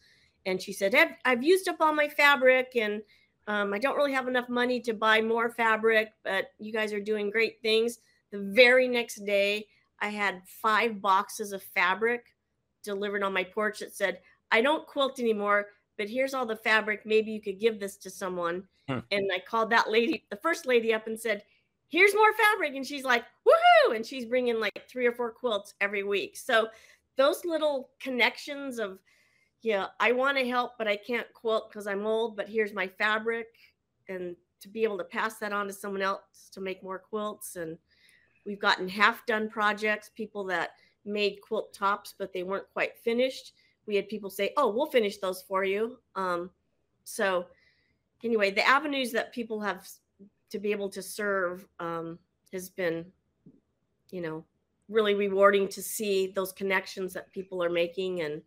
and 0.47 0.63
she 0.63 0.73
said 0.73 0.95
i've, 0.95 1.11
I've 1.25 1.43
used 1.43 1.69
up 1.69 1.79
all 1.81 1.93
my 1.93 2.09
fabric 2.09 2.77
and 2.77 3.03
um, 3.49 3.75
i 3.75 3.79
don't 3.79 3.97
really 3.97 4.13
have 4.13 4.29
enough 4.29 4.49
money 4.49 4.81
to 4.81 4.93
buy 4.93 5.21
more 5.21 5.51
fabric 5.51 6.13
but 6.23 6.53
you 6.59 6.73
guys 6.73 6.93
are 6.93 7.01
doing 7.01 7.31
great 7.31 7.61
things. 7.63 7.99
The 8.31 8.39
very 8.39 8.87
next 8.87 9.25
day 9.27 9.67
i 10.01 10.09
had 10.09 10.43
five 10.47 11.01
boxes 11.03 11.53
of 11.53 11.63
fabric 11.63 12.27
delivered 12.85 13.25
on 13.25 13.33
my 13.33 13.43
porch 13.43 13.81
that 13.81 13.95
said 13.95 14.21
i 14.53 14.61
don't 14.61 14.87
quilt 14.87 15.19
anymore 15.19 15.67
but 15.97 16.09
here's 16.09 16.35
all 16.35 16.47
the 16.47 16.57
fabric 16.57 17.05
maybe 17.05 17.33
you 17.33 17.41
could 17.41 17.59
give 17.59 17.81
this 17.81 17.97
to 17.97 18.11
someone. 18.11 18.65
Hmm. 18.89 19.01
and 19.11 19.31
i 19.35 19.39
called 19.39 19.71
that 19.71 19.91
lady 19.91 20.25
the 20.31 20.37
first 20.37 20.65
lady 20.67 20.95
up 20.95 21.07
and 21.07 21.19
said 21.19 21.43
here's 21.89 22.15
more 22.15 22.33
fabric. 22.35 22.75
And 22.77 22.87
she's 22.87 23.05
like 23.05 23.25
woohoo! 23.47 23.97
And 23.97 24.05
she's 24.05 24.27
bringing 24.27 24.61
like 24.61 24.87
three 24.89 25.07
or 25.07 25.13
four 25.13 25.31
quilts 25.31 25.75
every 25.81 26.03
week. 26.03 26.37
So 26.37 26.69
those 27.17 27.45
little 27.45 27.91
connections 28.01 28.79
of 28.79 28.99
yeah 29.63 29.87
i 30.01 30.13
want 30.13 30.39
to 30.39 30.49
help 30.49 30.73
but 30.79 30.89
i 30.89 30.97
can't 30.97 31.33
quilt 31.35 31.69
because 31.69 31.87
i'm 31.87 32.07
old 32.07 32.37
but 32.37 32.49
here's 32.49 32.73
my 32.73 32.87
fabric 32.87 33.49
and 34.09 34.37
to 34.61 34.69
be 34.69 34.83
able 34.83 34.99
to 34.99 35.05
pass 35.05 35.39
that 35.39 35.53
on 35.53 35.67
to 35.67 35.73
someone 35.73 36.03
else 36.03 36.49
to 36.53 36.61
make 36.61 36.83
more 36.83 36.99
quilts 36.99 37.57
and 37.57 37.79
we've 38.45 38.61
gotten 38.61 38.89
half 38.89 39.25
done 39.27 39.49
projects 39.49 40.11
people 40.15 40.45
that 40.45 40.71
made 41.05 41.41
quilt 41.41 41.73
tops 41.73 42.15
but 42.19 42.33
they 42.33 42.43
weren't 42.43 42.71
quite 42.73 42.97
finished. 42.99 43.53
We 43.87 43.97
had 43.97 44.09
people 44.09 44.31
say 44.31 44.53
oh 44.57 44.69
we'll 44.71 44.87
finish 44.87 45.19
those 45.19 45.43
for 45.43 45.65
you. 45.65 45.99
Um, 46.15 46.51
so 47.05 47.47
anyway 48.25 48.51
the 48.51 48.67
avenues 48.67 49.13
that 49.13 49.33
people 49.33 49.61
have 49.61 49.87
to 50.51 50.59
be 50.59 50.73
able 50.73 50.89
to 50.91 51.03
serve 51.03 51.67
um, 51.79 52.19
has 52.53 52.71
been, 52.71 53.05
you 54.11 54.23
know, 54.23 54.45
really 54.89 55.15
rewarding 55.15 55.69
to 55.69 55.83
see 55.83 56.29
those 56.29 56.53
connections 56.53 57.13
that 57.13 57.31
people 57.33 57.63
are 57.63 57.69
making 57.69 58.23
and 58.23 58.41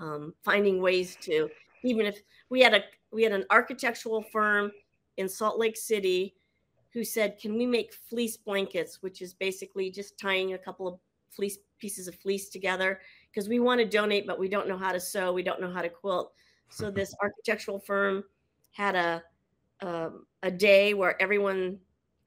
um, 0.00 0.34
finding 0.42 0.80
ways 0.80 1.16
to. 1.22 1.48
Even 1.84 2.06
if 2.06 2.18
we 2.48 2.60
had 2.60 2.74
a 2.74 2.82
we 3.12 3.22
had 3.22 3.32
an 3.32 3.44
architectural 3.50 4.22
firm 4.22 4.72
in 5.16 5.28
Salt 5.28 5.58
Lake 5.58 5.76
City 5.76 6.34
who 6.92 7.04
said, 7.04 7.38
Can 7.38 7.56
we 7.56 7.66
make 7.66 7.92
fleece 7.92 8.36
blankets, 8.36 8.98
which 9.02 9.22
is 9.22 9.34
basically 9.34 9.90
just 9.90 10.18
tying 10.18 10.54
a 10.54 10.58
couple 10.58 10.88
of 10.88 10.98
fleece 11.30 11.58
pieces 11.78 12.08
of 12.08 12.14
fleece 12.16 12.48
together? 12.48 13.00
Because 13.32 13.48
we 13.48 13.60
want 13.60 13.80
to 13.80 13.86
donate, 13.86 14.26
but 14.26 14.38
we 14.38 14.48
don't 14.48 14.68
know 14.68 14.78
how 14.78 14.92
to 14.92 15.00
sew, 15.00 15.32
we 15.32 15.42
don't 15.42 15.60
know 15.60 15.72
how 15.72 15.82
to 15.82 15.88
quilt. 15.88 16.32
So 16.68 16.90
this 16.90 17.14
architectural 17.22 17.78
firm 17.78 18.24
had 18.72 18.96
a 18.96 19.22
um, 19.82 20.26
a 20.42 20.50
day 20.50 20.92
where 20.92 21.20
everyone 21.22 21.78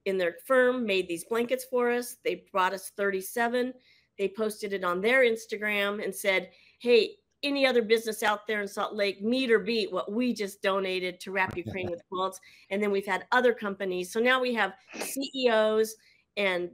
in 0.06 0.18
their 0.18 0.38
firm 0.46 0.86
made 0.86 1.08
these 1.08 1.24
blankets 1.24 1.66
for 1.70 1.92
us. 1.92 2.18
They 2.24 2.46
brought 2.52 2.74
us 2.74 2.92
37. 2.98 3.74
They 4.18 4.28
posted 4.28 4.74
it 4.74 4.84
on 4.84 5.02
their 5.02 5.22
Instagram 5.22 6.04
and 6.04 6.14
said, 6.14 6.50
"Hey, 6.80 7.18
any 7.44 7.66
other 7.66 7.82
business 7.82 8.24
out 8.24 8.48
there 8.48 8.62
in 8.62 8.68
Salt 8.68 8.96
Lake 8.96 9.22
meet 9.22 9.52
or 9.52 9.60
beat 9.60 9.92
what 9.92 10.12
we 10.12 10.34
just 10.34 10.62
donated 10.62 11.20
to 11.22 11.32
Wrap 11.32 11.56
Ukraine 11.58 11.90
with 11.90 12.02
Quilts. 12.10 12.40
And 12.70 12.82
then 12.82 12.92
we've 12.92 13.06
had 13.06 13.26
other 13.32 13.54
companies. 13.54 14.12
So 14.12 14.20
now 14.20 14.42
we 14.42 14.54
have 14.54 14.74
CEOs 15.00 15.96
and 16.38 16.72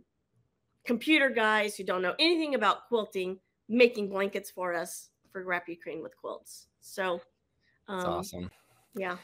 computer 0.86 1.30
guys 1.30 1.76
who 1.76 1.84
don't 1.84 2.02
know 2.02 2.16
anything 2.20 2.56
about 2.56 2.88
quilting 2.88 3.40
making 3.70 4.10
blankets 4.10 4.50
for 4.50 4.74
us 4.74 5.10
for 5.32 5.44
Wrap 5.44 5.70
Ukraine 5.70 6.02
with 6.02 6.18
Quilts. 6.18 6.68
So 6.82 7.22
um, 7.88 7.98
that's 7.98 8.06
awesome. 8.06 8.52
Yeah. 9.00 9.16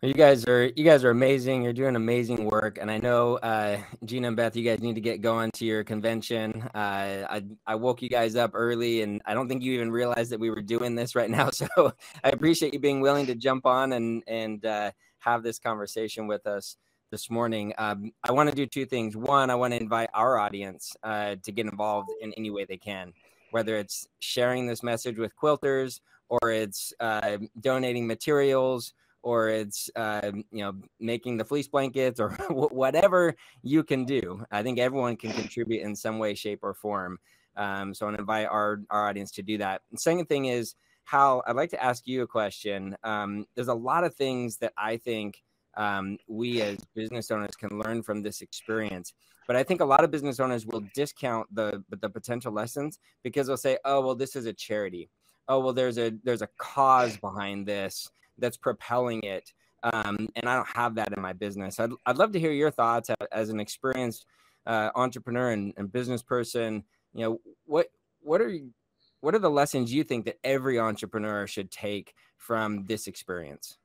You 0.00 0.14
guys 0.14 0.46
are 0.46 0.64
you 0.64 0.82
guys 0.82 1.04
are 1.04 1.10
amazing. 1.10 1.62
You're 1.62 1.74
doing 1.74 1.94
amazing 1.94 2.46
work, 2.46 2.78
and 2.80 2.90
I 2.90 2.96
know 2.96 3.36
uh, 3.36 3.76
Gina 4.06 4.28
and 4.28 4.36
Beth, 4.36 4.56
you 4.56 4.64
guys 4.64 4.80
need 4.80 4.94
to 4.94 5.02
get 5.02 5.20
going 5.20 5.50
to 5.56 5.66
your 5.66 5.84
convention. 5.84 6.62
Uh, 6.74 7.26
I 7.28 7.42
I 7.66 7.74
woke 7.74 8.00
you 8.00 8.08
guys 8.08 8.34
up 8.34 8.52
early, 8.54 9.02
and 9.02 9.20
I 9.26 9.34
don't 9.34 9.46
think 9.46 9.62
you 9.62 9.74
even 9.74 9.90
realized 9.90 10.30
that 10.30 10.40
we 10.40 10.48
were 10.48 10.62
doing 10.62 10.94
this 10.94 11.14
right 11.14 11.28
now. 11.28 11.50
So 11.60 11.92
I 12.24 12.30
appreciate 12.30 12.72
you 12.72 12.80
being 12.80 13.02
willing 13.02 13.26
to 13.26 13.34
jump 13.34 13.66
on 13.66 13.92
and 13.92 14.22
and 14.26 14.64
uh, 14.64 14.92
have 15.18 15.42
this 15.42 15.58
conversation 15.58 16.26
with 16.26 16.46
us 16.46 16.78
this 17.10 17.28
morning. 17.28 17.74
Um, 17.76 18.12
I 18.24 18.32
want 18.32 18.48
to 18.48 18.56
do 18.56 18.64
two 18.64 18.86
things. 18.86 19.18
One, 19.18 19.50
I 19.50 19.54
want 19.54 19.74
to 19.74 19.82
invite 19.82 20.08
our 20.14 20.38
audience 20.38 20.96
uh, 21.02 21.36
to 21.42 21.52
get 21.52 21.66
involved 21.66 22.08
in 22.22 22.32
any 22.38 22.48
way 22.48 22.64
they 22.64 22.78
can, 22.78 23.12
whether 23.50 23.76
it's 23.76 24.08
sharing 24.20 24.66
this 24.66 24.82
message 24.82 25.18
with 25.18 25.36
quilters 25.36 26.00
or 26.30 26.50
it's 26.50 26.94
uh, 27.00 27.36
donating 27.60 28.06
materials 28.06 28.94
or 29.22 29.48
it's 29.48 29.90
uh, 29.96 30.32
you 30.50 30.64
know 30.64 30.74
making 30.98 31.36
the 31.36 31.44
fleece 31.44 31.68
blankets 31.68 32.20
or 32.20 32.30
whatever 32.50 33.34
you 33.62 33.82
can 33.84 34.04
do. 34.04 34.44
I 34.50 34.62
think 34.62 34.78
everyone 34.78 35.16
can 35.16 35.32
contribute 35.32 35.82
in 35.82 35.94
some 35.94 36.18
way, 36.18 36.34
shape, 36.34 36.60
or 36.62 36.74
form. 36.74 37.18
Um, 37.56 37.94
so 37.94 38.06
I 38.06 38.14
invite 38.14 38.46
our 38.46 38.80
our 38.90 39.08
audience 39.08 39.30
to 39.32 39.42
do 39.42 39.58
that. 39.58 39.82
And 39.90 40.00
second 40.00 40.26
thing 40.26 40.46
is 40.46 40.74
Hal. 41.04 41.42
I'd 41.46 41.56
like 41.56 41.70
to 41.70 41.82
ask 41.82 42.06
you 42.06 42.22
a 42.22 42.26
question. 42.26 42.96
Um, 43.02 43.46
there's 43.54 43.68
a 43.68 43.74
lot 43.74 44.04
of 44.04 44.14
things 44.14 44.58
that 44.58 44.72
I 44.78 44.96
think 44.96 45.42
um, 45.76 46.18
we 46.28 46.62
as 46.62 46.78
business 46.94 47.30
owners 47.30 47.56
can 47.56 47.80
learn 47.80 48.02
from 48.02 48.22
this 48.22 48.40
experience. 48.40 49.12
But 49.46 49.56
I 49.56 49.64
think 49.64 49.80
a 49.80 49.84
lot 49.84 50.04
of 50.04 50.10
business 50.10 50.38
owners 50.38 50.66
will 50.66 50.84
discount 50.94 51.52
the 51.52 51.82
the 52.00 52.08
potential 52.08 52.52
lessons 52.52 52.98
because 53.24 53.48
they'll 53.48 53.56
say, 53.56 53.78
"Oh, 53.84 54.00
well, 54.00 54.14
this 54.14 54.36
is 54.36 54.46
a 54.46 54.52
charity. 54.52 55.10
Oh, 55.48 55.58
well, 55.58 55.72
there's 55.72 55.98
a 55.98 56.12
there's 56.22 56.42
a 56.42 56.48
cause 56.58 57.16
behind 57.16 57.66
this." 57.66 58.08
That's 58.40 58.56
propelling 58.56 59.22
it. 59.22 59.52
Um, 59.82 60.28
and 60.36 60.48
I 60.48 60.56
don't 60.56 60.68
have 60.68 60.94
that 60.96 61.12
in 61.12 61.22
my 61.22 61.32
business. 61.32 61.80
I'd, 61.80 61.90
I'd 62.04 62.18
love 62.18 62.32
to 62.32 62.40
hear 62.40 62.52
your 62.52 62.70
thoughts 62.70 63.10
as 63.32 63.48
an 63.48 63.60
experienced 63.60 64.26
uh, 64.66 64.90
entrepreneur 64.94 65.50
and, 65.52 65.72
and, 65.76 65.90
business 65.90 66.22
person. 66.22 66.84
You 67.14 67.24
know, 67.24 67.40
what 67.64 67.86
what 68.20 68.42
are 68.42 68.50
you, 68.50 68.72
what 69.20 69.34
are 69.34 69.38
the 69.38 69.50
lessons 69.50 69.92
you 69.92 70.04
think 70.04 70.26
that 70.26 70.38
every 70.44 70.78
entrepreneur 70.78 71.46
should 71.46 71.70
take 71.70 72.14
from 72.36 72.84
this 72.84 73.06
experience? 73.06 73.78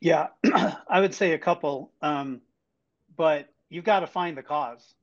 Yeah, 0.00 0.28
I 0.88 1.00
would 1.00 1.14
say 1.14 1.32
a 1.32 1.38
couple, 1.38 1.92
um, 2.02 2.40
but 3.16 3.48
you've 3.70 3.84
got 3.84 4.00
to 4.00 4.06
find 4.06 4.36
the 4.36 4.42
cause. 4.42 4.94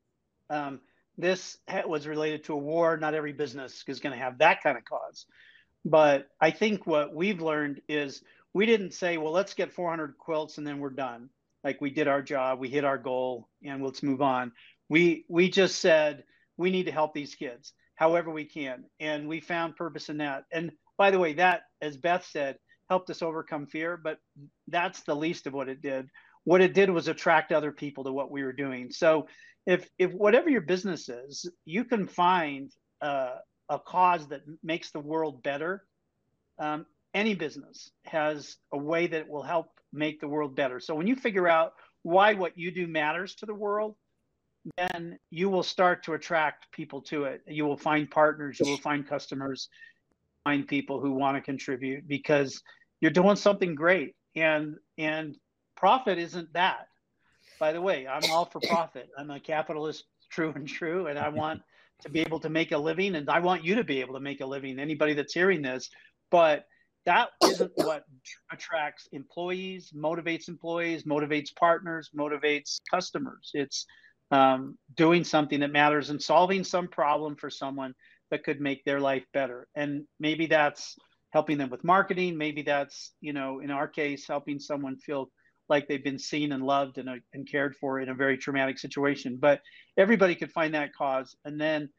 Um, 0.49 0.81
this 1.17 1.57
was 1.85 2.07
related 2.07 2.43
to 2.45 2.53
a 2.53 2.57
war. 2.57 2.97
Not 2.97 3.13
every 3.13 3.33
business 3.33 3.83
is 3.87 3.99
going 3.99 4.13
to 4.13 4.23
have 4.23 4.37
that 4.37 4.61
kind 4.61 4.77
of 4.77 4.85
cause. 4.85 5.25
But 5.89 6.27
I 6.41 6.51
think 6.51 6.85
what 6.85 7.15
we've 7.15 7.41
learned 7.41 7.81
is 7.87 8.21
we 8.53 8.65
didn't 8.65 8.93
say, 8.93 9.17
well, 9.17 9.31
let's 9.31 9.53
get 9.53 9.71
400 9.71 10.17
quilts 10.17 10.57
and 10.57 10.67
then 10.67 10.79
we're 10.79 10.89
done. 10.89 11.29
Like 11.63 11.79
we 11.79 11.89
did 11.89 12.07
our 12.07 12.21
job, 12.21 12.59
we 12.59 12.69
hit 12.69 12.83
our 12.83 12.97
goal, 12.97 13.47
and 13.63 13.83
let's 13.83 14.03
move 14.03 14.21
on. 14.21 14.51
We 14.89 15.25
we 15.27 15.49
just 15.49 15.79
said 15.79 16.23
we 16.57 16.71
need 16.71 16.85
to 16.85 16.91
help 16.91 17.13
these 17.13 17.35
kids 17.35 17.73
however 17.95 18.29
we 18.31 18.45
can, 18.45 18.85
and 18.99 19.27
we 19.27 19.39
found 19.39 19.75
purpose 19.75 20.09
in 20.09 20.17
that. 20.17 20.43
And 20.51 20.71
by 20.97 21.11
the 21.11 21.19
way, 21.19 21.33
that, 21.33 21.63
as 21.81 21.97
Beth 21.97 22.25
said, 22.25 22.57
helped 22.89 23.09
us 23.09 23.21
overcome 23.21 23.65
fear. 23.65 23.97
But 23.97 24.19
that's 24.67 25.01
the 25.01 25.15
least 25.15 25.47
of 25.47 25.53
what 25.53 25.67
it 25.67 25.81
did. 25.81 26.07
What 26.43 26.61
it 26.61 26.73
did 26.73 26.89
was 26.89 27.07
attract 27.07 27.51
other 27.51 27.71
people 27.71 28.03
to 28.05 28.13
what 28.13 28.31
we 28.31 28.43
were 28.43 28.53
doing. 28.53 28.91
So 28.91 29.27
if 29.65 29.89
if 29.97 30.13
whatever 30.13 30.49
your 30.49 30.61
business 30.61 31.09
is, 31.09 31.49
you 31.65 31.83
can 31.83 32.07
find 32.07 32.71
uh, 33.01 33.35
a 33.69 33.79
cause 33.79 34.27
that 34.27 34.41
makes 34.63 34.91
the 34.91 34.99
world 34.99 35.43
better, 35.43 35.85
um, 36.59 36.85
any 37.13 37.35
business 37.35 37.91
has 38.05 38.57
a 38.71 38.77
way 38.77 39.07
that 39.07 39.27
will 39.27 39.43
help 39.43 39.67
make 39.93 40.19
the 40.19 40.27
world 40.27 40.55
better. 40.55 40.79
So 40.79 40.95
when 40.95 41.07
you 41.07 41.15
figure 41.15 41.47
out 41.47 41.73
why 42.03 42.33
what 42.33 42.57
you 42.57 42.71
do 42.71 42.87
matters 42.87 43.35
to 43.35 43.45
the 43.45 43.53
world, 43.53 43.95
then 44.77 45.17
you 45.29 45.49
will 45.49 45.63
start 45.63 46.03
to 46.03 46.13
attract 46.13 46.71
people 46.71 47.01
to 47.01 47.25
it. 47.25 47.41
You 47.47 47.65
will 47.65 47.77
find 47.77 48.09
partners, 48.09 48.59
you 48.59 48.69
will 48.69 48.77
find 48.77 49.07
customers, 49.07 49.69
find 50.43 50.67
people 50.67 50.99
who 50.99 51.13
want 51.13 51.37
to 51.37 51.41
contribute 51.41 52.07
because 52.07 52.61
you're 53.01 53.11
doing 53.11 53.35
something 53.35 53.75
great. 53.75 54.15
And 54.35 54.75
and 54.97 55.35
profit 55.75 56.17
isn't 56.17 56.53
that. 56.53 56.87
By 57.59 57.71
the 57.71 57.81
way, 57.81 58.07
I'm 58.07 58.29
all 58.31 58.45
for 58.45 58.59
profit. 58.61 59.09
I'm 59.17 59.31
a 59.31 59.39
capitalist, 59.39 60.05
true 60.29 60.51
and 60.55 60.67
true, 60.67 61.07
and 61.07 61.17
I 61.17 61.29
want 61.29 61.61
to 62.01 62.09
be 62.09 62.21
able 62.21 62.39
to 62.39 62.49
make 62.49 62.71
a 62.71 62.77
living 62.77 63.15
and 63.15 63.29
I 63.29 63.39
want 63.39 63.63
you 63.63 63.75
to 63.75 63.83
be 63.83 64.01
able 64.01 64.13
to 64.13 64.19
make 64.19 64.41
a 64.41 64.45
living 64.45 64.79
anybody 64.79 65.13
that's 65.13 65.33
hearing 65.33 65.61
this 65.61 65.89
but 66.31 66.65
that 67.07 67.29
isn't 67.43 67.71
what 67.75 68.03
attracts 68.51 69.07
employees 69.13 69.91
motivates 69.95 70.49
employees 70.49 71.03
motivates 71.03 71.55
partners 71.55 72.11
motivates 72.15 72.79
customers. 72.91 73.49
It's 73.53 73.85
um, 74.29 74.77
doing 74.95 75.23
something 75.23 75.61
that 75.61 75.71
matters 75.71 76.09
and 76.09 76.21
solving 76.21 76.63
some 76.63 76.89
problem 76.89 77.37
for 77.37 77.49
someone 77.49 77.93
that 78.29 78.43
could 78.43 78.59
make 78.59 78.83
their 78.83 78.99
life 78.99 79.23
better. 79.33 79.67
And 79.73 80.03
maybe 80.19 80.47
that's 80.47 80.95
helping 81.31 81.57
them 81.57 81.69
with 81.69 81.83
marketing. 81.85 82.37
Maybe 82.37 82.61
that's 82.61 83.13
you 83.21 83.33
know 83.33 83.59
in 83.61 83.71
our 83.71 83.87
case 83.87 84.27
helping 84.27 84.59
someone 84.59 84.97
feel 84.97 85.29
like 85.69 85.87
they've 85.87 86.03
been 86.03 86.19
seen 86.19 86.51
and 86.51 86.63
loved 86.63 86.97
and, 86.97 87.09
uh, 87.09 87.15
and 87.33 87.49
cared 87.49 87.75
for 87.75 87.99
in 87.99 88.09
a 88.09 88.13
very 88.13 88.37
traumatic 88.37 88.79
situation. 88.79 89.37
But 89.39 89.61
everybody 89.97 90.35
could 90.35 90.51
find 90.51 90.73
that 90.73 90.93
cause. 90.93 91.35
And 91.45 91.59
then 91.59 91.89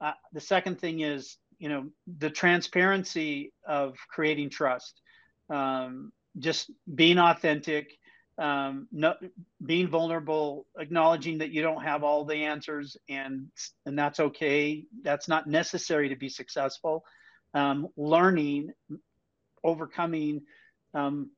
uh, 0.00 0.12
the 0.32 0.40
second 0.40 0.80
thing 0.80 1.00
is, 1.00 1.36
you 1.58 1.68
know, 1.68 1.88
the 2.18 2.30
transparency 2.30 3.52
of 3.66 3.96
creating 4.10 4.50
trust, 4.50 5.00
um, 5.48 6.12
just 6.38 6.70
being 6.94 7.18
authentic, 7.18 7.96
um, 8.38 8.86
being 9.64 9.88
vulnerable, 9.88 10.66
acknowledging 10.78 11.38
that 11.38 11.50
you 11.50 11.62
don't 11.62 11.82
have 11.82 12.04
all 12.04 12.24
the 12.26 12.44
answers, 12.44 12.96
and 13.08 13.48
and 13.86 13.98
that's 13.98 14.20
okay. 14.20 14.84
That's 15.02 15.28
not 15.28 15.46
necessary 15.46 16.10
to 16.10 16.16
be 16.16 16.28
successful. 16.28 17.04
Um, 17.54 17.88
learning, 17.96 18.72
overcoming 19.64 20.42
um, 20.92 21.30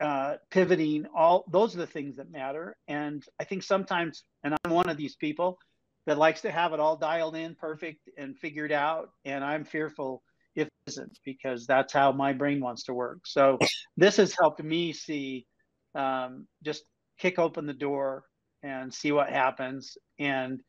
uh, 0.00 0.34
pivoting, 0.50 1.06
all 1.14 1.44
those 1.50 1.74
are 1.74 1.78
the 1.78 1.86
things 1.86 2.16
that 2.16 2.30
matter. 2.30 2.76
And 2.86 3.22
I 3.40 3.44
think 3.44 3.62
sometimes, 3.62 4.24
and 4.44 4.54
I'm 4.64 4.70
one 4.70 4.88
of 4.88 4.96
these 4.96 5.16
people 5.16 5.58
that 6.06 6.18
likes 6.18 6.42
to 6.42 6.50
have 6.50 6.72
it 6.72 6.80
all 6.80 6.96
dialed 6.96 7.36
in 7.36 7.54
perfect 7.54 8.08
and 8.16 8.38
figured 8.38 8.72
out. 8.72 9.10
And 9.24 9.44
I'm 9.44 9.64
fearful 9.64 10.22
if 10.54 10.66
it 10.66 10.72
isn't 10.86 11.18
because 11.24 11.66
that's 11.66 11.92
how 11.92 12.12
my 12.12 12.32
brain 12.32 12.60
wants 12.60 12.84
to 12.84 12.94
work. 12.94 13.20
So 13.26 13.58
this 13.96 14.16
has 14.16 14.34
helped 14.38 14.62
me 14.62 14.92
see 14.92 15.46
um, 15.94 16.46
just 16.64 16.84
kick 17.18 17.38
open 17.38 17.66
the 17.66 17.72
door 17.72 18.24
and 18.62 18.92
see 18.92 19.12
what 19.12 19.30
happens. 19.30 19.96
And 20.18 20.60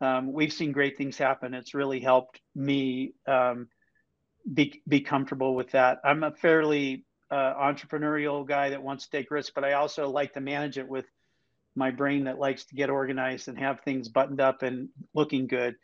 um, 0.00 0.32
we've 0.32 0.52
seen 0.52 0.72
great 0.72 0.96
things 0.96 1.18
happen. 1.18 1.54
It's 1.54 1.74
really 1.74 2.00
helped 2.00 2.40
me 2.54 3.14
um, 3.26 3.68
be, 4.52 4.82
be 4.86 5.00
comfortable 5.00 5.54
with 5.54 5.70
that. 5.70 5.98
I'm 6.04 6.22
a 6.22 6.32
fairly 6.32 7.04
uh, 7.30 7.54
entrepreneurial 7.54 8.46
guy 8.46 8.70
that 8.70 8.82
wants 8.82 9.04
to 9.04 9.10
take 9.10 9.30
risks, 9.30 9.52
but 9.54 9.64
I 9.64 9.72
also 9.72 10.08
like 10.08 10.34
to 10.34 10.40
manage 10.40 10.78
it 10.78 10.88
with 10.88 11.06
my 11.76 11.90
brain 11.90 12.24
that 12.24 12.38
likes 12.38 12.64
to 12.66 12.74
get 12.74 12.90
organized 12.90 13.48
and 13.48 13.58
have 13.58 13.80
things 13.80 14.08
buttoned 14.08 14.40
up 14.40 14.62
and 14.62 14.88
looking 15.14 15.46
good. 15.46 15.76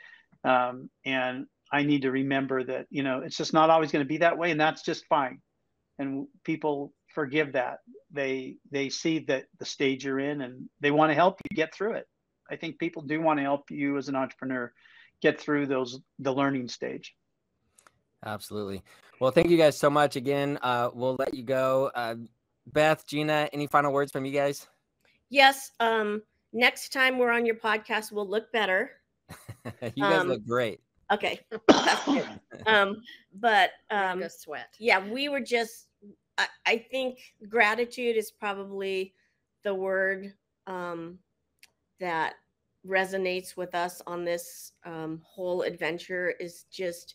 Um, 0.45 0.88
and 1.05 1.47
I 1.72 1.82
need 1.82 2.03
to 2.03 2.11
remember 2.11 2.64
that, 2.64 2.86
you 2.91 3.03
know, 3.03 3.20
it's 3.20 3.36
just 3.36 3.53
not 3.53 3.70
always 3.70 3.93
going 3.93 4.05
to 4.05 4.09
be 4.09 4.18
that 4.18 4.38
way. 4.38 4.51
And 4.51 4.61
that's 4.61 4.82
just 4.82 5.07
fine. 5.07 5.41
And 5.99 6.26
people 6.45 6.93
forgive 7.14 7.53
that. 7.53 7.78
They, 8.12 8.57
they 8.70 8.88
see 8.88 9.20
that 9.20 9.47
the 9.59 9.64
stage 9.64 10.05
you're 10.05 10.20
in 10.20 10.41
and 10.41 10.68
they 10.80 10.91
want 10.91 11.11
to 11.11 11.14
help 11.14 11.41
you 11.51 11.57
get 11.57 11.74
through 11.74 11.95
it. 11.95 12.07
I 12.51 12.57
think 12.57 12.78
people 12.78 13.03
do 13.03 13.20
want 13.20 13.38
to 13.38 13.45
help 13.45 13.70
you 13.70 13.97
as 13.99 14.09
an 14.09 14.16
entrepreneur 14.16 14.72
get 15.22 15.41
through 15.41 15.66
those, 15.66 16.01
the 16.18 16.32
learning 16.32 16.68
stage. 16.68 17.14
Absolutely. 18.24 18.82
Well, 19.20 19.30
thank 19.30 19.50
you 19.50 19.56
guys 19.56 19.76
so 19.78 19.90
much 19.90 20.16
again. 20.16 20.58
Uh, 20.62 20.90
we'll 20.92 21.16
let 21.18 21.34
you 21.34 21.42
go. 21.42 21.90
Uh, 21.94 22.16
Beth, 22.66 23.06
Gina, 23.06 23.48
any 23.52 23.66
final 23.66 23.92
words 23.92 24.12
from 24.12 24.24
you 24.24 24.32
guys? 24.32 24.68
yes, 25.32 25.70
um, 25.80 26.22
next 26.52 26.92
time 26.92 27.16
we're 27.18 27.30
on 27.30 27.46
your 27.46 27.54
podcast, 27.54 28.10
we'll 28.12 28.28
look 28.28 28.50
better. 28.52 28.90
you 29.94 30.02
guys 30.02 30.20
Um, 30.22 30.28
look 30.28 30.44
great. 30.46 30.80
Okay. 31.12 31.40
Um, 32.66 33.00
but 33.34 33.70
um, 33.90 34.20
Go 34.20 34.28
sweat. 34.28 34.74
yeah, 34.78 34.98
we 35.08 35.28
were 35.30 35.40
just, 35.40 35.86
I, 36.36 36.46
I 36.66 36.76
think 36.90 37.18
gratitude 37.48 38.16
is 38.16 38.30
probably 38.30 39.14
the 39.64 39.74
word 39.74 40.34
um, 40.66 41.18
that 42.00 42.34
resonates 42.86 43.56
with 43.56 43.74
us 43.74 44.02
on 44.06 44.24
this 44.24 44.72
um, 44.84 45.22
whole 45.24 45.62
adventure 45.62 46.34
is 46.38 46.64
just 46.70 47.14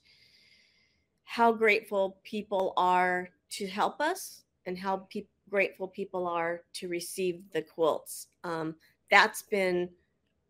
how 1.25 1.51
grateful 1.51 2.17
people 2.23 2.73
are 2.77 3.29
to 3.49 3.67
help 3.67 3.99
us 3.99 4.43
and 4.65 4.77
how 4.77 4.97
pe- 5.11 5.25
grateful 5.49 5.87
people 5.87 6.27
are 6.27 6.61
to 6.73 6.87
receive 6.87 7.41
the 7.51 7.61
quilts. 7.61 8.27
Um, 8.43 8.75
that's 9.11 9.41
been 9.43 9.89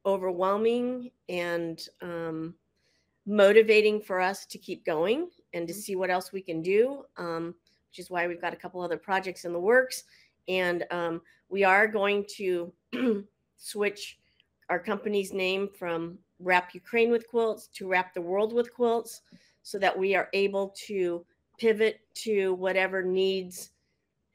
overwhelming 0.06 1.12
and 1.28 1.88
um, 2.02 2.54
motivating 3.26 4.00
for 4.02 4.20
us 4.20 4.46
to 4.46 4.58
keep 4.58 4.86
going 4.86 5.30
and 5.54 5.68
to 5.68 5.74
Mhm. 5.74 5.78
see 5.78 5.96
what 5.96 6.10
else 6.10 6.32
we 6.32 6.42
can 6.42 6.62
do, 6.62 7.06
um, 7.18 7.56
which 7.90 8.00
is 8.00 8.10
why 8.10 8.28
we've 8.28 8.42
got 8.42 8.54
a 8.54 8.58
couple 8.58 8.82
other 8.82 8.98
projects 8.98 9.46
in 9.46 9.54
the 9.54 9.60
works. 9.60 10.04
And 10.48 10.86
um, 10.92 11.22
we 11.50 11.64
are 11.64 11.88
going 11.88 12.26
to 12.36 12.72
switch 13.58 14.20
our 14.70 14.80
company's 14.80 15.34
name 15.34 15.70
from 15.70 16.20
Wrap 16.40 16.74
Ukraine 16.74 17.12
with 17.12 17.28
Quilts 17.28 17.68
to 17.74 17.88
Wrap 17.88 18.14
the 18.14 18.22
World 18.22 18.54
with 18.54 18.74
Quilts 18.74 19.22
so 19.66 19.80
that 19.80 19.98
we 19.98 20.14
are 20.14 20.30
able 20.34 20.70
to 20.86 21.26
pivot 21.58 22.00
to 22.14 22.54
whatever 22.54 23.02
needs 23.02 23.72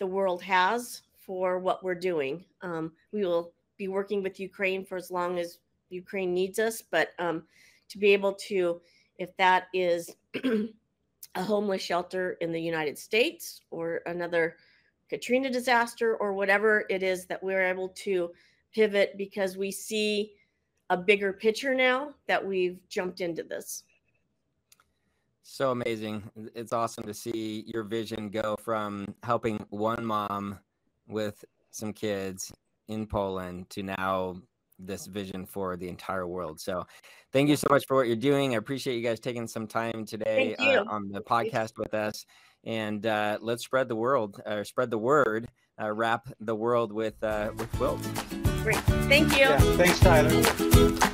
the 0.00 0.06
world 0.06 0.42
has 0.42 1.02
for 1.16 1.60
what 1.60 1.84
we're 1.84 1.94
doing. 1.94 2.44
Um, 2.62 2.90
we 3.12 3.24
will 3.24 3.52
be 3.76 3.86
working 3.86 4.24
with 4.24 4.40
Ukraine 4.40 4.84
for 4.84 4.96
as 4.96 5.08
long 5.08 5.38
as 5.38 5.58
Ukraine 5.88 6.34
needs 6.34 6.58
us, 6.58 6.82
but 6.82 7.10
um, 7.20 7.44
to 7.90 7.98
be 7.98 8.12
able 8.12 8.32
to, 8.48 8.80
if 9.18 9.36
that 9.36 9.68
is 9.72 10.10
a 10.44 11.42
homeless 11.44 11.80
shelter 11.80 12.32
in 12.40 12.50
the 12.50 12.60
United 12.60 12.98
States 12.98 13.60
or 13.70 14.00
another 14.06 14.56
Katrina 15.08 15.48
disaster 15.48 16.16
or 16.16 16.32
whatever 16.32 16.86
it 16.90 17.04
is 17.04 17.26
that 17.26 17.40
we're 17.40 17.62
able 17.62 17.90
to 17.90 18.32
pivot 18.74 19.16
because 19.16 19.56
we 19.56 19.70
see 19.70 20.32
a 20.88 20.96
bigger 20.96 21.32
picture 21.32 21.72
now 21.72 22.14
that 22.26 22.44
we've 22.44 22.80
jumped 22.88 23.20
into 23.20 23.44
this. 23.44 23.84
So 25.42 25.70
amazing. 25.70 26.30
It's 26.54 26.72
awesome 26.72 27.04
to 27.04 27.14
see 27.14 27.64
your 27.66 27.82
vision 27.82 28.30
go 28.30 28.56
from 28.62 29.14
helping 29.22 29.64
one 29.70 30.04
mom 30.04 30.58
with 31.08 31.44
some 31.70 31.92
kids 31.92 32.52
in 32.88 33.06
Poland 33.06 33.68
to 33.70 33.82
now 33.82 34.36
this 34.78 35.06
vision 35.06 35.46
for 35.46 35.76
the 35.76 35.88
entire 35.88 36.26
world. 36.26 36.60
So 36.60 36.86
thank 37.32 37.48
you 37.48 37.56
so 37.56 37.66
much 37.70 37.84
for 37.86 37.96
what 37.96 38.06
you're 38.06 38.16
doing. 38.16 38.54
I 38.54 38.58
appreciate 38.58 38.96
you 38.96 39.02
guys 39.02 39.20
taking 39.20 39.46
some 39.46 39.66
time 39.66 40.04
today 40.06 40.56
uh, 40.56 40.84
on 40.84 41.10
the 41.10 41.20
podcast 41.20 41.72
with 41.76 41.94
us. 41.94 42.24
And 42.64 43.06
uh, 43.06 43.38
let's 43.40 43.64
spread 43.64 43.88
the 43.88 43.96
world, 43.96 44.40
or 44.44 44.64
spread 44.64 44.90
the 44.90 44.98
word, 44.98 45.48
uh, 45.80 45.92
wrap 45.92 46.28
the 46.40 46.54
world 46.54 46.92
with 46.92 47.22
uh, 47.22 47.52
with 47.56 47.72
quilts. 47.72 48.06
Great. 48.62 48.76
Thank 49.08 49.32
you. 49.32 49.40
Yeah, 49.40 49.58
thanks, 49.76 49.98
Tyler. 50.00 51.06